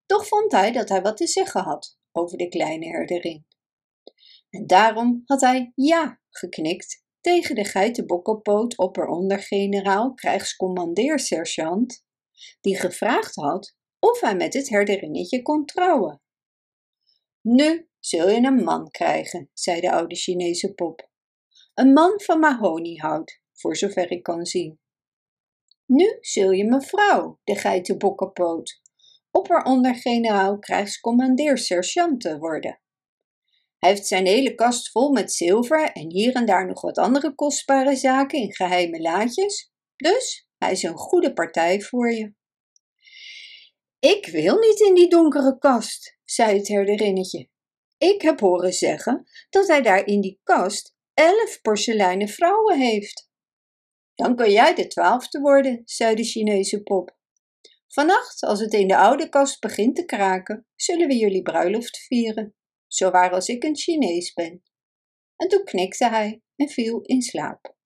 Toch 0.07 0.27
vond 0.27 0.53
hij 0.53 0.73
dat 0.73 0.89
hij 0.89 1.03
wat 1.03 1.17
te 1.17 1.27
zeggen 1.27 1.63
had 1.63 1.99
over 2.13 2.39
de 2.39 2.49
kleine 2.49 2.87
herderin. 2.87 3.47
En 4.51 4.67
daarom 4.67 5.23
had 5.25 5.41
hij 5.41 5.73
ja 5.75 6.21
geknikt 6.31 7.05
tegen 7.21 7.55
de 7.55 7.65
geitenbokkelpoot 7.65 8.77
opperonder-generaal 8.77 10.15
krijgscommandeer-sergeant, 10.15 12.05
die 12.61 12.77
gevraagd 12.77 13.35
had 13.35 13.77
of 13.99 14.21
hij 14.21 14.37
met 14.37 14.55
het 14.55 14.69
herderinnetje 14.69 15.43
kon 15.43 15.65
trouwen. 15.65 16.23
Nu 17.41 17.89
zul 17.99 18.29
je 18.29 18.37
een 18.37 18.65
man 18.65 18.91
krijgen, 18.91 19.51
zei 19.53 19.81
de 19.81 19.93
oude 19.93 20.15
Chinese 20.15 20.75
pop. 20.75 21.11
Een 21.75 21.93
man 21.93 22.21
van 22.21 22.39
mahoniehout, 22.39 23.43
voor 23.55 23.77
zover 23.77 24.11
ik 24.11 24.23
kan 24.23 24.47
zien. 24.47 24.79
Nu 25.87 26.19
zul 26.21 26.51
je 26.51 26.65
mevrouw, 26.65 27.41
de 27.45 27.57
geitenbokkenpoot, 27.57 28.81
opperonder-generaal 29.31 30.59
krijgscommandeer-sergeant 30.59 32.37
worden. 32.39 32.81
Hij 33.79 33.91
heeft 33.91 34.07
zijn 34.07 34.27
hele 34.27 34.55
kast 34.55 34.91
vol 34.91 35.13
met 35.13 35.33
zilver 35.33 35.93
en 35.93 36.11
hier 36.11 36.35
en 36.35 36.47
daar 36.47 36.67
nog 36.67 36.81
wat 36.81 36.99
andere 36.99 37.35
kostbare 37.35 37.97
zaken 37.97 38.39
in 38.39 38.55
geheime 38.55 39.01
laadjes, 39.01 39.73
dus 39.97 40.49
hij 40.59 40.73
is 40.73 40.83
een 40.83 40.97
goede 40.97 41.33
partij 41.33 41.81
voor 41.81 42.13
je. 42.13 42.35
Ik 43.99 44.27
wil 44.27 44.59
niet 44.59 44.81
in 44.81 44.95
die 44.95 45.09
donkere 45.09 45.59
kast, 45.59 46.19
zei 46.25 46.59
het 46.59 46.69
herderinnetje. 46.69 47.49
Ik 47.99 48.23
heb 48.23 48.41
horen 48.41 48.73
zeggen 48.73 49.25
dat 49.51 49.69
hij 49.69 49.83
daar 49.83 50.07
in 50.07 50.21
die 50.21 50.41
kast 50.43 50.97
elf 51.15 51.59
porseleinen 51.63 52.29
vrouwen 52.29 52.79
heeft. 52.79 53.33
Dan 54.15 54.37
kun 54.37 54.51
jij 54.51 54.75
de 54.75 54.87
twaalfde 54.87 55.41
worden, 55.41 55.83
zei 55.85 56.15
de 56.15 56.25
Chinese 56.25 56.83
pop. 56.83 57.17
Vannacht, 57.87 58.43
als 58.43 58.61
het 58.61 58.73
in 58.73 58.89
de 58.89 58.97
oude 58.97 59.29
kast 59.29 59.61
begint 59.61 59.97
te 59.97 60.05
kraken, 60.05 60.67
zullen 60.75 61.09
we 61.09 61.17
jullie 61.17 61.43
bruiloft 61.43 61.99
vieren, 61.99 62.55
zo 62.87 63.11
waar 63.11 63.31
als 63.31 63.49
ik 63.49 63.65
een 63.65 63.77
Chinees 63.77 64.33
ben. 64.33 64.63
En 65.37 65.49
toen 65.49 65.65
knikte 65.65 66.09
hij 66.09 66.43
en 66.57 66.69
viel 66.69 67.01
in 67.01 67.23
slaap. 67.23 67.77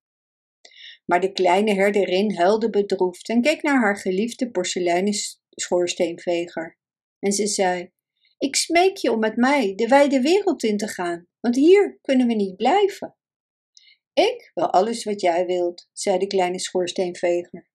Maar 1.04 1.20
de 1.20 1.32
kleine 1.32 1.74
herderin 1.74 2.36
huilde 2.36 2.70
bedroefd 2.70 3.28
en 3.28 3.42
keek 3.42 3.62
naar 3.62 3.80
haar 3.80 3.96
geliefde 3.96 4.50
porseleinen 4.50 5.14
schoorsteenveger. 5.50 6.78
En 7.18 7.32
ze 7.32 7.46
zei: 7.46 7.90
Ik 8.38 8.56
smeek 8.56 8.96
je 8.96 9.12
om 9.12 9.18
met 9.18 9.36
mij 9.36 9.74
de 9.74 9.88
wijde 9.88 10.20
wereld 10.20 10.62
in 10.62 10.76
te 10.76 10.88
gaan, 10.88 11.26
want 11.40 11.54
hier 11.54 11.98
kunnen 12.00 12.26
we 12.26 12.34
niet 12.34 12.56
blijven. 12.56 13.17
Ik 14.18 14.50
wil 14.54 14.72
alles 14.72 15.04
wat 15.04 15.20
jij 15.20 15.46
wilt, 15.46 15.88
zei 15.92 16.18
de 16.18 16.26
kleine 16.26 16.58
schoorsteenveger. 16.58 17.68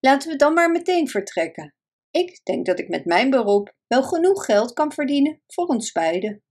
Laten 0.00 0.30
we 0.30 0.36
dan 0.36 0.54
maar 0.54 0.70
meteen 0.70 1.08
vertrekken. 1.08 1.74
Ik 2.10 2.40
denk 2.44 2.66
dat 2.66 2.78
ik 2.78 2.88
met 2.88 3.04
mijn 3.04 3.30
beroep 3.30 3.74
wel 3.86 4.02
genoeg 4.02 4.44
geld 4.44 4.72
kan 4.72 4.92
verdienen 4.92 5.42
voor 5.46 5.66
ons 5.66 5.92
beiden. 5.92 6.42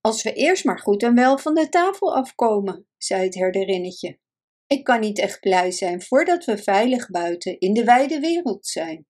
Als 0.00 0.22
we 0.22 0.32
eerst 0.32 0.64
maar 0.64 0.78
goed 0.78 1.02
en 1.02 1.14
wel 1.14 1.38
van 1.38 1.54
de 1.54 1.68
tafel 1.68 2.14
afkomen, 2.14 2.86
zei 2.96 3.24
het 3.24 3.34
herderinnetje. 3.34 4.18
Ik 4.66 4.84
kan 4.84 5.00
niet 5.00 5.18
echt 5.18 5.40
blij 5.40 5.70
zijn 5.70 6.02
voordat 6.02 6.44
we 6.44 6.58
veilig 6.58 7.10
buiten 7.10 7.58
in 7.58 7.72
de 7.72 7.84
wijde 7.84 8.20
wereld 8.20 8.66
zijn. 8.66 9.06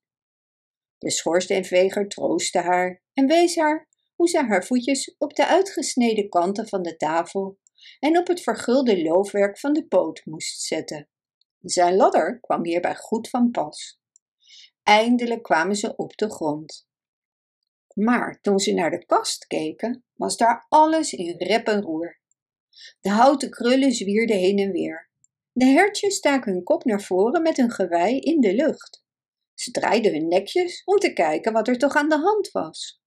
De 0.98 1.10
schoorsteenveger 1.10 2.08
troostte 2.08 2.58
haar 2.58 3.02
en 3.12 3.26
wees 3.26 3.56
haar 3.56 3.88
hoe 4.14 4.28
zij 4.28 4.44
haar 4.44 4.64
voetjes 4.64 5.14
op 5.18 5.34
de 5.34 5.46
uitgesneden 5.46 6.28
kanten 6.28 6.68
van 6.68 6.82
de 6.82 6.96
tafel 6.96 7.58
en 7.98 8.18
op 8.18 8.26
het 8.26 8.40
vergulde 8.40 9.02
loofwerk 9.02 9.58
van 9.58 9.72
de 9.72 9.86
poot 9.86 10.24
moest 10.24 10.60
zetten. 10.60 11.08
Zijn 11.60 11.96
ladder 11.96 12.40
kwam 12.40 12.64
hierbij 12.64 12.96
goed 12.96 13.28
van 13.28 13.50
pas. 13.50 14.00
Eindelijk 14.82 15.42
kwamen 15.42 15.76
ze 15.76 15.96
op 15.96 16.16
de 16.16 16.30
grond. 16.30 16.88
Maar 17.94 18.38
toen 18.40 18.58
ze 18.58 18.72
naar 18.72 18.90
de 18.90 19.06
kast 19.06 19.46
keken, 19.46 20.04
was 20.14 20.36
daar 20.36 20.66
alles 20.68 21.12
in 21.12 21.34
rep 21.38 21.66
en 21.66 21.82
roer. 21.82 22.20
De 23.00 23.10
houten 23.10 23.50
krullen 23.50 23.92
zwierden 23.92 24.36
heen 24.36 24.58
en 24.58 24.70
weer. 24.70 25.10
De 25.52 25.64
hertjes 25.64 26.16
staken 26.16 26.52
hun 26.52 26.62
kop 26.62 26.84
naar 26.84 27.02
voren 27.02 27.42
met 27.42 27.58
een 27.58 27.70
gewei 27.70 28.18
in 28.18 28.40
de 28.40 28.54
lucht. 28.54 29.04
Ze 29.54 29.70
draaiden 29.70 30.12
hun 30.12 30.28
nekjes 30.28 30.82
om 30.84 30.98
te 30.98 31.12
kijken 31.12 31.52
wat 31.52 31.68
er 31.68 31.78
toch 31.78 31.94
aan 31.94 32.08
de 32.08 32.18
hand 32.18 32.50
was. 32.50 33.00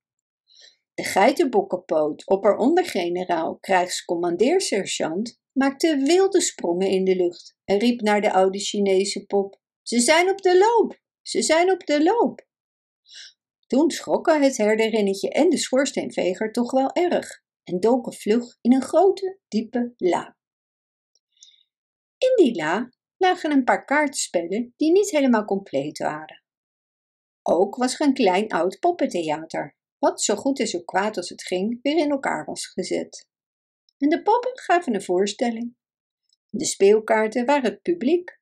De 0.99 1.05
geitenbokkenpoot, 1.05 2.27
opperonder-generaal, 2.27 3.57
krijgscommandeersergeant, 3.59 5.39
maakte 5.51 5.97
wilde 5.97 6.41
sprongen 6.41 6.87
in 6.87 7.03
de 7.03 7.15
lucht 7.15 7.55
en 7.65 7.77
riep 7.77 8.01
naar 8.01 8.21
de 8.21 8.33
oude 8.33 8.59
Chinese 8.59 9.25
pop: 9.25 9.59
Ze 9.81 9.99
zijn 9.99 10.29
op 10.29 10.41
de 10.41 10.57
loop! 10.57 10.99
Ze 11.21 11.41
zijn 11.41 11.71
op 11.71 11.85
de 11.85 12.03
loop! 12.03 12.47
Toen 13.67 13.91
schrokken 13.91 14.41
het 14.41 14.57
herderinnetje 14.57 15.29
en 15.29 15.49
de 15.49 15.57
schoorsteenveger 15.57 16.51
toch 16.51 16.71
wel 16.71 16.91
erg 16.93 17.41
en 17.63 17.79
doken 17.79 18.13
vlug 18.13 18.57
in 18.61 18.73
een 18.73 18.81
grote, 18.81 19.39
diepe 19.47 19.93
la. 19.97 20.37
In 22.17 22.43
die 22.43 22.55
la 22.55 22.89
lagen 23.17 23.51
een 23.51 23.63
paar 23.63 23.85
kaartspellen 23.85 24.73
die 24.77 24.91
niet 24.91 25.09
helemaal 25.09 25.45
compleet 25.45 25.97
waren. 25.97 26.43
Ook 27.41 27.75
was 27.75 27.99
er 27.99 28.07
een 28.07 28.13
klein 28.13 28.47
oud 28.47 28.79
poppentheater 28.79 29.77
wat 29.99 30.21
zo 30.21 30.35
goed 30.35 30.59
en 30.59 30.67
zo 30.67 30.79
kwaad 30.79 31.17
als 31.17 31.29
het 31.29 31.43
ging 31.43 31.79
weer 31.81 31.97
in 31.97 32.09
elkaar 32.09 32.45
was 32.45 32.65
gezet. 32.65 33.27
En 33.97 34.09
de 34.09 34.21
poppen 34.21 34.59
gaven 34.59 34.93
een 34.93 35.03
voorstelling. 35.03 35.75
De 36.49 36.65
speelkaarten 36.65 37.45
waren 37.45 37.71
het 37.71 37.81
publiek. 37.81 38.39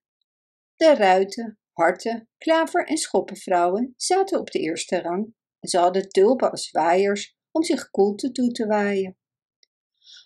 De 0.75 0.95
ruiten, 0.95 1.59
harten, 1.71 2.29
klaver 2.37 2.87
en 2.87 2.97
schoppenvrouwen 2.97 3.93
zaten 3.95 4.39
op 4.39 4.51
de 4.51 4.59
eerste 4.59 5.01
rang 5.01 5.35
en 5.59 5.69
ze 5.69 5.77
hadden 5.77 6.09
tulpen 6.09 6.51
als 6.51 6.71
waaiers 6.71 7.37
om 7.51 7.63
zich 7.63 7.89
koelte 7.89 8.31
toe 8.31 8.51
te 8.51 8.65
waaien. 8.65 9.17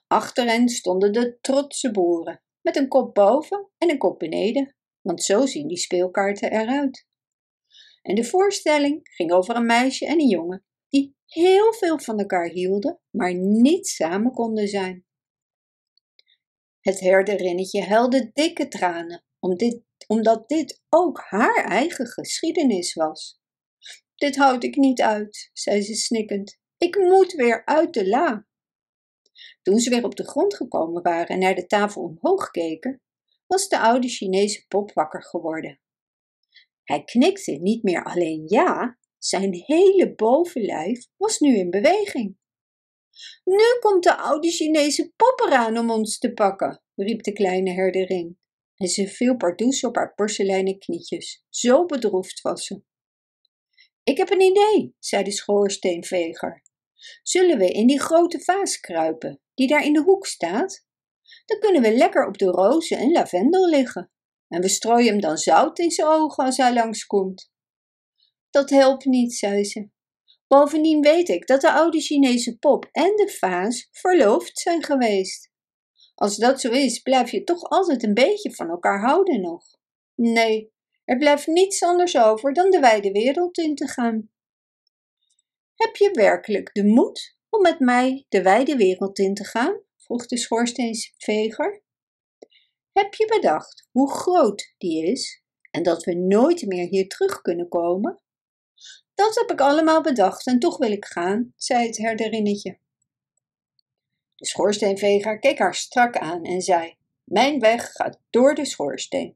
Achter 0.08 0.46
hen 0.46 0.70
stonden 0.70 1.14
de 1.14 1.38
trotse 1.42 1.92
boeren 1.92 2.44
met 2.62 2.76
een 2.76 2.88
kop 2.88 3.14
boven 3.14 3.70
en 3.78 3.90
een 3.90 3.98
kop 3.98 4.20
beneden, 4.20 4.76
want 5.02 5.24
zo 5.24 5.46
zien 5.46 5.68
die 5.68 5.78
speelkaarten 5.78 6.52
eruit. 6.52 7.08
En 8.02 8.16
de 8.16 8.24
voorstelling 8.24 9.00
ging 9.04 9.32
over 9.32 9.56
een 9.56 9.66
meisje 9.66 10.06
en 10.06 10.20
een 10.20 10.30
jongen 10.30 10.66
die 10.90 11.16
heel 11.34 11.74
veel 11.74 12.00
van 12.00 12.20
elkaar 12.20 12.50
hielden, 12.50 13.00
maar 13.10 13.34
niet 13.36 13.88
samen 13.88 14.32
konden 14.32 14.68
zijn. 14.68 15.06
Het 16.80 17.00
herderinnetje 17.00 17.84
huilde 17.84 18.30
dikke 18.34 18.68
tranen, 18.68 19.24
omdat 20.08 20.50
dit 20.50 20.82
ook 20.90 21.20
haar 21.20 21.66
eigen 21.66 22.08
geschiedenis 22.08 22.94
was. 22.94 23.40
Dit 24.16 24.36
houd 24.36 24.64
ik 24.64 24.76
niet 24.76 25.02
uit, 25.02 25.50
zei 25.54 25.82
ze 25.82 25.96
snikkend. 25.96 26.60
Ik 26.78 26.98
moet 26.98 27.32
weer 27.32 27.66
uit 27.66 27.94
de 27.94 28.08
la. 28.08 28.48
Toen 29.62 29.80
ze 29.80 29.90
weer 29.90 30.04
op 30.04 30.16
de 30.16 30.28
grond 30.28 30.56
gekomen 30.56 31.02
waren 31.02 31.28
en 31.28 31.40
naar 31.40 31.56
de 31.56 31.66
tafel 31.66 32.02
omhoog 32.02 32.52
keken, 32.52 33.02
was 33.48 33.68
de 33.68 33.80
oude 33.80 34.08
Chinese 34.08 34.66
pop 34.68 34.94
wakker 34.94 35.24
geworden. 35.24 35.80
Hij 36.84 37.04
knikte 37.04 37.52
niet 37.52 37.84
meer 37.84 38.04
alleen 38.04 38.44
ja, 38.48 39.00
zijn 39.24 39.54
hele 39.54 40.14
bovenlijf 40.16 41.08
was 41.18 41.40
nu 41.40 41.58
in 41.58 41.70
beweging. 41.70 42.38
Nu 43.44 43.80
komt 43.80 44.04
de 44.04 44.16
oude 44.16 44.52
Chinese 44.52 45.14
pop 45.16 45.44
eraan 45.46 45.78
om 45.78 45.92
ons 45.92 46.18
te 46.18 46.34
pakken, 46.34 46.84
riep 46.96 47.24
de 47.24 47.34
kleine 47.34 47.72
herderin. 47.72 48.40
En 48.76 48.88
ze 48.88 49.08
viel 49.08 49.36
pardoes 49.36 49.84
op 49.84 49.96
haar 49.96 50.14
porseleinen 50.14 50.80
knietjes. 50.80 51.46
Zo 51.50 51.86
bedroefd 51.86 52.42
was 52.42 52.66
ze. 52.66 52.82
Ik 54.04 54.18
heb 54.18 54.30
een 54.32 54.42
idee, 54.42 54.96
zei 55.00 55.24
de 55.24 55.32
schoorsteenveger. 55.32 56.64
Zullen 57.24 57.58
we 57.58 57.72
in 57.72 57.88
die 57.88 58.00
grote 58.00 58.40
vaas 58.40 58.80
kruipen, 58.80 59.42
die 59.54 59.68
daar 59.68 59.86
in 59.86 59.94
de 59.94 60.02
hoek 60.02 60.26
staat? 60.26 60.86
Dan 61.46 61.60
kunnen 61.60 61.82
we 61.82 61.98
lekker 61.98 62.28
op 62.28 62.38
de 62.38 62.46
rozen 62.46 62.98
en 62.98 63.12
lavendel 63.12 63.70
liggen. 63.70 64.12
En 64.48 64.62
we 64.62 64.70
strooien 64.70 65.12
hem 65.12 65.22
dan 65.22 65.38
zout 65.38 65.80
in 65.80 65.92
zijn 65.92 66.08
ogen 66.08 66.46
als 66.46 66.58
hij 66.58 66.74
langskomt. 66.74 67.51
Dat 68.52 68.70
helpt 68.70 69.06
niet, 69.06 69.34
zei 69.34 69.64
ze. 69.64 69.90
Bovendien 70.48 71.02
weet 71.02 71.30
ik 71.30 71.48
dat 71.48 71.62
de 71.62 71.72
oude 71.72 72.00
Chinese 72.00 72.58
pop 72.58 72.86
en 72.92 73.16
de 73.16 73.36
vaas 73.40 73.88
verloofd 73.92 74.60
zijn 74.60 74.84
geweest. 74.84 75.52
Als 76.16 76.38
dat 76.38 76.62
zo 76.62 76.72
is, 76.72 77.00
blijf 77.00 77.32
je 77.32 77.44
toch 77.44 77.64
altijd 77.64 78.04
een 78.04 78.14
beetje 78.14 78.56
van 78.56 78.70
elkaar 78.70 79.00
houden 79.00 79.42
nog. 79.42 79.64
Nee, 80.16 80.74
er 81.06 81.18
blijft 81.18 81.48
niets 81.48 81.84
anders 81.84 82.18
over 82.18 82.54
dan 82.54 82.70
de 82.70 82.80
wijde 82.80 83.12
wereld 83.12 83.58
in 83.58 83.76
te 83.76 83.88
gaan. 83.88 84.30
Heb 85.76 85.96
je 85.96 86.12
werkelijk 86.12 86.74
de 86.74 86.86
moed 86.86 87.38
om 87.50 87.62
met 87.62 87.80
mij 87.80 88.26
de 88.30 88.42
wijde 88.42 88.76
wereld 88.76 89.20
in 89.20 89.34
te 89.34 89.46
gaan? 89.46 89.82
vroeg 89.98 90.26
de 90.26 90.38
schoorsteenveger. 90.38 91.84
Heb 92.92 93.14
je 93.14 93.26
bedacht 93.26 93.88
hoe 93.92 94.12
groot 94.12 94.74
die 94.78 95.06
is 95.06 95.44
en 95.72 95.84
dat 95.84 96.04
we 96.04 96.14
nooit 96.14 96.66
meer 96.66 96.88
hier 96.88 97.08
terug 97.08 97.42
kunnen 97.42 97.68
komen? 97.68 98.21
Dat 99.16 99.36
heb 99.36 99.52
ik 99.52 99.62
allemaal 99.62 100.02
bedacht 100.02 100.48
en 100.48 100.60
toch 100.60 100.78
wil 100.78 100.92
ik 100.92 101.06
gaan, 101.06 101.54
zei 101.56 101.88
het 101.88 101.98
herderinnetje. 101.98 102.78
De 104.36 104.46
schoorsteenveger 104.46 105.40
keek 105.40 105.60
haar 105.60 105.76
strak 105.76 106.18
aan 106.18 106.44
en 106.44 106.62
zei: 106.62 106.96
Mijn 107.24 107.60
weg 107.60 107.92
gaat 107.92 108.20
door 108.30 108.56
de 108.56 108.66
schoorsteen. 108.66 109.36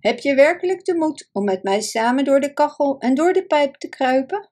Heb 0.00 0.18
je 0.18 0.34
werkelijk 0.34 0.84
de 0.84 0.94
moed 0.94 1.28
om 1.32 1.44
met 1.44 1.62
mij 1.62 1.80
samen 1.80 2.24
door 2.24 2.40
de 2.40 2.52
kachel 2.52 2.98
en 2.98 3.14
door 3.14 3.32
de 3.32 3.46
pijp 3.46 3.74
te 3.74 3.88
kruipen? 3.88 4.50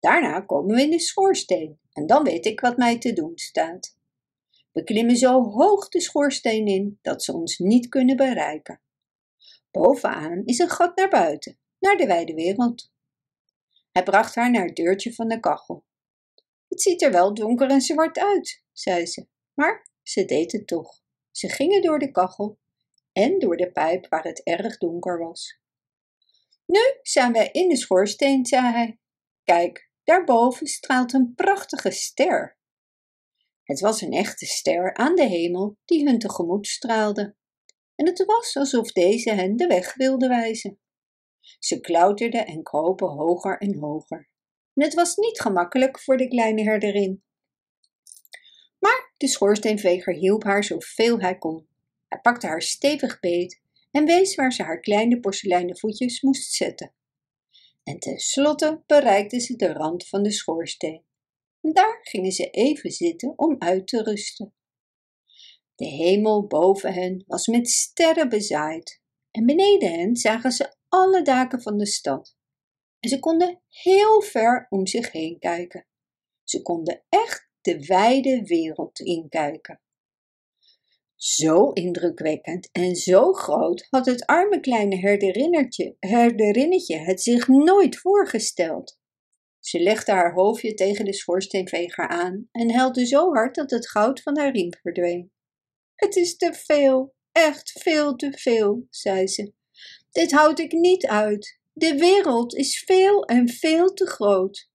Daarna 0.00 0.40
komen 0.40 0.74
we 0.74 0.82
in 0.82 0.90
de 0.90 1.00
schoorsteen 1.00 1.78
en 1.92 2.06
dan 2.06 2.24
weet 2.24 2.46
ik 2.46 2.60
wat 2.60 2.76
mij 2.76 2.98
te 2.98 3.12
doen 3.12 3.32
staat. 3.34 3.96
We 4.72 4.84
klimmen 4.84 5.16
zo 5.16 5.42
hoog 5.42 5.88
de 5.88 6.00
schoorsteen 6.00 6.66
in 6.66 6.98
dat 7.02 7.22
ze 7.24 7.32
ons 7.32 7.58
niet 7.58 7.88
kunnen 7.88 8.16
bereiken. 8.16 8.80
Bovenaan 9.70 10.42
is 10.44 10.58
een 10.58 10.70
gat 10.70 10.96
naar 10.96 11.08
buiten, 11.08 11.58
naar 11.78 11.96
de 11.96 12.06
wijde 12.06 12.34
wereld. 12.34 12.91
Hij 13.92 14.02
bracht 14.02 14.34
haar 14.34 14.50
naar 14.50 14.64
het 14.64 14.76
deurtje 14.76 15.14
van 15.14 15.28
de 15.28 15.40
kachel. 15.40 15.84
Het 16.68 16.82
ziet 16.82 17.02
er 17.02 17.10
wel 17.10 17.34
donker 17.34 17.70
en 17.70 17.80
zwart 17.80 18.18
uit, 18.18 18.64
zei 18.72 19.06
ze, 19.06 19.26
maar 19.54 19.86
ze 20.02 20.24
deed 20.24 20.52
het 20.52 20.66
toch. 20.66 21.02
Ze 21.30 21.48
gingen 21.48 21.82
door 21.82 21.98
de 21.98 22.10
kachel 22.10 22.58
en 23.12 23.38
door 23.38 23.56
de 23.56 23.72
pijp 23.72 24.08
waar 24.08 24.24
het 24.24 24.42
erg 24.42 24.78
donker 24.78 25.18
was. 25.18 25.60
Nu 26.66 26.80
zijn 27.02 27.32
wij 27.32 27.48
in 27.50 27.68
de 27.68 27.76
schoorsteen, 27.76 28.46
zei 28.46 28.72
hij. 28.72 28.98
Kijk, 29.44 29.90
daarboven 30.04 30.66
straalt 30.66 31.12
een 31.12 31.32
prachtige 31.34 31.90
ster. 31.90 32.58
Het 33.62 33.80
was 33.80 34.00
een 34.00 34.12
echte 34.12 34.46
ster 34.46 34.94
aan 34.94 35.14
de 35.14 35.26
hemel 35.26 35.78
die 35.84 36.04
hun 36.04 36.18
tegemoet 36.18 36.66
straalde. 36.66 37.36
En 37.94 38.06
het 38.06 38.24
was 38.24 38.56
alsof 38.56 38.92
deze 38.92 39.32
hen 39.32 39.56
de 39.56 39.66
weg 39.66 39.94
wilde 39.94 40.28
wijzen. 40.28 40.80
Ze 41.58 41.80
klauterden 41.80 42.46
en 42.46 42.62
kropen 42.62 43.08
hoger 43.08 43.58
en 43.58 43.78
hoger. 43.78 44.30
En 44.74 44.82
het 44.82 44.94
was 44.94 45.16
niet 45.16 45.40
gemakkelijk 45.40 46.00
voor 46.00 46.16
de 46.16 46.28
kleine 46.28 46.62
herderin. 46.62 47.22
Maar 48.78 49.12
de 49.16 49.28
schoorsteenveger 49.28 50.14
hielp 50.14 50.44
haar 50.44 50.64
zoveel 50.64 51.20
hij 51.20 51.38
kon. 51.38 51.68
Hij 52.08 52.20
pakte 52.20 52.46
haar 52.46 52.62
stevig 52.62 53.20
beet 53.20 53.60
en 53.90 54.04
wees 54.04 54.34
waar 54.34 54.52
ze 54.52 54.62
haar 54.62 54.80
kleine 54.80 55.20
porseleinen 55.20 55.78
voetjes 55.78 56.20
moest 56.20 56.52
zetten. 56.52 56.94
En 57.82 57.98
tenslotte 57.98 58.82
bereikte 58.86 59.40
ze 59.40 59.56
de 59.56 59.72
rand 59.72 60.08
van 60.08 60.22
de 60.22 60.30
schoorsteen. 60.30 61.04
En 61.60 61.72
daar 61.72 61.98
gingen 62.02 62.32
ze 62.32 62.50
even 62.50 62.90
zitten 62.90 63.38
om 63.38 63.56
uit 63.58 63.86
te 63.86 64.02
rusten. 64.02 64.54
De 65.74 65.84
hemel 65.84 66.46
boven 66.46 66.92
hen 66.92 67.24
was 67.26 67.46
met 67.46 67.68
sterren 67.68 68.28
bezaaid 68.28 69.00
en 69.30 69.46
beneden 69.46 69.92
hen 69.92 70.16
zagen 70.16 70.52
ze 70.52 70.74
alle 70.92 71.22
daken 71.22 71.62
van 71.62 71.76
de 71.78 71.86
stad. 71.86 72.36
En 73.00 73.08
ze 73.08 73.18
konden 73.18 73.62
heel 73.68 74.22
ver 74.22 74.66
om 74.68 74.86
zich 74.86 75.12
heen 75.12 75.38
kijken. 75.38 75.86
Ze 76.44 76.62
konden 76.62 77.04
echt 77.08 77.48
de 77.60 77.86
wijde 77.86 78.42
wereld 78.44 79.00
inkijken. 79.00 79.80
Zo 81.14 81.70
indrukwekkend 81.70 82.68
en 82.72 82.96
zo 82.96 83.32
groot 83.32 83.86
had 83.90 84.06
het 84.06 84.26
arme 84.26 84.60
kleine 84.60 84.96
herderinnetje 86.00 86.98
het 86.98 87.22
zich 87.22 87.48
nooit 87.48 87.98
voorgesteld. 87.98 88.98
Ze 89.58 89.80
legde 89.80 90.12
haar 90.12 90.32
hoofdje 90.32 90.74
tegen 90.74 91.04
de 91.04 91.14
schoorsteenveger 91.14 92.08
aan 92.08 92.48
en 92.50 92.74
huilde 92.74 93.06
zo 93.06 93.32
hard 93.32 93.54
dat 93.54 93.70
het 93.70 93.88
goud 93.88 94.22
van 94.22 94.38
haar 94.38 94.52
riem 94.52 94.72
verdween. 94.82 95.32
Het 95.94 96.16
is 96.16 96.36
te 96.36 96.54
veel, 96.54 97.14
echt 97.32 97.70
veel 97.80 98.16
te 98.16 98.32
veel, 98.32 98.86
zei 98.90 99.26
ze. 99.26 99.60
Dit 100.12 100.32
houd 100.32 100.58
ik 100.58 100.72
niet 100.72 101.06
uit. 101.06 101.60
De 101.72 101.96
wereld 101.96 102.54
is 102.54 102.82
veel 102.86 103.24
en 103.24 103.48
veel 103.48 103.92
te 103.92 104.06
groot. 104.06 104.70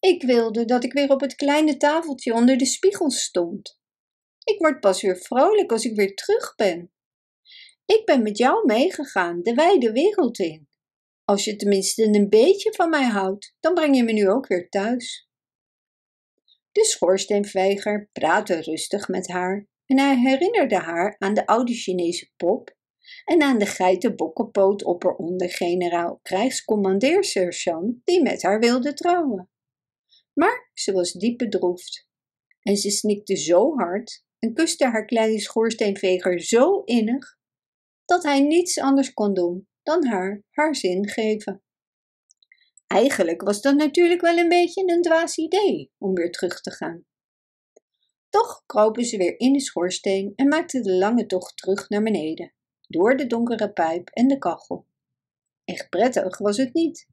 Ik 0.00 0.22
wilde 0.22 0.64
dat 0.64 0.84
ik 0.84 0.92
weer 0.92 1.10
op 1.10 1.20
het 1.20 1.34
kleine 1.34 1.76
tafeltje 1.76 2.34
onder 2.34 2.56
de 2.56 2.66
spiegel 2.66 3.10
stond. 3.10 3.78
Ik 4.44 4.58
word 4.58 4.80
pas 4.80 5.02
weer 5.02 5.16
vrolijk 5.16 5.72
als 5.72 5.84
ik 5.84 5.96
weer 5.96 6.14
terug 6.14 6.54
ben. 6.54 6.92
Ik 7.86 8.02
ben 8.04 8.22
met 8.22 8.38
jou 8.38 8.66
meegegaan, 8.66 9.42
de 9.42 9.54
wijde 9.54 9.92
wereld 9.92 10.38
in. 10.38 10.68
Als 11.24 11.44
je 11.44 11.56
tenminste 11.56 12.02
een 12.02 12.28
beetje 12.28 12.72
van 12.72 12.90
mij 12.90 13.04
houdt, 13.04 13.54
dan 13.60 13.74
breng 13.74 13.96
je 13.96 14.02
me 14.02 14.12
nu 14.12 14.28
ook 14.28 14.46
weer 14.46 14.68
thuis. 14.68 15.28
De 16.72 16.84
schoorsteenveger 16.84 18.08
praatte 18.12 18.60
rustig 18.60 19.08
met 19.08 19.28
haar 19.28 19.68
en 19.86 19.98
hij 19.98 20.16
herinnerde 20.16 20.76
haar 20.76 21.16
aan 21.18 21.34
de 21.34 21.46
oude 21.46 21.72
Chinese 21.72 22.30
pop 22.36 22.78
en 23.24 23.42
aan 23.42 23.58
de 23.58 23.66
geitenbokkenpoot 23.66 24.84
opperonder-generaal 24.84 26.18
krijgscommandeersergeant 26.22 27.96
die 28.04 28.22
met 28.22 28.42
haar 28.42 28.58
wilde 28.58 28.92
trouwen. 28.92 29.50
Maar 30.32 30.70
ze 30.74 30.92
was 30.92 31.12
diep 31.12 31.38
bedroefd 31.38 32.08
en 32.62 32.76
ze 32.76 32.90
snikte 32.90 33.36
zo 33.36 33.74
hard 33.76 34.24
en 34.38 34.54
kuste 34.54 34.86
haar 34.86 35.04
kleine 35.04 35.40
schoorsteenveger 35.40 36.40
zo 36.40 36.82
innig 36.82 37.38
dat 38.04 38.22
hij 38.22 38.40
niets 38.40 38.78
anders 38.78 39.12
kon 39.12 39.34
doen 39.34 39.68
dan 39.82 40.06
haar 40.06 40.44
haar 40.50 40.76
zin 40.76 41.08
geven. 41.08 41.62
Eigenlijk 42.86 43.42
was 43.42 43.60
dat 43.60 43.74
natuurlijk 43.74 44.20
wel 44.20 44.36
een 44.36 44.48
beetje 44.48 44.92
een 44.92 45.02
dwaas 45.02 45.36
idee 45.36 45.92
om 45.98 46.14
weer 46.14 46.30
terug 46.30 46.60
te 46.60 46.70
gaan. 46.70 47.04
Toch 48.28 48.62
kropen 48.66 49.04
ze 49.04 49.16
weer 49.16 49.40
in 49.40 49.52
de 49.52 49.60
schoorsteen 49.60 50.32
en 50.36 50.48
maakten 50.48 50.82
de 50.82 50.92
lange 50.92 51.26
tocht 51.26 51.56
terug 51.56 51.88
naar 51.88 52.02
beneden, 52.02 52.54
door 52.90 53.16
de 53.16 53.26
donkere 53.26 53.72
pijp 53.72 54.08
en 54.08 54.28
de 54.28 54.38
kachel. 54.38 54.86
Echt 55.64 55.88
prettig 55.88 56.38
was 56.38 56.56
het 56.56 56.74
niet. 56.74 57.08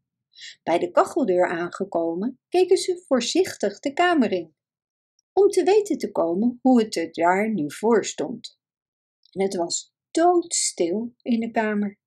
Bij 0.63 0.79
de 0.79 0.91
kacheldeur 0.91 1.49
aangekomen, 1.49 2.39
keken 2.49 2.77
ze 2.77 3.03
voorzichtig 3.07 3.79
de 3.79 3.93
kamer 3.93 4.31
in, 4.31 4.55
om 5.33 5.49
te 5.49 5.63
weten 5.63 5.97
te 5.97 6.11
komen 6.11 6.59
hoe 6.61 6.81
het 6.81 6.95
er 6.95 7.11
daar 7.11 7.53
nu 7.53 7.71
voor 7.71 8.05
stond. 8.05 8.59
En 9.31 9.41
het 9.41 9.55
was 9.55 9.93
doodstil 10.11 11.13
in 11.21 11.39
de 11.39 11.51
kamer. 11.51 11.97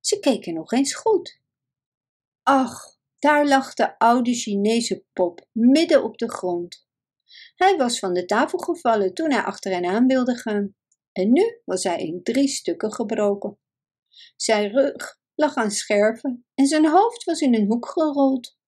Ze 0.00 0.20
keken 0.20 0.54
nog 0.54 0.72
eens 0.72 0.94
goed. 0.94 1.40
Ach, 2.42 2.98
daar 3.18 3.46
lag 3.48 3.74
de 3.74 3.98
oude 3.98 4.34
Chinese 4.34 5.04
pop 5.12 5.46
midden 5.52 6.04
op 6.04 6.18
de 6.18 6.30
grond. 6.30 6.88
Hij 7.54 7.76
was 7.76 7.98
van 7.98 8.14
de 8.14 8.24
tafel 8.24 8.58
gevallen 8.58 9.14
toen 9.14 9.30
hij 9.30 9.42
achter 9.42 9.72
hen 9.72 9.84
aan 9.84 10.06
wilde 10.06 10.34
gaan. 10.34 10.74
En 11.12 11.32
nu 11.32 11.60
was 11.64 11.84
hij 11.84 12.02
in 12.02 12.22
drie 12.22 12.48
stukken 12.48 12.92
gebroken. 12.92 13.58
Zijn 14.36 14.70
rug 14.70 15.18
lag 15.34 15.54
aan 15.54 15.70
scherven 15.70 16.46
en 16.54 16.66
zijn 16.66 16.86
hoofd 16.86 17.24
was 17.24 17.40
in 17.40 17.54
een 17.54 17.66
hoek 17.66 17.88
gerold. 17.88 18.58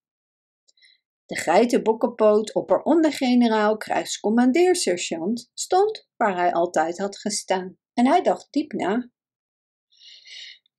De 1.26 1.36
geitenbokkenpoot 1.36 2.54
opperondergeneraal 2.54 3.76
krijgscommandeersergeant 3.76 5.50
stond 5.54 6.08
waar 6.16 6.36
hij 6.36 6.52
altijd 6.52 6.98
had 6.98 7.18
gestaan 7.18 7.78
en 7.94 8.06
hij 8.06 8.22
dacht 8.22 8.46
diep 8.50 8.72
na. 8.72 9.10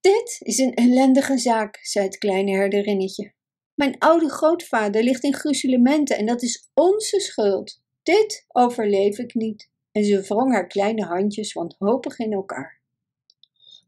Dit 0.00 0.36
is 0.38 0.58
een 0.58 0.74
ellendige 0.74 1.38
zaak, 1.38 1.78
zei 1.82 2.04
het 2.04 2.18
kleine 2.18 2.50
herderinnetje. 2.50 3.34
Mijn 3.74 3.98
oude 3.98 4.30
grootvader 4.30 5.02
ligt 5.02 5.22
in 5.22 5.34
gruzelementen 5.34 6.16
en 6.16 6.26
dat 6.26 6.42
is 6.42 6.70
onze 6.74 7.20
schuld. 7.20 7.82
Dit 8.02 8.44
overleef 8.48 9.18
ik 9.18 9.34
niet. 9.34 9.72
En 9.94 10.04
ze 10.04 10.22
wrong 10.22 10.52
haar 10.52 10.66
kleine 10.66 11.04
handjes 11.04 11.52
wanhopig 11.52 12.18
in 12.18 12.32
elkaar. 12.32 12.80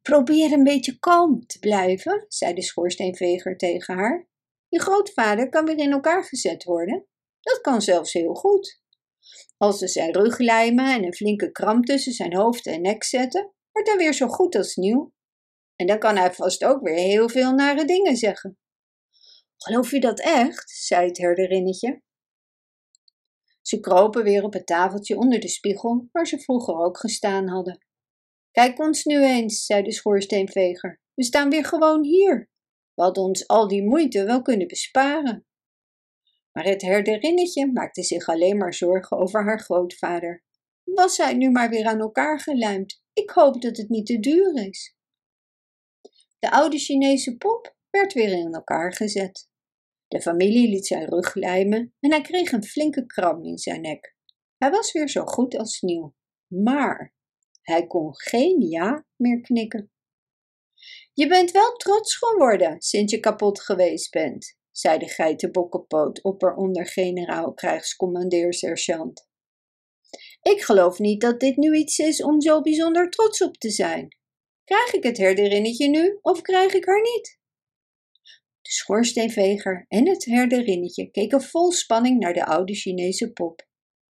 Probeer 0.02 0.52
een 0.52 0.64
beetje 0.64 0.98
kalm 0.98 1.46
te 1.46 1.59
blijven, 1.59 2.24
zei 2.28 2.54
de 2.54 2.62
schoorsteenveger 2.62 3.57
tegen 3.57 3.94
haar. 3.94 4.28
Je 4.68 4.80
grootvader 4.80 5.48
kan 5.48 5.64
weer 5.64 5.78
in 5.78 5.92
elkaar 5.92 6.24
gezet 6.24 6.64
worden. 6.64 7.07
Dat 7.40 7.61
kan 7.61 7.82
zelfs 7.82 8.12
heel 8.12 8.34
goed. 8.34 8.80
Als 9.57 9.78
ze 9.78 9.88
zijn 9.88 10.12
rug 10.12 10.38
lijmen 10.38 10.94
en 10.94 11.04
een 11.04 11.14
flinke 11.14 11.52
kram 11.52 11.84
tussen 11.84 12.12
zijn 12.12 12.36
hoofd 12.36 12.66
en 12.66 12.80
nek 12.80 13.04
zetten, 13.04 13.52
wordt 13.72 13.88
hij 13.88 13.96
weer 13.96 14.14
zo 14.14 14.28
goed 14.28 14.54
als 14.54 14.76
nieuw. 14.76 15.12
En 15.76 15.86
dan 15.86 15.98
kan 15.98 16.16
hij 16.16 16.32
vast 16.32 16.64
ook 16.64 16.82
weer 16.82 16.98
heel 16.98 17.28
veel 17.28 17.52
nare 17.52 17.84
dingen 17.84 18.16
zeggen. 18.16 18.59
Geloof 19.57 19.90
je 19.90 20.00
dat 20.00 20.20
echt? 20.20 20.70
zei 20.70 21.07
het 21.07 21.18
herderinnetje. 21.18 22.02
Ze 23.67 23.81
kropen 23.81 24.25
weer 24.25 24.43
op 24.43 24.53
het 24.53 24.67
tafeltje 24.67 25.17
onder 25.17 25.41
de 25.41 25.49
spiegel 25.49 26.09
waar 26.12 26.27
ze 26.27 26.39
vroeger 26.39 26.75
ook 26.75 26.99
gestaan 26.99 27.49
hadden. 27.49 27.87
Kijk 28.51 28.79
ons 28.79 29.05
nu 29.05 29.25
eens, 29.25 29.64
zei 29.64 29.83
de 29.83 29.93
schoorsteenveger. 29.93 31.01
We 31.14 31.25
staan 31.25 31.51
weer 31.51 31.64
gewoon 31.64 32.05
hier. 32.05 32.51
We 32.95 33.03
hadden 33.03 33.23
ons 33.23 33.47
al 33.47 33.69
die 33.69 33.83
moeite 33.83 34.25
wel 34.25 34.43
kunnen 34.43 34.67
besparen. 34.67 35.47
Maar 36.53 36.64
het 36.64 36.83
herderinnetje 36.83 37.73
maakte 37.73 38.03
zich 38.03 38.27
alleen 38.27 38.57
maar 38.57 38.75
zorgen 38.75 39.19
over 39.19 39.45
haar 39.45 39.61
grootvader. 39.61 40.45
Was 40.85 41.17
hij 41.17 41.35
nu 41.35 41.51
maar 41.51 41.71
weer 41.71 41.87
aan 41.87 42.01
elkaar 42.01 42.41
gelijmd? 42.41 43.03
Ik 43.12 43.31
hoop 43.31 43.62
dat 43.62 43.77
het 43.77 43.89
niet 43.89 44.07
te 44.07 44.21
duur 44.21 44.69
is. 44.69 44.97
De 46.39 46.51
oude 46.51 46.79
Chinese 46.79 47.37
pop 47.37 47.77
werd 47.91 48.12
weer 48.12 48.33
in 48.33 48.55
elkaar 48.55 48.93
gezet. 48.93 49.49
De 50.09 50.20
familie 50.20 50.68
liet 50.68 50.86
zijn 50.86 51.09
rug 51.09 51.34
lijmen 51.34 51.94
en 52.00 52.11
hij 52.11 52.20
kreeg 52.20 52.52
een 52.52 52.64
flinke 52.64 53.07
kram 53.07 53.44
in 53.44 53.59
zijn 53.59 53.80
nek. 53.80 54.16
Hij 54.57 54.70
was 54.70 54.92
weer 54.92 55.09
zo 55.09 55.24
goed 55.24 55.57
als 55.57 55.80
nieuw, 55.80 56.14
maar 56.46 57.14
hij 57.62 57.86
kon 57.86 58.16
geen 58.16 58.61
ja 58.61 59.07
meer 59.16 59.40
knikken. 59.40 59.90
Je 61.12 61.26
bent 61.26 61.50
wel 61.50 61.72
trots 61.72 62.16
geworden 62.16 62.80
sinds 62.80 63.12
je 63.12 63.20
kapot 63.20 63.61
geweest 63.61 64.11
bent, 64.11 64.57
zei 64.70 64.98
de 64.98 65.09
geitenbokkenpoot 65.09 66.22
opperonder-generaal 66.22 67.54
krijgscommandeer-sergeant. 67.54 69.28
Ik 70.42 70.62
geloof 70.62 70.98
niet 70.98 71.20
dat 71.20 71.40
dit 71.40 71.57
nu 71.57 71.76
iets 71.76 71.98
is 71.98 72.22
om 72.22 72.40
zo 72.40 72.61
bijzonder 72.61 73.11
trots 73.11 73.42
op 73.42 73.57
te 73.57 73.70
zijn. 73.70 74.16
Krijg 74.64 74.92
ik 74.92 75.02
het 75.02 75.16
herderinnetje 75.16 75.88
nu 75.88 76.18
of 76.22 76.40
krijg 76.40 76.74
ik 76.74 76.84
haar 76.84 77.02
niet? 77.02 77.38
De 78.67 78.73
schoorsteenveger 78.73 79.85
en 79.89 80.09
het 80.09 80.25
herderinnetje 80.25 81.11
keken 81.11 81.43
vol 81.43 81.73
spanning 81.73 82.19
naar 82.19 82.33
de 82.33 82.45
oude 82.45 82.75
Chinese 82.75 83.33
pop. 83.33 83.69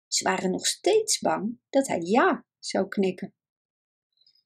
Ze 0.06 0.24
waren 0.24 0.50
nog 0.50 0.66
steeds 0.66 1.18
bang 1.18 1.58
dat 1.70 1.86
hij 1.86 2.00
ja 2.00 2.46
zou 2.58 2.88
knikken. 2.88 3.34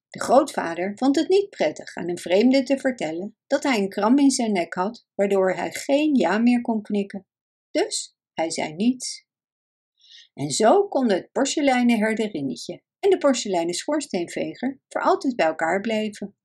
De 0.09 0.21
grootvader 0.21 0.93
vond 0.97 1.17
het 1.17 1.29
niet 1.29 1.51
prettig 1.51 1.97
aan 1.97 2.09
een 2.09 2.19
vreemde 2.19 2.63
te 2.63 2.79
vertellen 2.79 3.37
dat 3.47 3.63
hij 3.63 3.79
een 3.79 3.89
kram 3.89 4.19
in 4.19 4.31
zijn 4.31 4.53
nek 4.53 4.75
had, 4.75 5.07
waardoor 5.15 5.55
hij 5.55 5.73
geen 5.73 6.15
ja 6.15 6.39
meer 6.39 6.61
kon 6.61 6.83
knikken. 6.83 7.27
Dus 7.71 8.17
hij 8.33 8.51
zei 8.51 8.73
niets. 8.73 9.27
En 10.35 10.51
zo 10.51 10.89
konden 10.89 11.17
het 11.17 11.33
porseleinen 11.33 11.99
herderinnetje 11.99 12.83
en 12.99 13.11
de 13.11 13.19
porseleinen 13.19 13.75
schoorsteenveger 13.75 14.81
voor 14.89 15.03
altijd 15.03 15.37
bij 15.37 15.47
elkaar 15.47 15.81
blijven. 15.81 16.38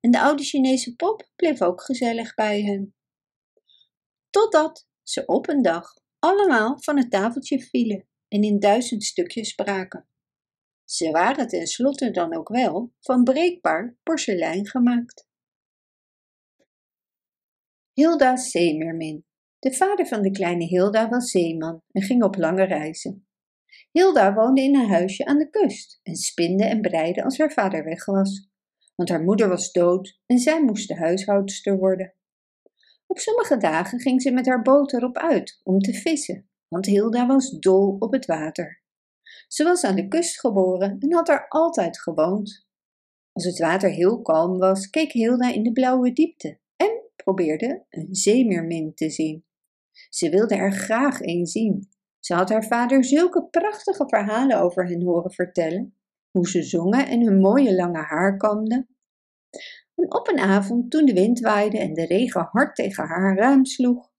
En 0.00 0.10
de 0.10 0.20
oude 0.20 0.42
Chinese 0.42 0.94
pop 0.94 1.30
bleef 1.36 1.62
ook 1.62 1.82
gezellig 1.82 2.34
bij 2.34 2.62
hen. 2.62 2.94
Totdat 4.30 4.88
ze 5.02 5.26
op 5.26 5.48
een 5.48 5.62
dag 5.62 5.92
allemaal 6.18 6.82
van 6.82 6.96
het 6.96 7.10
tafeltje 7.10 7.60
vielen 7.60 8.08
en 8.28 8.42
in 8.42 8.58
duizend 8.58 9.04
stukjes 9.04 9.54
braken. 9.54 10.08
Ze 10.84 11.10
waren 11.10 11.48
tenslotte 11.48 12.10
dan 12.10 12.36
ook 12.36 12.48
wel 12.48 12.92
van 13.00 13.24
breekbaar 13.24 13.96
porselein 14.02 14.66
gemaakt. 14.66 15.28
Hilda 17.92 18.36
Zeemermin. 18.36 19.24
De 19.58 19.74
vader 19.74 20.06
van 20.06 20.22
de 20.22 20.30
kleine 20.30 20.64
Hilda 20.64 21.08
was 21.08 21.30
zeeman 21.30 21.82
en 21.90 22.02
ging 22.02 22.22
op 22.22 22.36
lange 22.36 22.64
reizen. 22.64 23.26
Hilda 23.90 24.34
woonde 24.34 24.60
in 24.60 24.76
een 24.76 24.88
huisje 24.88 25.24
aan 25.24 25.38
de 25.38 25.50
kust 25.50 26.00
en 26.02 26.16
spinde 26.16 26.64
en 26.64 26.80
breide 26.80 27.24
als 27.24 27.38
haar 27.38 27.52
vader 27.52 27.84
weg 27.84 28.04
was, 28.04 28.49
want 29.00 29.12
haar 29.12 29.22
moeder 29.22 29.48
was 29.48 29.72
dood 29.72 30.20
en 30.26 30.38
zij 30.38 30.62
moest 30.62 30.88
de 30.88 30.96
huishoudster 30.96 31.78
worden. 31.78 32.14
Op 33.06 33.18
sommige 33.18 33.56
dagen 33.56 34.00
ging 34.00 34.22
ze 34.22 34.30
met 34.30 34.46
haar 34.46 34.62
boot 34.62 34.92
erop 34.92 35.16
uit 35.16 35.60
om 35.62 35.78
te 35.78 35.92
vissen, 35.92 36.48
want 36.68 36.86
Hilda 36.86 37.26
was 37.26 37.50
dol 37.50 37.96
op 37.98 38.12
het 38.12 38.26
water. 38.26 38.82
Ze 39.48 39.64
was 39.64 39.84
aan 39.84 39.94
de 39.94 40.08
kust 40.08 40.40
geboren 40.40 40.96
en 40.98 41.14
had 41.14 41.28
er 41.28 41.48
altijd 41.48 42.00
gewoond. 42.00 42.66
Als 43.32 43.44
het 43.44 43.58
water 43.58 43.90
heel 43.90 44.22
kalm 44.22 44.58
was, 44.58 44.90
keek 44.90 45.12
Hilda 45.12 45.52
in 45.52 45.62
de 45.62 45.72
blauwe 45.72 46.12
diepte 46.12 46.58
en 46.76 47.02
probeerde 47.16 47.84
een 47.90 48.14
zeemeermin 48.14 48.94
te 48.94 49.10
zien. 49.10 49.44
Ze 50.08 50.30
wilde 50.30 50.54
er 50.54 50.72
graag 50.72 51.20
een 51.20 51.46
zien. 51.46 51.88
Ze 52.18 52.34
had 52.34 52.48
haar 52.48 52.64
vader 52.64 53.04
zulke 53.04 53.44
prachtige 53.44 54.08
verhalen 54.08 54.60
over 54.60 54.86
hen 54.86 55.02
horen 55.02 55.32
vertellen, 55.32 55.99
hoe 56.30 56.48
ze 56.48 56.62
zongen 56.62 57.08
en 57.08 57.24
hun 57.24 57.40
mooie 57.40 57.74
lange 57.74 58.02
haar 58.02 58.36
kamden. 58.36 58.88
En 59.94 60.14
op 60.14 60.28
een 60.28 60.38
avond, 60.38 60.90
toen 60.90 61.04
de 61.04 61.12
wind 61.12 61.40
waaide 61.40 61.78
en 61.78 61.94
de 61.94 62.06
regen 62.06 62.48
hard 62.50 62.74
tegen 62.74 63.04
haar 63.04 63.36
raam 63.36 63.64
sloeg, 63.64 64.10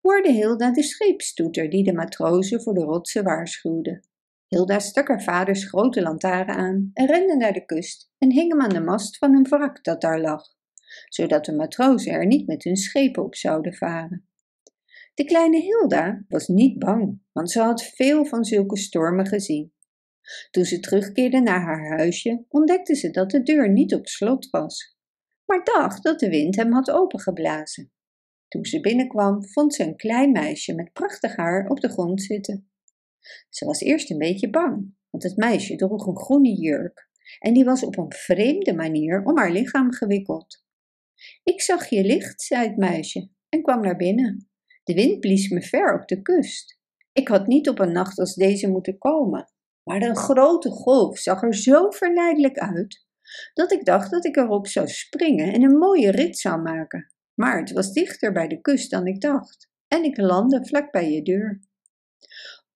hoorde 0.00 0.32
Hilda 0.32 0.72
de 0.72 0.82
scheepstoeter 0.82 1.70
die 1.70 1.84
de 1.84 1.92
matrozen 1.92 2.62
voor 2.62 2.74
de 2.74 2.80
rotsen 2.80 3.24
waarschuwde. 3.24 4.02
Hilda 4.46 4.78
stak 4.78 5.08
haar 5.08 5.22
vaders 5.22 5.64
grote 5.64 6.02
lantaarn 6.02 6.48
aan 6.48 6.90
en 6.94 7.06
rende 7.06 7.36
naar 7.36 7.52
de 7.52 7.64
kust 7.64 8.10
en 8.18 8.32
hing 8.32 8.50
hem 8.50 8.60
aan 8.60 8.68
de 8.68 8.80
mast 8.80 9.18
van 9.18 9.34
een 9.34 9.48
wrak 9.48 9.84
dat 9.84 10.00
daar 10.00 10.20
lag, 10.20 10.42
zodat 11.08 11.44
de 11.44 11.52
matrozen 11.52 12.12
er 12.12 12.26
niet 12.26 12.46
met 12.46 12.64
hun 12.64 12.76
schepen 12.76 13.22
op 13.22 13.34
zouden 13.34 13.74
varen. 13.74 14.26
De 15.14 15.24
kleine 15.24 15.60
Hilda 15.60 16.24
was 16.28 16.48
niet 16.48 16.78
bang, 16.78 17.20
want 17.32 17.50
ze 17.50 17.60
had 17.60 17.82
veel 17.82 18.24
van 18.24 18.44
zulke 18.44 18.76
stormen 18.76 19.26
gezien. 19.26 19.72
Toen 20.50 20.64
ze 20.64 20.80
terugkeerde 20.80 21.40
naar 21.40 21.60
haar 21.60 21.98
huisje, 21.98 22.44
ontdekte 22.48 22.94
ze 22.94 23.10
dat 23.10 23.30
de 23.30 23.42
deur 23.42 23.70
niet 23.70 23.94
op 23.94 24.06
slot 24.06 24.50
was, 24.50 24.96
maar 25.46 25.64
dacht 25.64 26.02
dat 26.02 26.20
de 26.20 26.28
wind 26.28 26.56
hem 26.56 26.72
had 26.72 26.90
opengeblazen. 26.90 27.92
Toen 28.48 28.64
ze 28.64 28.80
binnenkwam, 28.80 29.44
vond 29.44 29.74
ze 29.74 29.82
een 29.82 29.96
klein 29.96 30.32
meisje 30.32 30.74
met 30.74 30.92
prachtig 30.92 31.36
haar 31.36 31.68
op 31.68 31.80
de 31.80 31.88
grond 31.88 32.22
zitten. 32.22 32.70
Ze 33.48 33.64
was 33.64 33.80
eerst 33.80 34.10
een 34.10 34.18
beetje 34.18 34.50
bang, 34.50 34.94
want 35.10 35.22
het 35.22 35.36
meisje 35.36 35.76
droeg 35.76 36.06
een 36.06 36.18
groene 36.18 36.60
jurk 36.60 37.10
en 37.38 37.54
die 37.54 37.64
was 37.64 37.84
op 37.84 37.98
een 37.98 38.12
vreemde 38.12 38.74
manier 38.74 39.24
om 39.24 39.38
haar 39.38 39.52
lichaam 39.52 39.92
gewikkeld. 39.92 40.64
Ik 41.42 41.60
zag 41.60 41.88
je 41.88 42.04
licht, 42.04 42.42
zei 42.42 42.68
het 42.68 42.76
meisje 42.76 43.28
en 43.48 43.62
kwam 43.62 43.80
naar 43.80 43.96
binnen. 43.96 44.48
De 44.84 44.94
wind 44.94 45.20
blies 45.20 45.48
me 45.48 45.62
ver 45.62 45.94
op 46.00 46.08
de 46.08 46.22
kust. 46.22 46.80
Ik 47.12 47.28
had 47.28 47.46
niet 47.46 47.68
op 47.68 47.78
een 47.78 47.92
nacht 47.92 48.18
als 48.18 48.34
deze 48.34 48.68
moeten 48.68 48.98
komen, 48.98 49.52
maar 49.84 50.02
een 50.02 50.16
grote 50.16 50.70
golf 50.70 51.18
zag 51.18 51.42
er 51.42 51.54
zo 51.54 51.90
verleidelijk 51.90 52.58
uit 52.58 53.06
dat 53.54 53.72
ik 53.72 53.84
dacht 53.84 54.10
dat 54.10 54.24
ik 54.24 54.36
erop 54.36 54.66
zou 54.66 54.88
springen 54.88 55.52
en 55.52 55.62
een 55.62 55.78
mooie 55.78 56.10
rit 56.10 56.38
zou 56.38 56.62
maken. 56.62 57.12
Maar 57.34 57.58
het 57.58 57.72
was 57.72 57.92
dichter 57.92 58.32
bij 58.32 58.48
de 58.48 58.60
kust 58.60 58.90
dan 58.90 59.06
ik 59.06 59.20
dacht 59.20 59.70
en 59.88 60.04
ik 60.04 60.16
landde 60.16 60.66
vlak 60.66 60.92
bij 60.92 61.12
je 61.12 61.22
deur. 61.22 61.60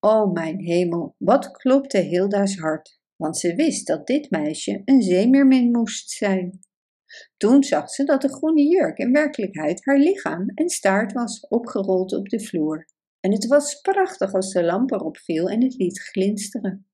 O 0.00 0.26
mijn 0.26 0.60
hemel, 0.60 1.14
wat 1.18 1.50
klopte 1.50 1.98
Hilda's 1.98 2.56
hart, 2.56 3.00
want 3.16 3.38
ze 3.38 3.54
wist 3.54 3.86
dat 3.86 4.06
dit 4.06 4.30
meisje 4.30 4.82
een 4.84 5.02
zeemeermin 5.02 5.70
moest 5.70 6.10
zijn. 6.10 6.58
Toen 7.36 7.62
zag 7.62 7.90
ze 7.90 8.04
dat 8.04 8.22
de 8.22 8.28
groene 8.28 8.62
jurk 8.62 8.98
in 8.98 9.12
werkelijkheid 9.12 9.84
haar 9.84 9.98
lichaam 9.98 10.48
en 10.54 10.68
staart 10.68 11.12
was 11.12 11.40
opgerold 11.48 12.12
op 12.12 12.28
de 12.28 12.40
vloer. 12.40 12.86
En 13.20 13.32
het 13.32 13.46
was 13.46 13.80
prachtig 13.80 14.32
als 14.32 14.52
de 14.52 14.64
lamp 14.64 14.90
erop 14.90 15.16
viel 15.16 15.48
en 15.48 15.62
het 15.62 15.74
liet 15.74 16.00
glinsteren. 16.00 16.86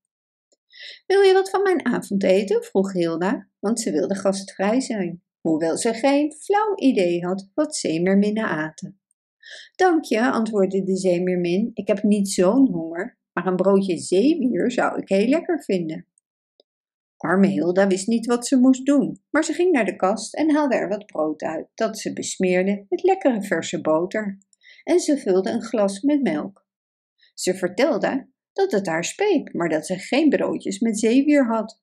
Wil 1.05 1.21
je 1.21 1.33
wat 1.33 1.49
van 1.49 1.61
mijn 1.61 1.85
avondeten? 1.85 2.63
vroeg 2.63 2.93
Hilda, 2.93 3.47
want 3.59 3.79
ze 3.79 3.91
wilde 3.91 4.15
gastvrij 4.15 4.81
zijn, 4.81 5.23
hoewel 5.41 5.77
ze 5.77 5.93
geen 5.93 6.33
flauw 6.33 6.75
idee 6.75 7.25
had 7.25 7.49
wat 7.53 7.75
zeemerminnen 7.75 8.43
aten. 8.43 9.01
Dank 9.75 10.03
je, 10.03 10.31
antwoordde 10.31 10.83
de 10.83 10.97
zeemeermin, 10.97 11.71
ik 11.73 11.87
heb 11.87 12.03
niet 12.03 12.29
zo'n 12.29 12.71
honger, 12.71 13.19
maar 13.33 13.45
een 13.45 13.55
broodje 13.55 13.97
zeewier 13.97 14.71
zou 14.71 14.99
ik 15.01 15.09
heel 15.09 15.27
lekker 15.27 15.63
vinden. 15.63 16.07
Arme 17.17 17.47
Hilda 17.47 17.87
wist 17.87 18.07
niet 18.07 18.25
wat 18.25 18.47
ze 18.47 18.57
moest 18.57 18.85
doen, 18.85 19.21
maar 19.29 19.43
ze 19.43 19.53
ging 19.53 19.71
naar 19.71 19.85
de 19.85 19.95
kast 19.95 20.35
en 20.35 20.51
haalde 20.51 20.75
er 20.75 20.87
wat 20.87 21.05
brood 21.05 21.41
uit, 21.41 21.67
dat 21.73 21.99
ze 21.99 22.13
besmeerde 22.13 22.85
met 22.89 23.03
lekkere 23.03 23.43
verse 23.43 23.81
boter. 23.81 24.37
En 24.83 24.99
ze 24.99 25.17
vulde 25.17 25.49
een 25.49 25.61
glas 25.61 26.01
met 26.01 26.21
melk. 26.21 26.65
Ze 27.33 27.55
vertelde 27.55 28.32
dat 28.53 28.71
het 28.71 28.87
haar 28.87 29.03
speet, 29.03 29.53
maar 29.53 29.69
dat 29.69 29.85
ze 29.85 29.97
geen 29.97 30.29
broodjes 30.29 30.79
met 30.79 30.99
zeewier 30.99 31.45
had. 31.45 31.81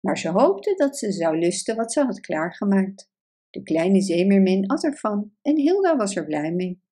Maar 0.00 0.18
ze 0.18 0.28
hoopte 0.28 0.74
dat 0.76 0.98
ze 0.98 1.12
zou 1.12 1.38
lusten 1.38 1.76
wat 1.76 1.92
ze 1.92 2.00
had 2.00 2.20
klaargemaakt. 2.20 3.10
De 3.50 3.62
kleine 3.62 4.00
zeemeermin 4.00 4.66
at 4.66 4.84
ervan 4.84 5.32
en 5.42 5.56
Hilda 5.56 5.96
was 5.96 6.16
er 6.16 6.24
blij 6.24 6.52
mee. 6.52 6.82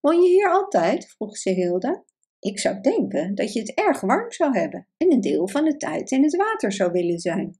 Woon 0.00 0.22
je 0.22 0.28
hier 0.28 0.50
altijd? 0.50 1.06
vroeg 1.06 1.36
ze 1.36 1.50
Hilda. 1.50 2.04
Ik 2.38 2.58
zou 2.58 2.80
denken 2.80 3.34
dat 3.34 3.52
je 3.52 3.60
het 3.60 3.74
erg 3.74 4.00
warm 4.00 4.32
zou 4.32 4.58
hebben 4.58 4.88
en 4.96 5.12
een 5.12 5.20
deel 5.20 5.48
van 5.48 5.64
de 5.64 5.76
tijd 5.76 6.10
in 6.10 6.22
het 6.22 6.36
water 6.36 6.72
zou 6.72 6.92
willen 6.92 7.18
zijn. 7.18 7.56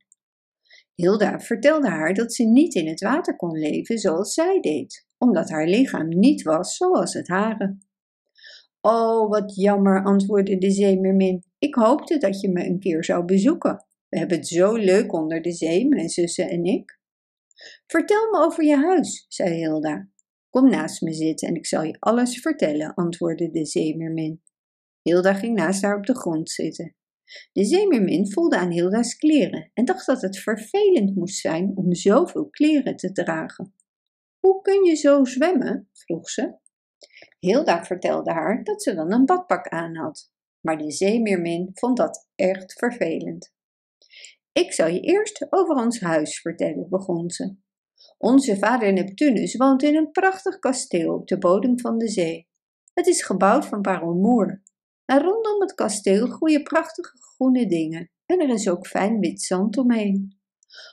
Hilda 0.94 1.40
vertelde 1.40 1.88
haar 1.88 2.14
dat 2.14 2.34
ze 2.34 2.44
niet 2.44 2.74
in 2.74 2.88
het 2.88 3.00
water 3.00 3.36
kon 3.36 3.58
leven 3.58 3.98
zoals 3.98 4.34
zij 4.34 4.60
deed, 4.60 5.06
omdat 5.18 5.50
haar 5.50 5.66
lichaam 5.66 6.08
niet 6.08 6.42
was 6.42 6.76
zoals 6.76 7.14
het 7.14 7.28
hare. 7.28 7.78
Oh, 8.86 9.30
wat 9.30 9.54
jammer, 9.54 10.04
antwoordde 10.04 10.58
de 10.58 10.70
zeemermin. 10.70 11.44
Ik 11.58 11.74
hoopte 11.74 12.18
dat 12.18 12.40
je 12.40 12.48
me 12.48 12.64
een 12.64 12.78
keer 12.78 13.04
zou 13.04 13.24
bezoeken. 13.24 13.86
We 14.08 14.18
hebben 14.18 14.36
het 14.36 14.48
zo 14.48 14.74
leuk 14.74 15.12
onder 15.12 15.42
de 15.42 15.52
zee, 15.52 15.88
mijn 15.88 16.08
zussen 16.08 16.50
en 16.50 16.64
ik. 16.64 16.98
Vertel 17.86 18.30
me 18.30 18.38
over 18.38 18.64
je 18.64 18.76
huis, 18.76 19.24
zei 19.28 19.54
Hilda. 19.54 20.08
Kom 20.50 20.70
naast 20.70 21.00
me 21.00 21.12
zitten 21.12 21.48
en 21.48 21.54
ik 21.54 21.66
zal 21.66 21.82
je 21.82 21.96
alles 21.98 22.40
vertellen, 22.40 22.94
antwoordde 22.94 23.50
de 23.50 23.64
zeemermin. 23.64 24.42
Hilda 25.02 25.34
ging 25.34 25.56
naast 25.56 25.82
haar 25.82 25.96
op 25.96 26.06
de 26.06 26.16
grond 26.16 26.50
zitten. 26.50 26.96
De 27.52 27.64
zeemermin 27.64 28.32
voelde 28.32 28.56
aan 28.56 28.70
Hilda's 28.70 29.16
kleren 29.16 29.70
en 29.74 29.84
dacht 29.84 30.06
dat 30.06 30.22
het 30.22 30.38
vervelend 30.38 31.14
moest 31.14 31.40
zijn 31.40 31.72
om 31.74 31.94
zoveel 31.94 32.48
kleren 32.48 32.96
te 32.96 33.12
dragen. 33.12 33.74
Hoe 34.38 34.60
kun 34.60 34.84
je 34.84 34.94
zo 34.94 35.24
zwemmen? 35.24 35.88
vroeg 35.92 36.30
ze. 36.30 36.62
Hilda 37.44 37.84
vertelde 37.84 38.32
haar 38.32 38.64
dat 38.64 38.82
ze 38.82 38.94
dan 38.94 39.12
een 39.12 39.24
badpak 39.24 39.68
aan 39.68 39.96
had, 39.96 40.30
maar 40.60 40.78
de 40.78 40.90
zeemeermin 40.90 41.70
vond 41.74 41.96
dat 41.96 42.28
echt 42.34 42.72
vervelend. 42.72 43.52
Ik 44.52 44.72
zal 44.72 44.86
je 44.86 45.00
eerst 45.00 45.46
over 45.50 45.74
ons 45.74 46.00
huis 46.00 46.40
vertellen, 46.40 46.88
begon 46.88 47.30
ze. 47.30 47.56
Onze 48.18 48.56
vader 48.58 48.92
Neptunus 48.92 49.56
woont 49.56 49.82
in 49.82 49.96
een 49.96 50.10
prachtig 50.10 50.58
kasteel 50.58 51.14
op 51.14 51.26
de 51.26 51.38
bodem 51.38 51.80
van 51.80 51.98
de 51.98 52.08
zee. 52.08 52.48
Het 52.92 53.06
is 53.06 53.22
gebouwd 53.22 53.66
van 53.66 53.80
parelmoer. 53.80 54.62
En 55.04 55.20
rondom 55.20 55.60
het 55.60 55.74
kasteel 55.74 56.26
groeien 56.26 56.62
prachtige 56.62 57.18
groene 57.18 57.66
dingen 57.66 58.10
en 58.26 58.40
er 58.40 58.48
is 58.48 58.68
ook 58.68 58.86
fijn 58.86 59.18
wit 59.18 59.42
zand 59.42 59.78
omheen. 59.78 60.38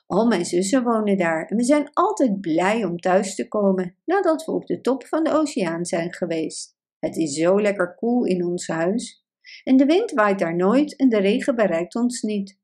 Al 0.07 0.27
mijn 0.27 0.45
zussen 0.45 0.83
wonen 0.83 1.17
daar 1.17 1.45
en 1.45 1.57
we 1.57 1.63
zijn 1.63 1.89
altijd 1.93 2.41
blij 2.41 2.83
om 2.83 2.99
thuis 2.99 3.35
te 3.35 3.47
komen 3.47 3.95
nadat 4.05 4.45
we 4.45 4.51
op 4.51 4.65
de 4.65 4.81
top 4.81 5.05
van 5.05 5.23
de 5.23 5.31
oceaan 5.31 5.85
zijn 5.85 6.13
geweest. 6.13 6.75
Het 6.99 7.17
is 7.17 7.33
zo 7.33 7.61
lekker 7.61 7.95
koel 7.95 8.25
in 8.25 8.45
ons 8.45 8.67
huis. 8.67 9.25
En 9.63 9.77
de 9.77 9.85
wind 9.85 10.11
waait 10.11 10.39
daar 10.39 10.55
nooit 10.55 10.95
en 10.95 11.09
de 11.09 11.19
regen 11.19 11.55
bereikt 11.55 11.95
ons 11.95 12.21
niet. 12.21 12.59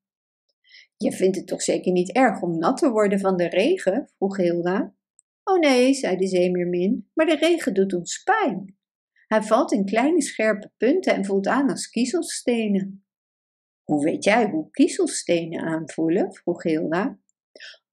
Je 0.97 1.11
vindt 1.11 1.35
het 1.35 1.47
toch 1.47 1.61
zeker 1.61 1.91
niet 1.91 2.11
erg 2.11 2.41
om 2.41 2.57
nat 2.57 2.77
te 2.77 2.89
worden 2.89 3.19
van 3.19 3.37
de 3.37 3.47
regen? 3.47 4.09
vroeg 4.17 4.37
Hilda. 4.37 4.95
Oh 5.43 5.59
nee, 5.59 5.93
zei 5.93 6.15
de 6.15 6.27
zeemeermin, 6.27 7.09
maar 7.13 7.25
de 7.25 7.35
regen 7.35 7.73
doet 7.73 7.93
ons 7.93 8.23
pijn. 8.23 8.77
Hij 9.27 9.41
valt 9.41 9.71
in 9.71 9.85
kleine 9.85 10.21
scherpe 10.21 10.71
punten 10.77 11.15
en 11.15 11.25
voelt 11.25 11.47
aan 11.47 11.69
als 11.69 11.89
kiezelstenen. 11.89 13.06
Hoe 13.91 14.03
weet 14.03 14.23
jij 14.23 14.49
hoe 14.49 14.71
kiezelstenen 14.71 15.61
aanvoelen? 15.61 16.33
vroeg 16.33 16.63
Hilda. 16.63 17.19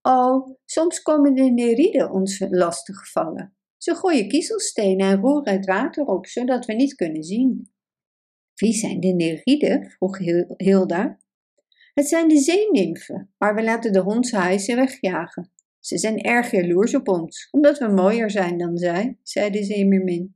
Oh, 0.01 0.57
soms 0.65 1.01
komen 1.01 1.35
de 1.35 1.43
neriden 1.43 2.11
ons 2.11 2.45
lastig 2.49 3.11
vallen. 3.11 3.55
Ze 3.77 3.95
gooien 3.95 4.27
kiezelstenen 4.27 5.07
en 5.07 5.21
roeren 5.21 5.53
het 5.53 5.65
water 5.65 6.05
op, 6.05 6.27
zodat 6.27 6.65
we 6.65 6.73
niet 6.73 6.95
kunnen 6.95 7.23
zien. 7.23 7.71
Wie 8.55 8.73
zijn 8.73 8.99
de 8.99 9.07
neriden? 9.07 9.89
vroeg 9.89 10.17
Hilda. 10.57 11.19
Het 11.93 12.07
zijn 12.07 12.27
de 12.27 12.37
zeenimfen, 12.37 13.33
maar 13.37 13.55
we 13.55 13.63
laten 13.63 13.93
de 13.93 14.01
hondshaaien 14.01 14.75
wegjagen. 14.75 15.51
Ze 15.79 15.97
zijn 15.97 16.21
erg 16.21 16.51
jaloers 16.51 16.95
op 16.95 17.07
ons, 17.07 17.47
omdat 17.51 17.77
we 17.77 17.87
mooier 17.87 18.31
zijn 18.31 18.57
dan 18.57 18.77
zij, 18.77 19.19
zei 19.23 19.49
de 19.49 19.63
zeemermin. 19.63 20.35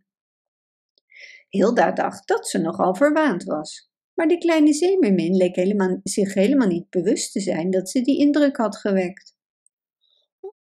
Hilda 1.50 1.92
dacht 1.92 2.28
dat 2.28 2.48
ze 2.48 2.58
nogal 2.58 2.96
verwaand 2.96 3.44
was. 3.44 3.89
Maar 4.20 4.28
de 4.28 4.38
kleine 4.38 4.74
zeemermin 4.74 5.36
leek 5.36 5.56
helemaal, 5.56 6.00
zich 6.04 6.34
helemaal 6.34 6.68
niet 6.68 6.90
bewust 6.90 7.32
te 7.32 7.40
zijn 7.40 7.70
dat 7.70 7.90
ze 7.90 8.02
die 8.02 8.20
indruk 8.20 8.58
had 8.58 8.78
gewekt. 8.78 9.36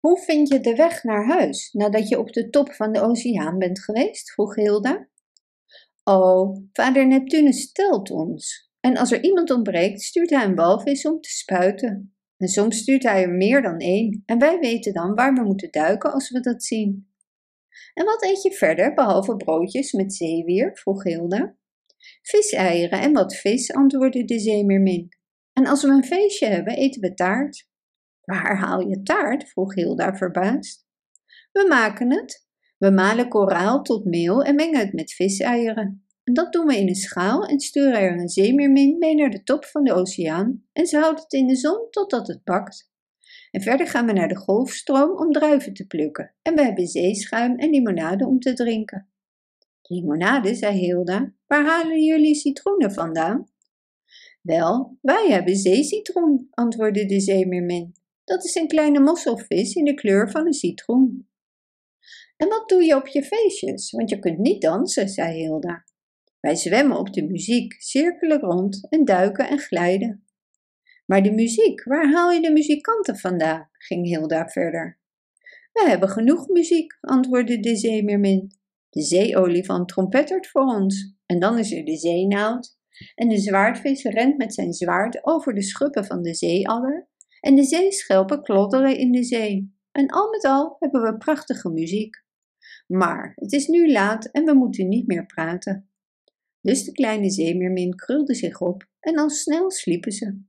Hoe 0.01 0.19
vind 0.19 0.49
je 0.49 0.61
de 0.61 0.75
weg 0.75 1.03
naar 1.03 1.27
huis 1.27 1.73
nadat 1.73 2.09
je 2.09 2.19
op 2.19 2.33
de 2.33 2.51
top 2.51 2.73
van 2.73 2.93
de 2.93 3.01
oceaan 3.01 3.59
bent 3.59 3.85
geweest? 3.85 4.33
vroeg 4.33 4.55
Hilda. 4.55 5.09
Oh, 6.05 6.57
vader 6.73 7.07
Neptunus 7.07 7.61
stelt 7.61 8.11
ons. 8.11 8.71
En 8.81 8.97
als 8.97 9.13
er 9.13 9.23
iemand 9.23 9.51
ontbreekt, 9.51 10.03
stuurt 10.03 10.31
hij 10.31 10.45
een 10.45 10.55
walvis 10.55 11.07
om 11.07 11.21
te 11.21 11.31
spuiten. 11.31 12.15
En 12.37 12.49
soms 12.49 12.79
stuurt 12.79 13.03
hij 13.03 13.23
er 13.23 13.31
meer 13.31 13.63
dan 13.63 13.79
één. 13.79 14.23
En 14.27 14.39
wij 14.39 14.59
weten 14.59 14.93
dan 14.93 15.15
waar 15.15 15.35
we 15.35 15.45
moeten 15.45 15.71
duiken 15.71 16.13
als 16.13 16.31
we 16.31 16.41
dat 16.41 16.65
zien. 16.65 17.13
En 17.95 18.05
wat 18.05 18.23
eet 18.23 18.43
je 18.43 18.53
verder, 18.53 18.95
behalve 18.95 19.37
broodjes 19.37 19.93
met 19.93 20.15
zeewier? 20.15 20.71
vroeg 20.77 21.03
Hilda. 21.03 21.59
Viseieren 22.23 23.01
en 23.01 23.13
wat 23.13 23.37
vis, 23.37 23.73
antwoordde 23.73 24.25
de 24.25 24.39
zeemeermin. 24.39 25.09
En 25.53 25.67
als 25.67 25.83
we 25.83 25.89
een 25.89 26.05
feestje 26.05 26.47
hebben, 26.47 26.77
eten 26.77 27.01
we 27.01 27.15
taart. 27.15 27.69
Waar 28.25 28.57
haal 28.57 28.89
je 28.89 29.03
taart? 29.03 29.49
vroeg 29.49 29.75
Hilda 29.75 30.17
verbaasd. 30.17 30.87
We 31.53 31.67
maken 31.69 32.13
het. 32.13 32.49
We 32.79 32.91
malen 32.91 33.29
koraal 33.29 33.83
tot 33.83 34.05
meel 34.05 34.43
en 34.43 34.55
mengen 34.55 34.79
het 34.79 34.93
met 34.93 35.13
viseieren. 35.13 36.05
En 36.25 36.35
dat 36.35 36.53
doen 36.53 36.67
we 36.67 36.79
in 36.79 36.89
een 36.89 36.95
schaal 36.95 37.47
en 37.47 37.61
sturen 37.61 38.01
er 38.01 38.19
een 38.19 38.29
zeemeermin 38.29 38.99
mee 38.99 39.15
naar 39.15 39.31
de 39.31 39.43
top 39.43 39.65
van 39.65 39.85
de 39.85 39.93
oceaan 39.93 40.65
en 40.73 40.87
ze 40.87 40.99
houdt 40.99 41.23
het 41.23 41.33
in 41.33 41.47
de 41.47 41.57
zon 41.57 41.87
totdat 41.91 42.27
het 42.27 42.45
bakt. 42.45 42.91
En 43.51 43.61
verder 43.61 43.87
gaan 43.87 44.07
we 44.07 44.13
naar 44.13 44.29
de 44.29 44.37
golfstroom 44.37 45.19
om 45.19 45.33
druiven 45.33 45.75
te 45.75 45.87
plukken. 45.87 46.35
En 46.43 46.55
we 46.55 46.63
hebben 46.63 46.87
zeeschuim 46.87 47.59
en 47.59 47.71
limonade 47.71 48.27
om 48.27 48.39
te 48.39 48.53
drinken. 48.53 49.09
Limonade, 49.91 50.55
zei 50.55 50.79
Hilda. 50.79 51.33
Waar 51.47 51.65
halen 51.65 52.03
jullie 52.03 52.35
citroenen 52.35 52.93
vandaan? 52.93 53.51
Wel, 54.43 54.99
wij 55.01 55.27
hebben 55.29 55.57
zeecitroen, 55.57 56.49
antwoordde 56.51 57.07
de 57.07 57.21
zeemeermin. 57.21 57.95
Dat 58.25 58.45
is 58.45 58.55
een 58.55 58.69
kleine 58.69 59.01
mosselvis 59.01 59.75
in 59.75 59.85
de 59.85 59.95
kleur 59.95 60.31
van 60.31 60.47
een 60.47 60.53
citroen. 60.53 61.29
En 62.37 62.49
wat 62.49 62.69
doe 62.69 62.85
je 62.85 62.97
op 62.97 63.07
je 63.07 63.23
feestjes? 63.23 63.91
Want 63.91 64.11
je 64.11 64.19
kunt 64.19 64.39
niet 64.39 64.63
dansen, 64.63 65.09
zei 65.09 65.39
Hilda. 65.39 65.85
Wij 66.41 66.57
zwemmen 66.57 66.99
op 66.99 67.13
de 67.13 67.23
muziek, 67.23 67.73
cirkelen 67.83 68.41
rond 68.41 68.87
en 68.91 69.05
duiken 69.05 69.49
en 69.49 69.59
glijden. 69.59 70.25
Maar 71.07 71.23
de 71.23 71.33
muziek, 71.33 71.85
waar 71.85 72.13
haal 72.13 72.31
je 72.31 72.41
de 72.41 72.53
muzikanten 72.53 73.17
vandaan? 73.17 73.69
ging 73.73 74.07
Hilda 74.07 74.49
verder. 74.49 74.99
We 75.73 75.85
hebben 75.89 76.09
genoeg 76.09 76.49
muziek, 76.49 76.99
antwoordde 77.01 77.61
de 77.61 77.77
zeemeermin. 77.77 78.60
De 78.91 79.03
zeeolifant 79.03 79.89
trompettert 79.89 80.49
voor 80.49 80.63
ons. 80.65 81.15
En 81.27 81.39
dan 81.39 81.59
is 81.59 81.73
er 81.73 81.85
de 81.85 81.97
zeenaald. 81.97 82.79
En 83.15 83.29
de 83.29 83.39
zwaardvis 83.39 84.03
rent 84.03 84.37
met 84.37 84.55
zijn 84.55 84.73
zwaard 84.73 85.27
over 85.27 85.55
de 85.55 85.63
schuppen 85.63 86.05
van 86.05 86.23
de 86.23 86.35
zeeadder. 86.35 87.09
En 87.41 87.55
de 87.55 87.65
zeeschelpen 87.65 88.43
klodderen 88.43 88.99
in 88.99 89.13
de 89.13 89.25
zee. 89.25 89.79
En 89.93 90.07
al 90.07 90.31
met 90.31 90.45
al 90.45 90.77
hebben 90.79 91.03
we 91.03 91.17
prachtige 91.17 91.71
muziek. 91.71 92.25
Maar 92.87 93.33
het 93.35 93.53
is 93.53 93.67
nu 93.67 93.93
laat 93.93 94.25
en 94.27 94.45
we 94.45 94.55
moeten 94.55 94.89
niet 94.89 95.07
meer 95.07 95.27
praten. 95.27 95.91
Dus 96.61 96.85
de 96.85 96.93
kleine 96.93 97.31
zeemeermin 97.31 97.95
krulde 97.95 98.35
zich 98.35 98.61
op 98.61 98.89
en 99.01 99.19
al 99.19 99.31
snel 99.31 99.71
sliepen 99.71 100.13
ze. 100.13 100.43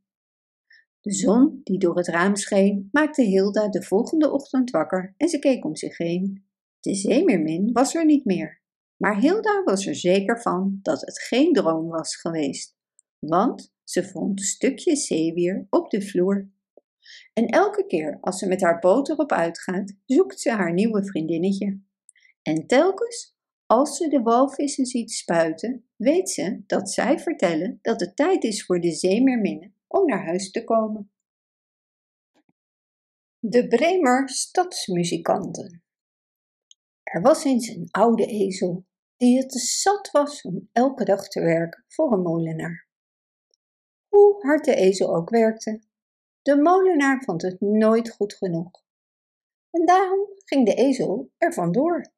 De 1.02 1.14
zon 1.14 1.62
die 1.64 1.80
door 1.80 1.98
het 1.98 2.08
raam 2.08 2.36
scheen, 2.36 2.90
maakte 2.92 3.22
Hilda 3.22 3.70
de 3.70 3.84
volgende 3.84 4.32
ochtend 4.32 4.70
wakker 4.70 5.14
en 5.18 5.30
ze 5.30 5.40
keek 5.40 5.66
om 5.66 5.76
zich 5.76 5.98
heen. 5.98 6.46
De 6.82 6.96
zeemeermin 6.96 7.72
was 7.72 7.96
er 7.96 8.06
niet 8.06 8.26
meer, 8.26 8.62
maar 8.98 9.20
Hilda 9.20 9.64
was 9.64 9.86
er 9.86 9.96
zeker 9.96 10.42
van 10.42 10.80
dat 10.82 11.02
het 11.02 11.22
geen 11.22 11.54
droom 11.54 11.88
was 11.88 12.16
geweest, 12.16 12.76
want 13.20 13.74
ze 13.84 14.04
vond 14.04 14.42
stukjes 14.42 15.08
zeewier 15.08 15.68
op 15.70 15.90
de 15.90 16.02
vloer. 16.02 16.50
En 17.34 17.46
elke 17.46 17.86
keer 17.86 18.18
als 18.22 18.40
ze 18.40 18.48
met 18.48 18.62
haar 18.62 18.80
boot 18.80 19.10
erop 19.10 19.32
uitgaat, 19.32 19.96
zoekt 20.06 20.40
ze 20.40 20.52
haar 20.52 20.74
nieuwe 20.74 21.06
vriendinnetje. 21.06 21.82
En 22.42 22.68
telkens 22.68 23.36
als 23.66 23.98
ze 23.98 24.08
de 24.08 24.22
walvissen 24.22 24.86
ziet 24.86 25.12
spuiten, 25.12 25.86
weet 25.96 26.30
ze 26.30 26.64
dat 26.68 26.90
zij 26.90 27.20
vertellen 27.20 27.80
dat 27.82 28.00
het 28.00 28.16
tijd 28.16 28.44
is 28.44 28.66
voor 28.66 28.80
de 28.80 28.92
zeemeerminnen 28.92 29.76
om 29.88 30.06
naar 30.06 30.26
huis 30.26 30.52
te 30.52 30.64
komen. 30.64 31.12
De 33.40 33.68
Bremer 33.68 34.30
stadsmuzikanten. 34.30 35.84
Er 37.12 37.22
was 37.22 37.44
eens 37.44 37.68
een 37.68 37.88
oude 37.92 38.26
ezel 38.26 38.86
die 39.18 39.38
het 39.38 39.50
te 39.50 39.60
zat 39.60 40.12
was 40.12 40.42
om 40.42 40.70
elke 40.72 41.04
dag 41.04 41.28
te 41.28 41.42
werken 41.42 41.86
voor 41.88 42.12
een 42.12 42.22
molenaar. 42.22 42.88
Hoe 44.08 44.36
hard 44.42 44.66
de 44.66 44.76
ezel 44.76 45.16
ook 45.16 45.30
werkte, 45.30 45.82
de 46.42 46.62
molenaar 46.62 47.24
vond 47.24 47.42
het 47.42 47.62
nooit 47.62 48.10
goed 48.10 48.34
genoeg. 48.34 48.84
En 49.72 49.86
daarom 49.86 50.28
ging 50.46 50.66
de 50.66 50.74
ezel 50.74 51.32
er 51.38 51.54
vandoor. 51.54 52.12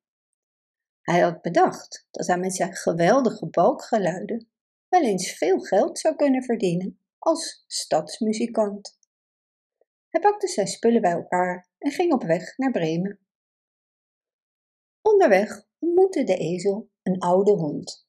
Hij 1.02 1.20
had 1.20 1.42
bedacht 1.42 2.08
dat 2.12 2.28
hij 2.28 2.38
met 2.38 2.56
zijn 2.56 2.76
geweldige 2.76 3.48
balkgeluiden 3.48 4.50
wel 4.90 5.02
eens 5.02 5.38
veel 5.38 5.60
geld 5.60 6.00
zou 6.00 6.16
kunnen 6.16 6.44
verdienen 6.44 7.00
als 7.20 7.64
stadsmuzikant. 7.68 8.98
Hij 10.10 10.22
pakte 10.22 10.48
zijn 10.48 10.68
spullen 10.68 11.02
bij 11.02 11.12
elkaar 11.12 11.70
en 11.78 11.92
ging 11.92 12.14
op 12.14 12.24
weg 12.24 12.58
naar 12.58 12.72
Bremen. 12.72 13.23
Onderweg 15.04 15.68
ontmoette 15.80 16.24
de 16.24 16.36
ezel 16.38 16.90
een 17.02 17.20
oude 17.20 17.52
hond. 17.52 18.08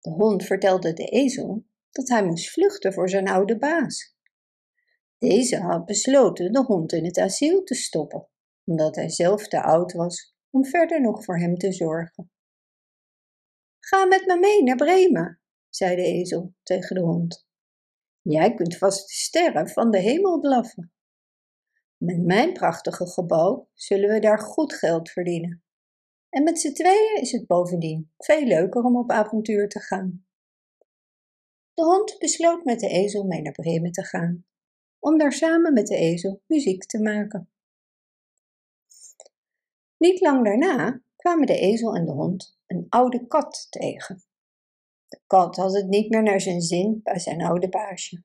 De 0.00 0.10
hond 0.10 0.44
vertelde 0.44 0.92
de 0.92 1.04
ezel 1.04 1.64
dat 1.90 2.08
hij 2.08 2.24
moest 2.24 2.50
vluchten 2.50 2.92
voor 2.92 3.08
zijn 3.08 3.28
oude 3.28 3.58
baas. 3.58 4.16
Deze 5.18 5.56
had 5.56 5.84
besloten 5.84 6.52
de 6.52 6.64
hond 6.64 6.92
in 6.92 7.04
het 7.04 7.18
asiel 7.18 7.62
te 7.62 7.74
stoppen, 7.74 8.28
omdat 8.64 8.96
hij 8.96 9.08
zelf 9.08 9.48
te 9.48 9.62
oud 9.62 9.92
was 9.92 10.34
om 10.50 10.64
verder 10.64 11.00
nog 11.00 11.24
voor 11.24 11.38
hem 11.38 11.56
te 11.56 11.72
zorgen. 11.72 12.30
Ga 13.78 14.04
met 14.04 14.26
me 14.26 14.38
mee 14.38 14.62
naar 14.62 14.76
Bremen, 14.76 15.40
zei 15.68 15.96
de 15.96 16.02
ezel 16.02 16.54
tegen 16.62 16.94
de 16.94 17.02
hond. 17.02 17.46
Jij 18.20 18.54
kunt 18.54 18.78
vast 18.78 19.06
de 19.06 19.12
sterren 19.14 19.68
van 19.68 19.90
de 19.90 19.98
hemel 19.98 20.40
blaffen. 20.40 20.92
Met 21.96 22.24
mijn 22.24 22.52
prachtige 22.52 23.06
gebouw 23.06 23.68
zullen 23.74 24.08
we 24.08 24.20
daar 24.20 24.38
goed 24.38 24.74
geld 24.74 25.10
verdienen. 25.10 25.62
En 26.32 26.42
met 26.42 26.60
z'n 26.60 26.72
tweeën 26.72 27.20
is 27.20 27.32
het 27.32 27.46
bovendien 27.46 28.12
veel 28.18 28.44
leuker 28.44 28.82
om 28.82 28.96
op 28.96 29.10
avontuur 29.10 29.68
te 29.68 29.80
gaan. 29.80 30.26
De 31.74 31.84
hond 31.84 32.16
besloot 32.18 32.64
met 32.64 32.80
de 32.80 32.88
ezel 32.88 33.24
mee 33.24 33.42
naar 33.42 33.52
Bremen 33.52 33.92
te 33.92 34.04
gaan, 34.04 34.44
om 34.98 35.18
daar 35.18 35.32
samen 35.32 35.72
met 35.72 35.86
de 35.86 35.96
ezel 35.96 36.42
muziek 36.46 36.84
te 36.84 37.02
maken. 37.02 37.50
Niet 39.96 40.20
lang 40.20 40.44
daarna 40.44 41.02
kwamen 41.16 41.46
de 41.46 41.58
ezel 41.58 41.94
en 41.94 42.04
de 42.04 42.12
hond 42.12 42.58
een 42.66 42.86
oude 42.88 43.26
kat 43.26 43.66
tegen. 43.70 44.22
De 45.08 45.20
kat 45.26 45.56
had 45.56 45.74
het 45.74 45.88
niet 45.88 46.10
meer 46.10 46.22
naar 46.22 46.40
zijn 46.40 46.60
zin 46.60 47.00
bij 47.02 47.18
zijn 47.18 47.42
oude 47.42 47.68
baasje. 47.68 48.22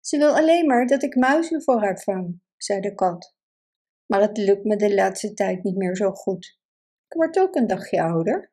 Ze 0.00 0.18
wil 0.18 0.36
alleen 0.36 0.66
maar 0.66 0.86
dat 0.86 1.02
ik 1.02 1.14
muizen 1.14 1.62
voor 1.62 1.80
haar 1.80 2.00
vang, 2.00 2.40
zei 2.56 2.80
de 2.80 2.94
kat. 2.94 3.34
Maar 4.06 4.20
het 4.20 4.36
lukt 4.36 4.64
me 4.64 4.76
de 4.76 4.94
laatste 4.94 5.34
tijd 5.34 5.62
niet 5.62 5.76
meer 5.76 5.96
zo 5.96 6.10
goed. 6.10 6.59
Ik 7.10 7.16
word 7.16 7.38
ook 7.38 7.54
een 7.54 7.66
dagje 7.66 8.02
ouder. 8.02 8.52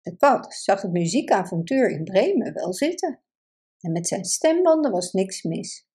De 0.00 0.16
kat 0.16 0.54
zag 0.54 0.82
het 0.82 0.92
muziekavontuur 0.92 1.90
in 1.90 2.04
Bremen 2.04 2.52
wel 2.52 2.74
zitten. 2.74 3.22
En 3.80 3.92
met 3.92 4.08
zijn 4.08 4.24
stembanden 4.24 4.90
was 4.90 5.12
niks 5.12 5.42
mis. 5.42 5.88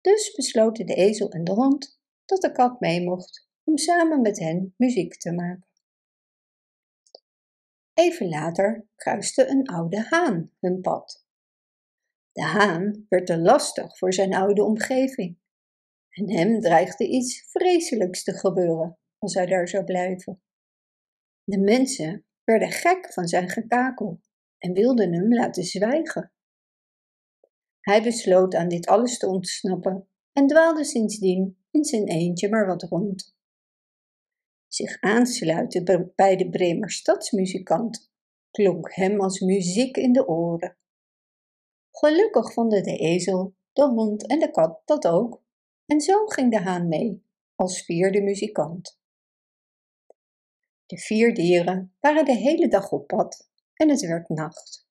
Dus 0.00 0.34
besloten 0.34 0.86
de 0.86 0.94
ezel 0.94 1.30
en 1.30 1.44
de 1.44 1.52
hond 1.52 2.00
dat 2.24 2.40
de 2.40 2.52
kat 2.52 2.80
mee 2.80 3.04
mocht 3.04 3.48
om 3.64 3.76
samen 3.76 4.20
met 4.20 4.38
hen 4.38 4.74
muziek 4.76 5.16
te 5.16 5.32
maken. 5.32 5.68
Even 7.94 8.28
later 8.28 8.88
kruiste 8.96 9.46
een 9.48 9.66
oude 9.66 10.00
haan 10.00 10.52
hun 10.60 10.80
pad. 10.80 11.26
De 12.32 12.42
haan 12.42 13.06
werd 13.08 13.26
te 13.26 13.38
lastig 13.38 13.98
voor 13.98 14.12
zijn 14.12 14.34
oude 14.34 14.62
omgeving 14.62 15.38
en 16.08 16.30
hem 16.30 16.60
dreigde 16.60 17.08
iets 17.08 17.50
vreselijks 17.50 18.22
te 18.22 18.32
gebeuren 18.32 18.98
als 19.18 19.34
hij 19.34 19.46
daar 19.46 19.68
zou 19.68 19.84
blijven. 19.84 20.40
De 21.48 21.58
mensen 21.58 22.24
werden 22.44 22.70
gek 22.70 23.12
van 23.12 23.26
zijn 23.26 23.48
gekakel 23.48 24.20
en 24.58 24.72
wilden 24.72 25.12
hem 25.12 25.34
laten 25.34 25.64
zwijgen. 25.64 26.32
Hij 27.80 28.02
besloot 28.02 28.54
aan 28.54 28.68
dit 28.68 28.86
alles 28.86 29.18
te 29.18 29.26
ontsnappen 29.26 30.08
en 30.32 30.46
dwaalde 30.46 30.84
sindsdien 30.84 31.58
in 31.70 31.84
zijn 31.84 32.08
eentje 32.08 32.48
maar 32.48 32.66
wat 32.66 32.82
rond. 32.82 33.36
Zich 34.68 35.00
aansluiten 35.00 36.12
bij 36.14 36.36
de 36.36 36.50
Bremer 36.50 36.90
stadsmuzikant 36.90 38.12
klonk 38.50 38.94
hem 38.94 39.20
als 39.20 39.40
muziek 39.40 39.96
in 39.96 40.12
de 40.12 40.28
oren. 40.28 40.76
Gelukkig 41.90 42.52
vonden 42.52 42.82
de 42.82 42.96
ezel, 42.96 43.54
de 43.72 43.84
hond 43.84 44.26
en 44.26 44.38
de 44.38 44.50
kat 44.50 44.82
dat 44.84 45.06
ook, 45.06 45.42
en 45.86 46.00
zo 46.00 46.26
ging 46.26 46.50
de 46.50 46.60
haan 46.60 46.88
mee 46.88 47.24
als 47.54 47.84
vierde 47.84 48.22
muzikant. 48.22 48.95
De 50.86 50.98
vier 50.98 51.34
dieren 51.34 51.96
waren 52.00 52.24
de 52.24 52.36
hele 52.36 52.68
dag 52.68 52.92
op 52.92 53.06
pad 53.06 53.50
en 53.74 53.88
het 53.88 54.00
werd 54.00 54.28
nacht. 54.28 54.88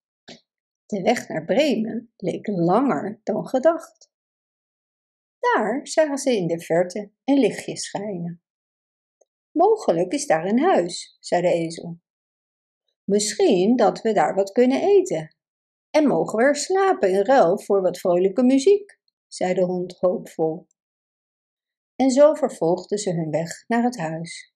De 0.86 1.02
weg 1.02 1.28
naar 1.28 1.46
Bremen 1.46 2.14
leek 2.18 2.48
langer 2.48 3.20
dan 3.24 3.48
gedacht. 3.48 4.12
Daar 5.40 5.88
zagen 5.88 6.18
ze 6.18 6.36
in 6.36 6.48
de 6.48 6.60
verte 6.60 7.12
een 7.24 7.40
lichtje 7.40 7.78
schijnen. 7.78 8.42
Mogelijk 9.52 10.14
is 10.14 10.28
daar 10.28 10.46
een 10.46 10.60
huis, 10.60 11.18
zei 11.20 11.42
de 11.42 11.52
ezel. 11.52 12.00
Misschien 13.04 13.76
dat 13.76 14.02
we 14.02 14.14
daar 14.14 14.36
wat 14.36 14.52
kunnen 14.52 14.82
eten. 14.82 15.36
En 15.90 16.08
mogen 16.08 16.38
we 16.38 16.44
er 16.44 16.56
slapen 16.56 17.10
in 17.10 17.26
ruil 17.26 17.60
voor 17.60 17.82
wat 17.82 18.00
vrolijke 18.00 18.44
muziek, 18.44 19.00
zei 19.28 19.54
de 19.54 19.64
hond 19.64 19.98
hoopvol. 20.00 20.68
En 21.96 22.12
zo 22.12 22.34
vervolgden 22.34 22.98
ze 22.98 23.14
hun 23.14 23.30
weg 23.32 23.68
naar 23.68 23.84
het 23.84 23.98
huis. 23.98 24.55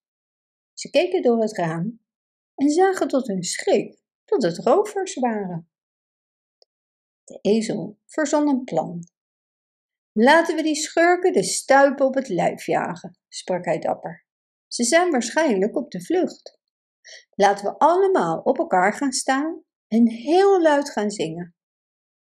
Ze 0.80 0.90
keken 0.90 1.22
door 1.22 1.42
het 1.42 1.58
raam 1.58 2.02
en 2.56 2.70
zagen 2.70 3.08
tot 3.08 3.28
hun 3.28 3.44
schrik 3.44 4.02
dat 4.26 4.42
het 4.42 4.58
rovers 4.58 5.16
waren. 5.16 5.70
De 7.24 7.40
ezel 7.42 8.00
verzon 8.06 8.48
een 8.48 8.64
plan. 8.64 9.04
Laten 10.12 10.56
we 10.56 10.64
die 10.64 10.76
schurken 10.76 11.34
de 11.34 11.44
stuipen 11.44 12.06
op 12.06 12.14
het 12.14 12.28
lijf 12.28 12.66
jagen, 12.66 13.18
sprak 13.28 13.66
hij 13.66 13.80
dapper. 13.80 14.26
Ze 14.68 14.84
zijn 14.84 15.12
waarschijnlijk 15.12 15.76
op 15.76 15.92
de 15.92 16.02
vlucht. 16.02 16.60
Laten 17.30 17.66
we 17.66 17.78
allemaal 17.78 18.40
op 18.42 18.58
elkaar 18.58 18.94
gaan 18.94 19.12
staan 19.12 19.64
en 19.88 20.10
heel 20.10 20.62
luid 20.62 20.90
gaan 20.90 21.12
zingen. 21.12 21.56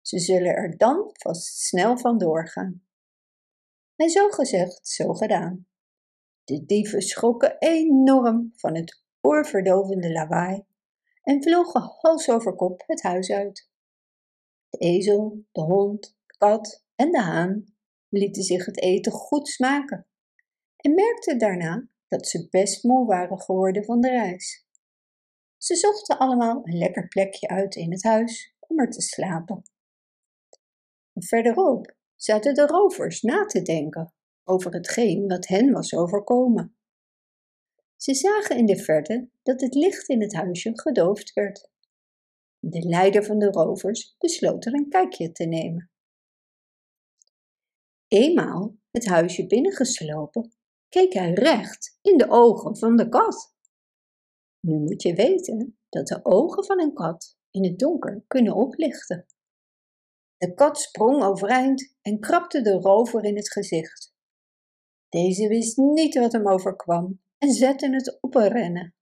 Ze 0.01 0.19
zullen 0.19 0.55
er 0.55 0.77
dan 0.77 1.09
vast 1.13 1.57
snel 1.57 1.97
van 1.97 2.17
doorgaan. 2.17 2.85
En 3.95 4.09
zo 4.09 4.29
gezegd, 4.29 4.87
zo 4.87 5.13
gedaan. 5.13 5.70
De 6.51 6.65
dieven 6.65 7.01
schrokken 7.01 7.55
enorm 7.59 8.53
van 8.55 8.75
het 8.75 9.03
oorverdovende 9.21 10.11
lawaai 10.11 10.65
en 11.23 11.43
vlogen 11.43 11.81
hals 11.81 12.29
over 12.29 12.55
kop 12.55 12.83
het 12.85 13.01
huis 13.01 13.31
uit. 13.31 13.69
De 14.69 14.77
ezel, 14.77 15.45
de 15.51 15.61
hond, 15.61 16.17
de 16.25 16.37
kat 16.37 16.85
en 16.95 17.11
de 17.11 17.21
haan 17.21 17.75
lieten 18.09 18.43
zich 18.43 18.65
het 18.65 18.81
eten 18.81 19.11
goed 19.11 19.47
smaken 19.47 20.07
en 20.75 20.93
merkten 20.93 21.37
daarna 21.37 21.87
dat 22.07 22.27
ze 22.27 22.47
best 22.49 22.83
moe 22.83 23.05
waren 23.05 23.41
geworden 23.41 23.83
van 23.83 24.01
de 24.01 24.09
reis. 24.09 24.67
Ze 25.57 25.75
zochten 25.75 26.17
allemaal 26.17 26.61
een 26.63 26.77
lekker 26.77 27.07
plekje 27.07 27.47
uit 27.47 27.75
in 27.75 27.91
het 27.91 28.03
huis 28.03 28.55
om 28.59 28.79
er 28.79 28.89
te 28.89 29.01
slapen. 29.01 29.61
verderop 31.13 31.95
zaten 32.15 32.53
de 32.53 32.65
rovers 32.65 33.21
na 33.21 33.45
te 33.45 33.61
denken 33.61 34.13
over 34.51 34.73
hetgeen 34.73 35.27
wat 35.27 35.47
hen 35.47 35.71
was 35.71 35.93
overkomen. 35.93 36.75
Ze 37.95 38.13
zagen 38.13 38.57
in 38.57 38.65
de 38.65 38.77
verte 38.77 39.29
dat 39.43 39.61
het 39.61 39.73
licht 39.73 40.09
in 40.09 40.21
het 40.21 40.33
huisje 40.33 40.71
gedoofd 40.73 41.33
werd. 41.33 41.69
De 42.59 42.79
leider 42.79 43.23
van 43.23 43.39
de 43.39 43.51
rovers 43.51 44.15
besloot 44.17 44.65
er 44.65 44.73
een 44.73 44.89
kijkje 44.89 45.31
te 45.31 45.45
nemen. 45.45 45.91
Eenmaal 48.07 48.75
het 48.91 49.05
huisje 49.05 49.47
binnengeslopen, 49.47 50.55
keek 50.89 51.13
hij 51.13 51.33
recht 51.33 51.97
in 52.01 52.17
de 52.17 52.29
ogen 52.29 52.77
van 52.77 52.95
de 52.95 53.09
kat. 53.09 53.55
Nu 54.59 54.79
moet 54.79 55.01
je 55.01 55.13
weten 55.13 55.77
dat 55.89 56.07
de 56.07 56.19
ogen 56.25 56.65
van 56.65 56.81
een 56.81 56.93
kat 56.93 57.37
in 57.49 57.63
het 57.63 57.79
donker 57.79 58.23
kunnen 58.27 58.55
oplichten. 58.55 59.25
De 60.37 60.53
kat 60.53 60.79
sprong 60.79 61.23
overeind 61.23 61.95
en 62.01 62.19
krabde 62.19 62.61
de 62.61 62.71
rover 62.71 63.23
in 63.23 63.35
het 63.35 63.51
gezicht. 63.51 64.10
Deze 65.11 65.47
wist 65.47 65.77
niet 65.77 66.15
wat 66.15 66.31
hem 66.31 66.47
overkwam 66.47 67.21
en 67.37 67.51
zette 67.51 67.89
het 67.89 68.17
op 68.21 68.35
een 68.35 68.47
rennen. 68.47 68.95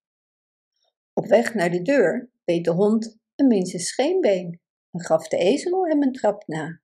Op 1.13 1.25
weg 1.25 1.53
naar 1.53 1.71
de 1.71 1.81
deur 1.81 2.31
beet 2.43 2.63
de 2.63 2.71
hond 2.71 3.19
een 3.35 3.47
minste 3.47 3.79
scheenbeen 3.79 4.61
en 4.91 5.01
gaf 5.01 5.27
de 5.27 5.37
ezel 5.37 5.87
hem 5.87 6.03
een 6.03 6.11
trap 6.11 6.47
na. 6.47 6.81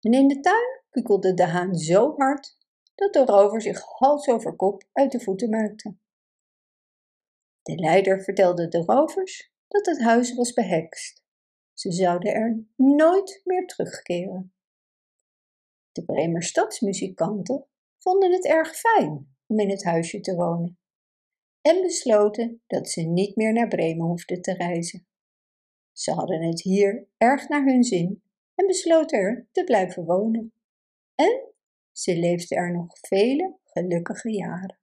En 0.00 0.12
in 0.12 0.28
de 0.28 0.40
tuin 0.40 0.82
kukelde 0.90 1.34
de 1.34 1.46
haan 1.46 1.74
zo 1.74 2.14
hard 2.16 2.56
dat 2.94 3.12
de 3.12 3.24
rover 3.24 3.62
zich 3.62 3.82
hals 3.82 4.28
over 4.28 4.56
kop 4.56 4.82
uit 4.92 5.12
de 5.12 5.20
voeten 5.20 5.50
maakte. 5.50 5.96
De 7.62 7.74
leider 7.74 8.22
vertelde 8.22 8.68
de 8.68 8.78
rovers 8.78 9.52
dat 9.68 9.86
het 9.86 10.00
huis 10.00 10.34
was 10.34 10.52
behekst. 10.52 11.22
Ze 11.72 11.92
zouden 11.92 12.34
er 12.34 12.64
nooit 12.76 13.40
meer 13.44 13.66
terugkeren. 13.66 14.54
De 15.92 16.04
Bremer 16.04 16.42
stadsmuzikanten 16.42 17.66
vonden 18.02 18.32
het 18.32 18.46
erg 18.46 18.76
fijn 18.76 19.36
om 19.46 19.58
in 19.58 19.70
het 19.70 19.84
huisje 19.84 20.20
te 20.20 20.34
wonen 20.34 20.76
en 21.62 21.82
besloten 21.82 22.62
dat 22.66 22.88
ze 22.88 23.00
niet 23.00 23.36
meer 23.36 23.52
naar 23.52 23.68
Bremen 23.68 24.06
hoefden 24.06 24.42
te 24.42 24.52
reizen. 24.54 25.06
Ze 25.92 26.12
hadden 26.12 26.42
het 26.42 26.62
hier 26.62 27.08
erg 27.16 27.48
naar 27.48 27.64
hun 27.64 27.84
zin 27.84 28.22
en 28.54 28.66
besloten 28.66 29.18
er 29.18 29.48
te 29.52 29.64
blijven 29.64 30.04
wonen. 30.04 30.52
En 31.14 31.54
ze 31.92 32.16
leefden 32.16 32.58
er 32.58 32.72
nog 32.72 32.98
vele 33.00 33.58
gelukkige 33.64 34.30
jaren. 34.32 34.80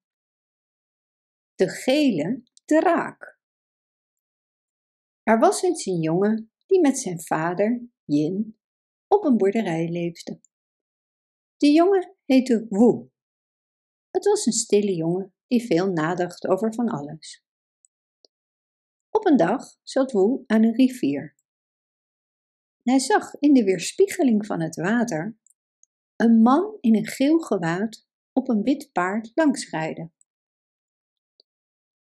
De 1.56 1.70
gele 1.70 2.44
draak. 2.66 3.40
Er 5.24 5.40
was 5.40 5.62
eens 5.62 5.86
een 5.86 6.02
jongen 6.02 6.52
die 6.66 6.82
met 6.82 7.00
zijn 7.00 7.22
vader, 7.22 7.90
Jin, 8.04 8.60
op 9.08 9.24
een 9.24 9.38
boerderij 9.38 9.90
leefde. 9.90 10.40
De 11.58 11.72
jongen 11.72 12.18
heette 12.30 12.66
Woe. 12.70 13.10
Het 14.12 14.26
was 14.26 14.46
een 14.46 14.54
stille 14.54 14.96
jongen 14.96 15.34
die 15.48 15.66
veel 15.66 15.92
nadacht 15.92 16.48
over 16.48 16.74
van 16.74 16.90
alles. 16.90 17.44
Op 19.10 19.26
een 19.26 19.38
dag 19.38 19.64
zat 19.84 20.12
Woe 20.12 20.44
aan 20.46 20.64
een 20.64 20.76
rivier. 20.76 21.36
Hij 22.84 23.00
zag 23.00 23.36
in 23.40 23.54
de 23.54 23.64
weerspiegeling 23.64 24.46
van 24.46 24.62
het 24.62 24.76
water 24.76 25.38
een 26.16 26.42
man 26.42 26.78
in 26.82 26.96
een 26.96 27.08
geel 27.08 27.40
gewaad 27.40 28.08
op 28.34 28.50
een 28.50 28.64
wit 28.64 28.90
paard 28.92 29.32
langsrijden. 29.34 30.14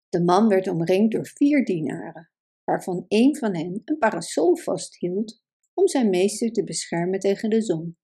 De 0.09 0.23
man 0.23 0.47
werd 0.47 0.67
omringd 0.67 1.11
door 1.11 1.27
vier 1.27 1.65
dienaren, 1.65 2.29
waarvan 2.63 3.05
een 3.07 3.35
van 3.35 3.55
hen 3.55 3.81
een 3.85 3.97
parasol 3.97 4.55
vasthield 4.55 5.41
om 5.73 5.87
zijn 5.87 6.09
meester 6.09 6.51
te 6.51 6.63
beschermen 6.63 7.19
tegen 7.19 7.49
de 7.49 7.61
zon. 7.61 7.97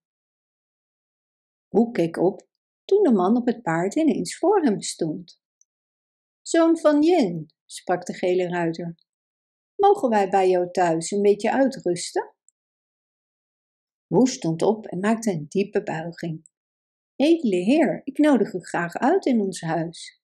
Hoe 1.74 1.92
keek 1.92 2.18
op 2.18 2.48
toen 2.86 3.04
de 3.04 3.12
man 3.12 3.38
op 3.38 3.46
het 3.46 3.62
paard 3.62 3.96
ineens 3.96 4.38
voor 4.38 4.62
hem 4.62 4.82
stond. 4.82 5.42
Zoon 6.42 6.78
van 6.78 7.02
Yin, 7.02 7.48
sprak 7.66 8.06
de 8.06 8.14
gele 8.14 8.48
ruiter, 8.48 8.96
mogen 9.76 10.10
wij 10.10 10.30
bij 10.30 10.50
jou 10.50 10.72
thuis 10.72 11.12
een 11.12 11.22
beetje 11.22 11.52
uitrusten? 11.52 12.36
Woe 14.08 14.28
stond 14.28 14.62
op 14.62 14.86
en 14.86 15.00
maakte 15.00 15.32
een 15.32 15.46
diepe 15.50 15.84
buiging. 15.84 16.48
Edele 17.16 17.56
heer, 17.56 18.02
ik 18.04 18.18
nodig 18.18 18.54
u 18.54 18.60
graag 18.60 18.94
uit 18.94 19.26
in 19.26 19.42
ons 19.42 19.62
huis. 19.62 20.22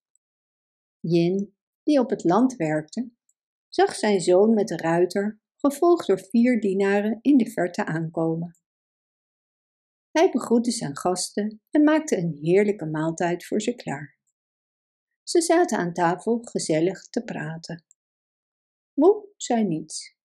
Yin, 0.99 1.55
die 1.83 1.99
op 1.99 2.09
het 2.09 2.23
land 2.23 2.55
werkte, 2.55 3.11
zag 3.67 3.95
zijn 3.95 4.21
zoon 4.21 4.53
met 4.53 4.67
de 4.67 4.77
ruiter, 4.77 5.39
gevolgd 5.55 6.07
door 6.07 6.19
vier 6.19 6.59
dienaren, 6.59 7.19
in 7.21 7.37
de 7.37 7.51
verte 7.51 7.85
aankomen. 7.85 8.57
Hij 10.11 10.31
begroette 10.31 10.71
zijn 10.71 10.97
gasten 10.97 11.61
en 11.69 11.83
maakte 11.83 12.17
een 12.17 12.37
heerlijke 12.41 12.85
maaltijd 12.85 13.45
voor 13.45 13.61
ze 13.61 13.75
klaar. 13.75 14.17
Ze 15.23 15.41
zaten 15.41 15.77
aan 15.77 15.93
tafel 15.93 16.39
gezellig 16.41 17.09
te 17.09 17.23
praten. 17.23 17.85
Moe 18.93 19.27
zei 19.35 19.63
niets. 19.63 20.17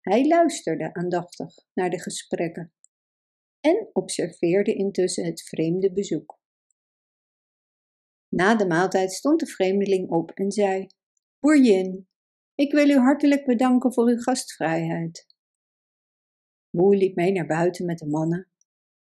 Hij 0.00 0.26
luisterde 0.26 0.94
aandachtig 0.94 1.54
naar 1.74 1.90
de 1.90 2.00
gesprekken 2.00 2.72
en 3.60 3.90
observeerde 3.92 4.74
intussen 4.74 5.24
het 5.24 5.42
vreemde 5.42 5.92
bezoek. 5.92 6.40
Na 8.28 8.56
de 8.56 8.66
maaltijd 8.66 9.12
stond 9.12 9.40
de 9.40 9.46
vreemdeling 9.46 10.10
op 10.10 10.30
en 10.30 10.52
zei: 10.52 10.86
Boerjin, 11.38 12.08
ik 12.54 12.72
wil 12.72 12.88
u 12.88 12.96
hartelijk 12.96 13.44
bedanken 13.44 13.92
voor 13.92 14.08
uw 14.08 14.18
gastvrijheid. 14.18 15.26
Moe 16.70 16.96
liep 16.96 17.14
mee 17.14 17.32
naar 17.32 17.46
buiten 17.46 17.86
met 17.86 17.98
de 17.98 18.06
mannen 18.06 18.50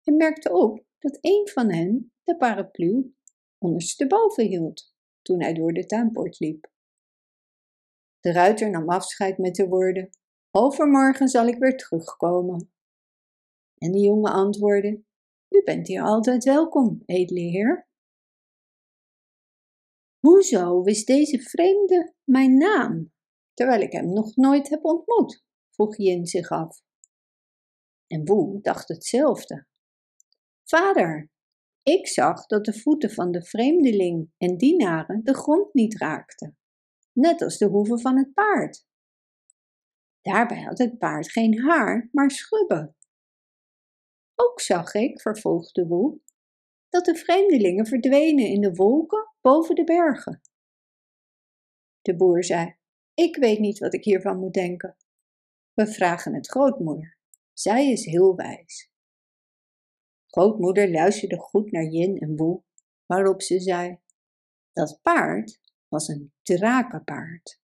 en 0.04 0.16
merkte 0.16 0.52
op 0.52 0.84
dat 0.98 1.18
een 1.20 1.48
van 1.52 1.72
hen 1.72 2.12
de 2.22 2.36
paraplu 2.36 3.14
ondersteboven 3.58 4.46
hield 4.46 4.94
toen 5.22 5.42
hij 5.42 5.52
door 5.52 5.72
de 5.72 5.86
tuinpoort 5.86 6.38
liep. 6.40 6.70
De 8.20 8.32
ruiter 8.32 8.70
nam 8.70 8.88
afscheid 8.88 9.38
met 9.38 9.54
de 9.54 9.68
woorden: 9.68 10.10
Overmorgen 10.50 11.28
zal 11.28 11.46
ik 11.46 11.58
weer 11.58 11.76
terugkomen. 11.76 12.72
En 13.78 13.92
de 13.92 13.98
jongen 13.98 14.32
antwoordde: 14.32 15.02
U 15.48 15.62
bent 15.64 15.86
hier 15.86 16.02
altijd 16.02 16.44
welkom, 16.44 17.02
edele 17.06 17.40
heer. 17.40 17.88
Hoezo 20.18 20.82
wist 20.82 21.06
deze 21.06 21.40
vreemde 21.40 22.14
mijn 22.24 22.56
naam, 22.56 23.12
terwijl 23.54 23.80
ik 23.80 23.92
hem 23.92 24.12
nog 24.12 24.36
nooit 24.36 24.68
heb 24.68 24.84
ontmoet? 24.84 25.44
vroeg 25.70 25.96
Yin 25.96 26.26
zich 26.26 26.48
af. 26.48 26.82
En 28.06 28.24
Woe 28.24 28.60
dacht 28.60 28.88
hetzelfde. 28.88 29.66
Vader, 30.76 31.30
ik 31.82 32.08
zag 32.08 32.46
dat 32.46 32.64
de 32.64 32.80
voeten 32.80 33.10
van 33.10 33.30
de 33.30 33.44
vreemdeling 33.44 34.30
en 34.38 34.56
dienaren 34.56 35.24
de 35.24 35.34
grond 35.34 35.74
niet 35.74 35.98
raakten, 35.98 36.58
net 37.12 37.42
als 37.42 37.58
de 37.58 37.66
hoeven 37.66 38.00
van 38.00 38.16
het 38.16 38.34
paard. 38.34 38.86
Daarbij 40.20 40.62
had 40.62 40.78
het 40.78 40.98
paard 40.98 41.30
geen 41.30 41.60
haar, 41.60 42.08
maar 42.12 42.30
schubben. 42.30 42.96
Ook 44.34 44.60
zag 44.60 44.94
ik, 44.94 45.20
vervolgde 45.20 45.86
Woe, 45.86 46.20
dat 46.88 47.04
de 47.04 47.16
vreemdelingen 47.16 47.86
verdwenen 47.86 48.46
in 48.46 48.60
de 48.60 48.74
wolken 48.74 49.34
boven 49.40 49.74
de 49.74 49.84
bergen. 49.84 50.40
De 52.00 52.16
boer 52.16 52.44
zei: 52.44 52.76
Ik 53.14 53.36
weet 53.36 53.58
niet 53.58 53.78
wat 53.78 53.94
ik 53.94 54.04
hiervan 54.04 54.38
moet 54.38 54.54
denken. 54.54 54.96
We 55.72 55.86
vragen 55.86 56.34
het 56.34 56.48
grootmoeder. 56.48 57.18
Zij 57.52 57.90
is 57.90 58.04
heel 58.04 58.36
wijs. 58.36 58.91
Grootmoeder 60.34 60.90
luisterde 60.90 61.38
goed 61.38 61.72
naar 61.72 61.84
Yin 61.84 62.18
en 62.18 62.36
Woe, 62.36 62.62
waarop 63.06 63.42
ze 63.42 63.60
zei: 63.60 63.98
Dat 64.72 64.98
paard 65.02 65.60
was 65.88 66.08
een 66.08 66.32
drakenpaard. 66.42 67.60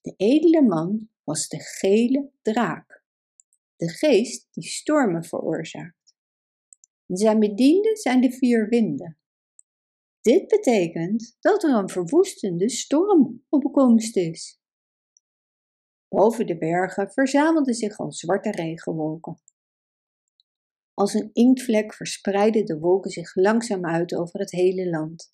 De 0.00 0.14
edele 0.16 0.62
man 0.62 1.08
was 1.24 1.48
de 1.48 1.58
gele 1.58 2.30
draak, 2.42 3.04
de 3.76 3.88
geest 3.88 4.48
die 4.50 4.64
stormen 4.64 5.24
veroorzaakt. 5.24 6.14
Zijn 7.06 7.38
bedienden 7.38 7.96
zijn 7.96 8.20
de 8.20 8.32
vier 8.32 8.68
winden. 8.68 9.18
Dit 10.20 10.46
betekent 10.46 11.36
dat 11.40 11.62
er 11.62 11.74
een 11.74 11.88
verwoestende 11.88 12.68
storm 12.68 13.44
op 13.48 13.72
komst 13.72 14.16
is. 14.16 14.60
Boven 16.08 16.46
de 16.46 16.58
bergen 16.58 17.10
verzamelden 17.10 17.74
zich 17.74 17.98
al 17.98 18.12
zwarte 18.12 18.50
regenwolken. 18.50 19.40
Als 21.00 21.14
een 21.14 21.30
inktvlek 21.32 21.94
verspreidden 21.94 22.64
de 22.64 22.78
wolken 22.78 23.10
zich 23.10 23.34
langzaam 23.34 23.86
uit 23.86 24.14
over 24.14 24.40
het 24.40 24.50
hele 24.50 24.90
land. 24.90 25.30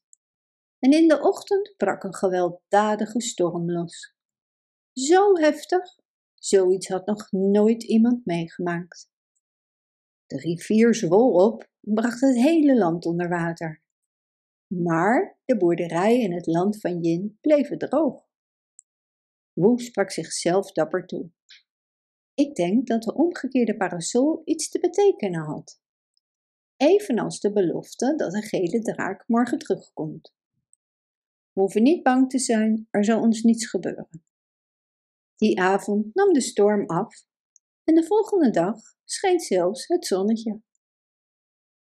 En 0.79 0.93
in 0.93 1.09
de 1.09 1.21
ochtend 1.21 1.75
brak 1.77 2.03
een 2.03 2.15
gewelddadige 2.15 3.21
storm 3.21 3.71
los. 3.71 4.15
Zo 4.93 5.37
heftig, 5.37 5.99
zoiets 6.35 6.89
had 6.89 7.07
nog 7.07 7.33
nooit 7.33 7.83
iemand 7.83 8.27
meegemaakt. 8.27 9.11
De 10.27 10.37
rivier 10.37 10.95
zwol 10.95 11.33
op 11.33 11.69
en 11.81 11.95
bracht 11.95 12.21
het 12.21 12.37
hele 12.37 12.79
land 12.79 13.07
onder 13.07 13.29
water. 13.29 13.83
Maar 14.67 15.39
de 15.45 15.57
boerderij 15.57 16.25
en 16.25 16.33
het 16.33 16.47
land 16.47 16.81
van 16.81 17.01
Yin 17.01 17.39
bleven 17.41 17.79
droog. 17.79 18.25
Woe 19.53 19.81
sprak 19.81 20.11
zichzelf 20.11 20.73
dapper 20.73 21.07
toe. 21.07 21.31
Ik 22.37 22.55
denk 22.55 22.87
dat 22.87 23.03
de 23.03 23.15
omgekeerde 23.15 23.77
parasol 23.77 24.43
iets 24.45 24.69
te 24.69 24.81
betekenen 24.81 25.41
had. 25.41 25.81
Evenals 26.77 27.41
de 27.41 27.53
belofte 27.53 28.15
dat 28.17 28.33
de 28.33 28.43
gele 28.43 28.81
draak 28.81 29.25
morgen 29.27 29.59
terugkomt. 29.59 30.35
We 31.53 31.61
hoeven 31.61 31.83
niet 31.83 32.03
bang 32.03 32.31
te 32.31 32.39
zijn, 32.39 32.89
er 32.91 33.05
zal 33.05 33.21
ons 33.21 33.43
niets 33.43 33.67
gebeuren. 33.67 34.25
Die 35.37 35.61
avond 35.61 36.15
nam 36.15 36.33
de 36.33 36.41
storm 36.41 36.87
af 36.87 37.27
en 37.85 37.95
de 37.95 38.05
volgende 38.05 38.51
dag 38.51 38.79
scheen 39.05 39.41
zelfs 39.41 39.87
het 39.87 40.07
zonnetje. 40.07 40.61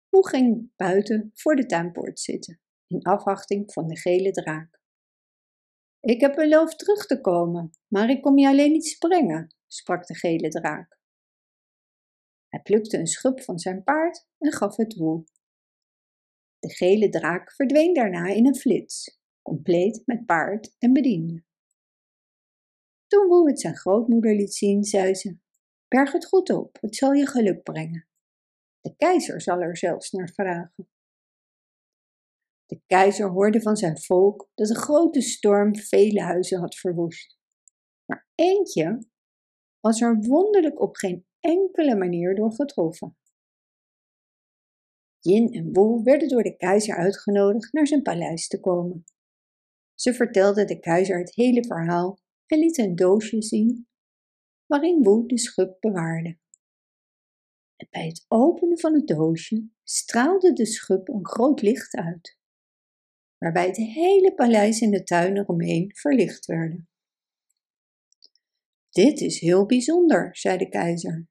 Hoe 0.09 0.27
ging 0.27 0.71
buiten 0.75 1.31
voor 1.33 1.55
de 1.55 1.65
tuinpoort 1.65 2.19
zitten, 2.19 2.61
in 2.87 3.01
afwachting 3.03 3.73
van 3.73 3.87
de 3.87 3.97
gele 3.97 4.31
draak. 4.31 4.81
Ik 5.99 6.21
heb 6.21 6.35
beloofd 6.35 6.79
terug 6.79 7.05
te 7.05 7.21
komen, 7.21 7.71
maar 7.87 8.09
ik 8.09 8.21
kom 8.21 8.37
je 8.37 8.47
alleen 8.47 8.71
niet 8.71 8.87
springen, 8.87 9.55
sprak 9.73 10.07
de 10.07 10.15
gele 10.15 10.49
draak. 10.49 10.99
Hij 12.47 12.61
plukte 12.61 12.97
een 12.97 13.07
schub 13.07 13.41
van 13.41 13.59
zijn 13.59 13.83
paard 13.83 14.27
en 14.37 14.51
gaf 14.51 14.75
het 14.75 14.95
woe. 14.95 15.23
De 16.59 16.69
gele 16.69 17.09
draak 17.09 17.53
verdween 17.53 17.93
daarna 17.93 18.27
in 18.27 18.47
een 18.47 18.55
flits, 18.55 19.19
compleet 19.41 20.01
met 20.05 20.25
paard 20.25 20.75
en 20.79 20.93
bediende. 20.93 21.43
Toen 23.07 23.27
Woe 23.27 23.49
het 23.49 23.59
zijn 23.59 23.75
grootmoeder 23.75 24.35
liet 24.35 24.53
zien, 24.53 24.83
zei 24.83 25.13
ze: 25.13 25.37
Berg 25.87 26.11
het 26.11 26.25
goed 26.25 26.49
op, 26.49 26.77
het 26.81 26.95
zal 26.95 27.13
je 27.13 27.27
geluk 27.27 27.63
brengen. 27.63 28.07
De 28.81 28.95
keizer 28.95 29.41
zal 29.41 29.61
er 29.61 29.77
zelfs 29.77 30.11
naar 30.11 30.29
vragen. 30.29 30.89
De 32.65 32.81
keizer 32.85 33.29
hoorde 33.29 33.61
van 33.61 33.75
zijn 33.75 34.01
volk 34.01 34.49
dat 34.53 34.69
een 34.69 34.75
grote 34.75 35.21
storm 35.21 35.75
vele 35.75 36.21
huizen 36.21 36.59
had 36.59 36.75
verwoest. 36.75 37.37
Maar 38.05 38.27
eentje 38.35 39.09
was 39.81 40.01
er 40.01 40.21
wonderlijk 40.21 40.81
op 40.81 40.95
geen 40.95 41.25
enkele 41.39 41.95
manier 41.95 42.35
door 42.35 42.53
getroffen. 42.53 43.15
Yin 45.19 45.53
en 45.53 45.73
Wu 45.73 46.03
werden 46.03 46.27
door 46.27 46.43
de 46.43 46.57
keizer 46.57 46.95
uitgenodigd 46.95 47.73
naar 47.73 47.87
zijn 47.87 48.01
paleis 48.01 48.47
te 48.47 48.59
komen. 48.59 49.03
Ze 49.95 50.13
vertelden 50.13 50.67
de 50.67 50.79
keizer 50.79 51.19
het 51.19 51.35
hele 51.35 51.65
verhaal 51.65 52.19
en 52.45 52.59
lieten 52.59 52.83
een 52.85 52.95
doosje 52.95 53.41
zien 53.41 53.87
waarin 54.65 55.03
Wu 55.03 55.25
de 55.25 55.37
schub 55.37 55.77
bewaarde. 55.79 56.39
Bij 57.89 58.07
het 58.07 58.25
openen 58.27 58.79
van 58.79 58.93
het 58.93 59.07
doosje 59.07 59.69
straalde 59.83 60.53
de 60.53 60.65
schub 60.65 61.07
een 61.07 61.27
groot 61.27 61.61
licht 61.61 61.95
uit, 61.95 62.37
waarbij 63.37 63.67
het 63.67 63.77
hele 63.77 64.33
paleis 64.35 64.81
en 64.81 64.91
de 64.91 65.03
tuin 65.03 65.37
eromheen 65.37 65.91
verlicht 65.95 66.45
werden. 66.45 66.90
Dit 68.91 69.19
is 69.19 69.39
heel 69.39 69.65
bijzonder, 69.65 70.37
zei 70.37 70.57
de 70.57 70.69
keizer. 70.69 71.27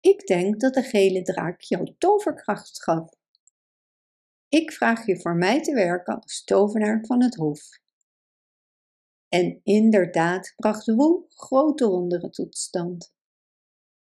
Ik 0.00 0.26
denk 0.26 0.60
dat 0.60 0.74
de 0.74 0.82
gele 0.82 1.22
draak 1.22 1.60
jou 1.60 1.94
toverkracht 1.98 2.82
gaf. 2.82 3.08
Ik 4.48 4.72
vraag 4.72 5.06
je 5.06 5.20
voor 5.20 5.36
mij 5.36 5.62
te 5.62 5.74
werken 5.74 6.20
als 6.20 6.44
tovenaar 6.44 7.04
van 7.06 7.22
het 7.22 7.34
hof. 7.34 7.60
En 9.28 9.60
inderdaad 9.62 10.52
bracht 10.56 10.86
Woe 10.86 11.24
grote 11.28 11.88
wonderen 11.88 12.30
tot 12.30 12.56
stand. 12.56 13.14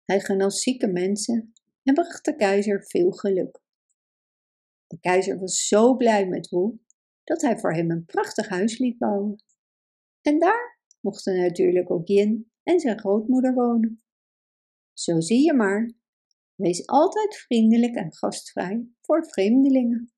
Hij 0.05 0.21
genas 0.21 0.63
zieke 0.63 0.87
mensen 0.87 1.53
en 1.83 1.95
bracht 1.95 2.25
de 2.25 2.37
keizer 2.37 2.85
veel 2.87 3.11
geluk. 3.11 3.61
De 4.87 5.01
keizer 5.01 5.39
was 5.39 5.69
zo 5.69 5.97
blij 5.97 6.27
met 6.27 6.49
Roel 6.49 6.81
dat 7.25 7.43
hij 7.43 7.59
voor 7.59 7.75
hem 7.75 7.91
een 7.91 8.05
prachtig 8.05 8.49
huis 8.49 8.79
liet 8.79 8.99
bouwen. 8.99 9.43
En 10.23 10.39
daar 10.39 10.76
mochten 11.07 11.37
natuurlijk 11.37 11.91
ook 11.91 12.07
Jin 12.07 12.51
en 12.63 12.81
zijn 12.81 12.99
grootmoeder 12.99 13.55
wonen. 13.55 14.03
Zo 14.93 15.21
zie 15.21 15.45
je 15.45 15.53
maar, 15.53 15.93
wees 16.55 16.87
altijd 16.87 17.37
vriendelijk 17.37 17.95
en 17.95 18.15
gastvrij 18.15 18.89
voor 19.03 19.27
vreemdelingen. 19.27 20.13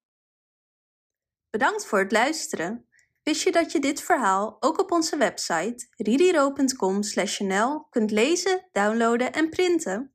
Bedankt 1.51 1.87
voor 1.87 1.99
het 1.99 2.13
luisteren. 2.13 2.87
Wist 3.23 3.43
je 3.43 3.53
dat 3.53 3.73
je 3.73 3.81
dit 3.81 4.01
verhaal 4.01 4.57
ook 4.61 4.81
op 4.81 4.93
onze 4.93 5.17
website 5.17 5.87
ririro.com/nl 5.97 7.87
kunt 7.91 8.11
lezen, 8.11 8.69
downloaden 8.73 9.33
en 9.33 9.49
printen? 9.49 10.13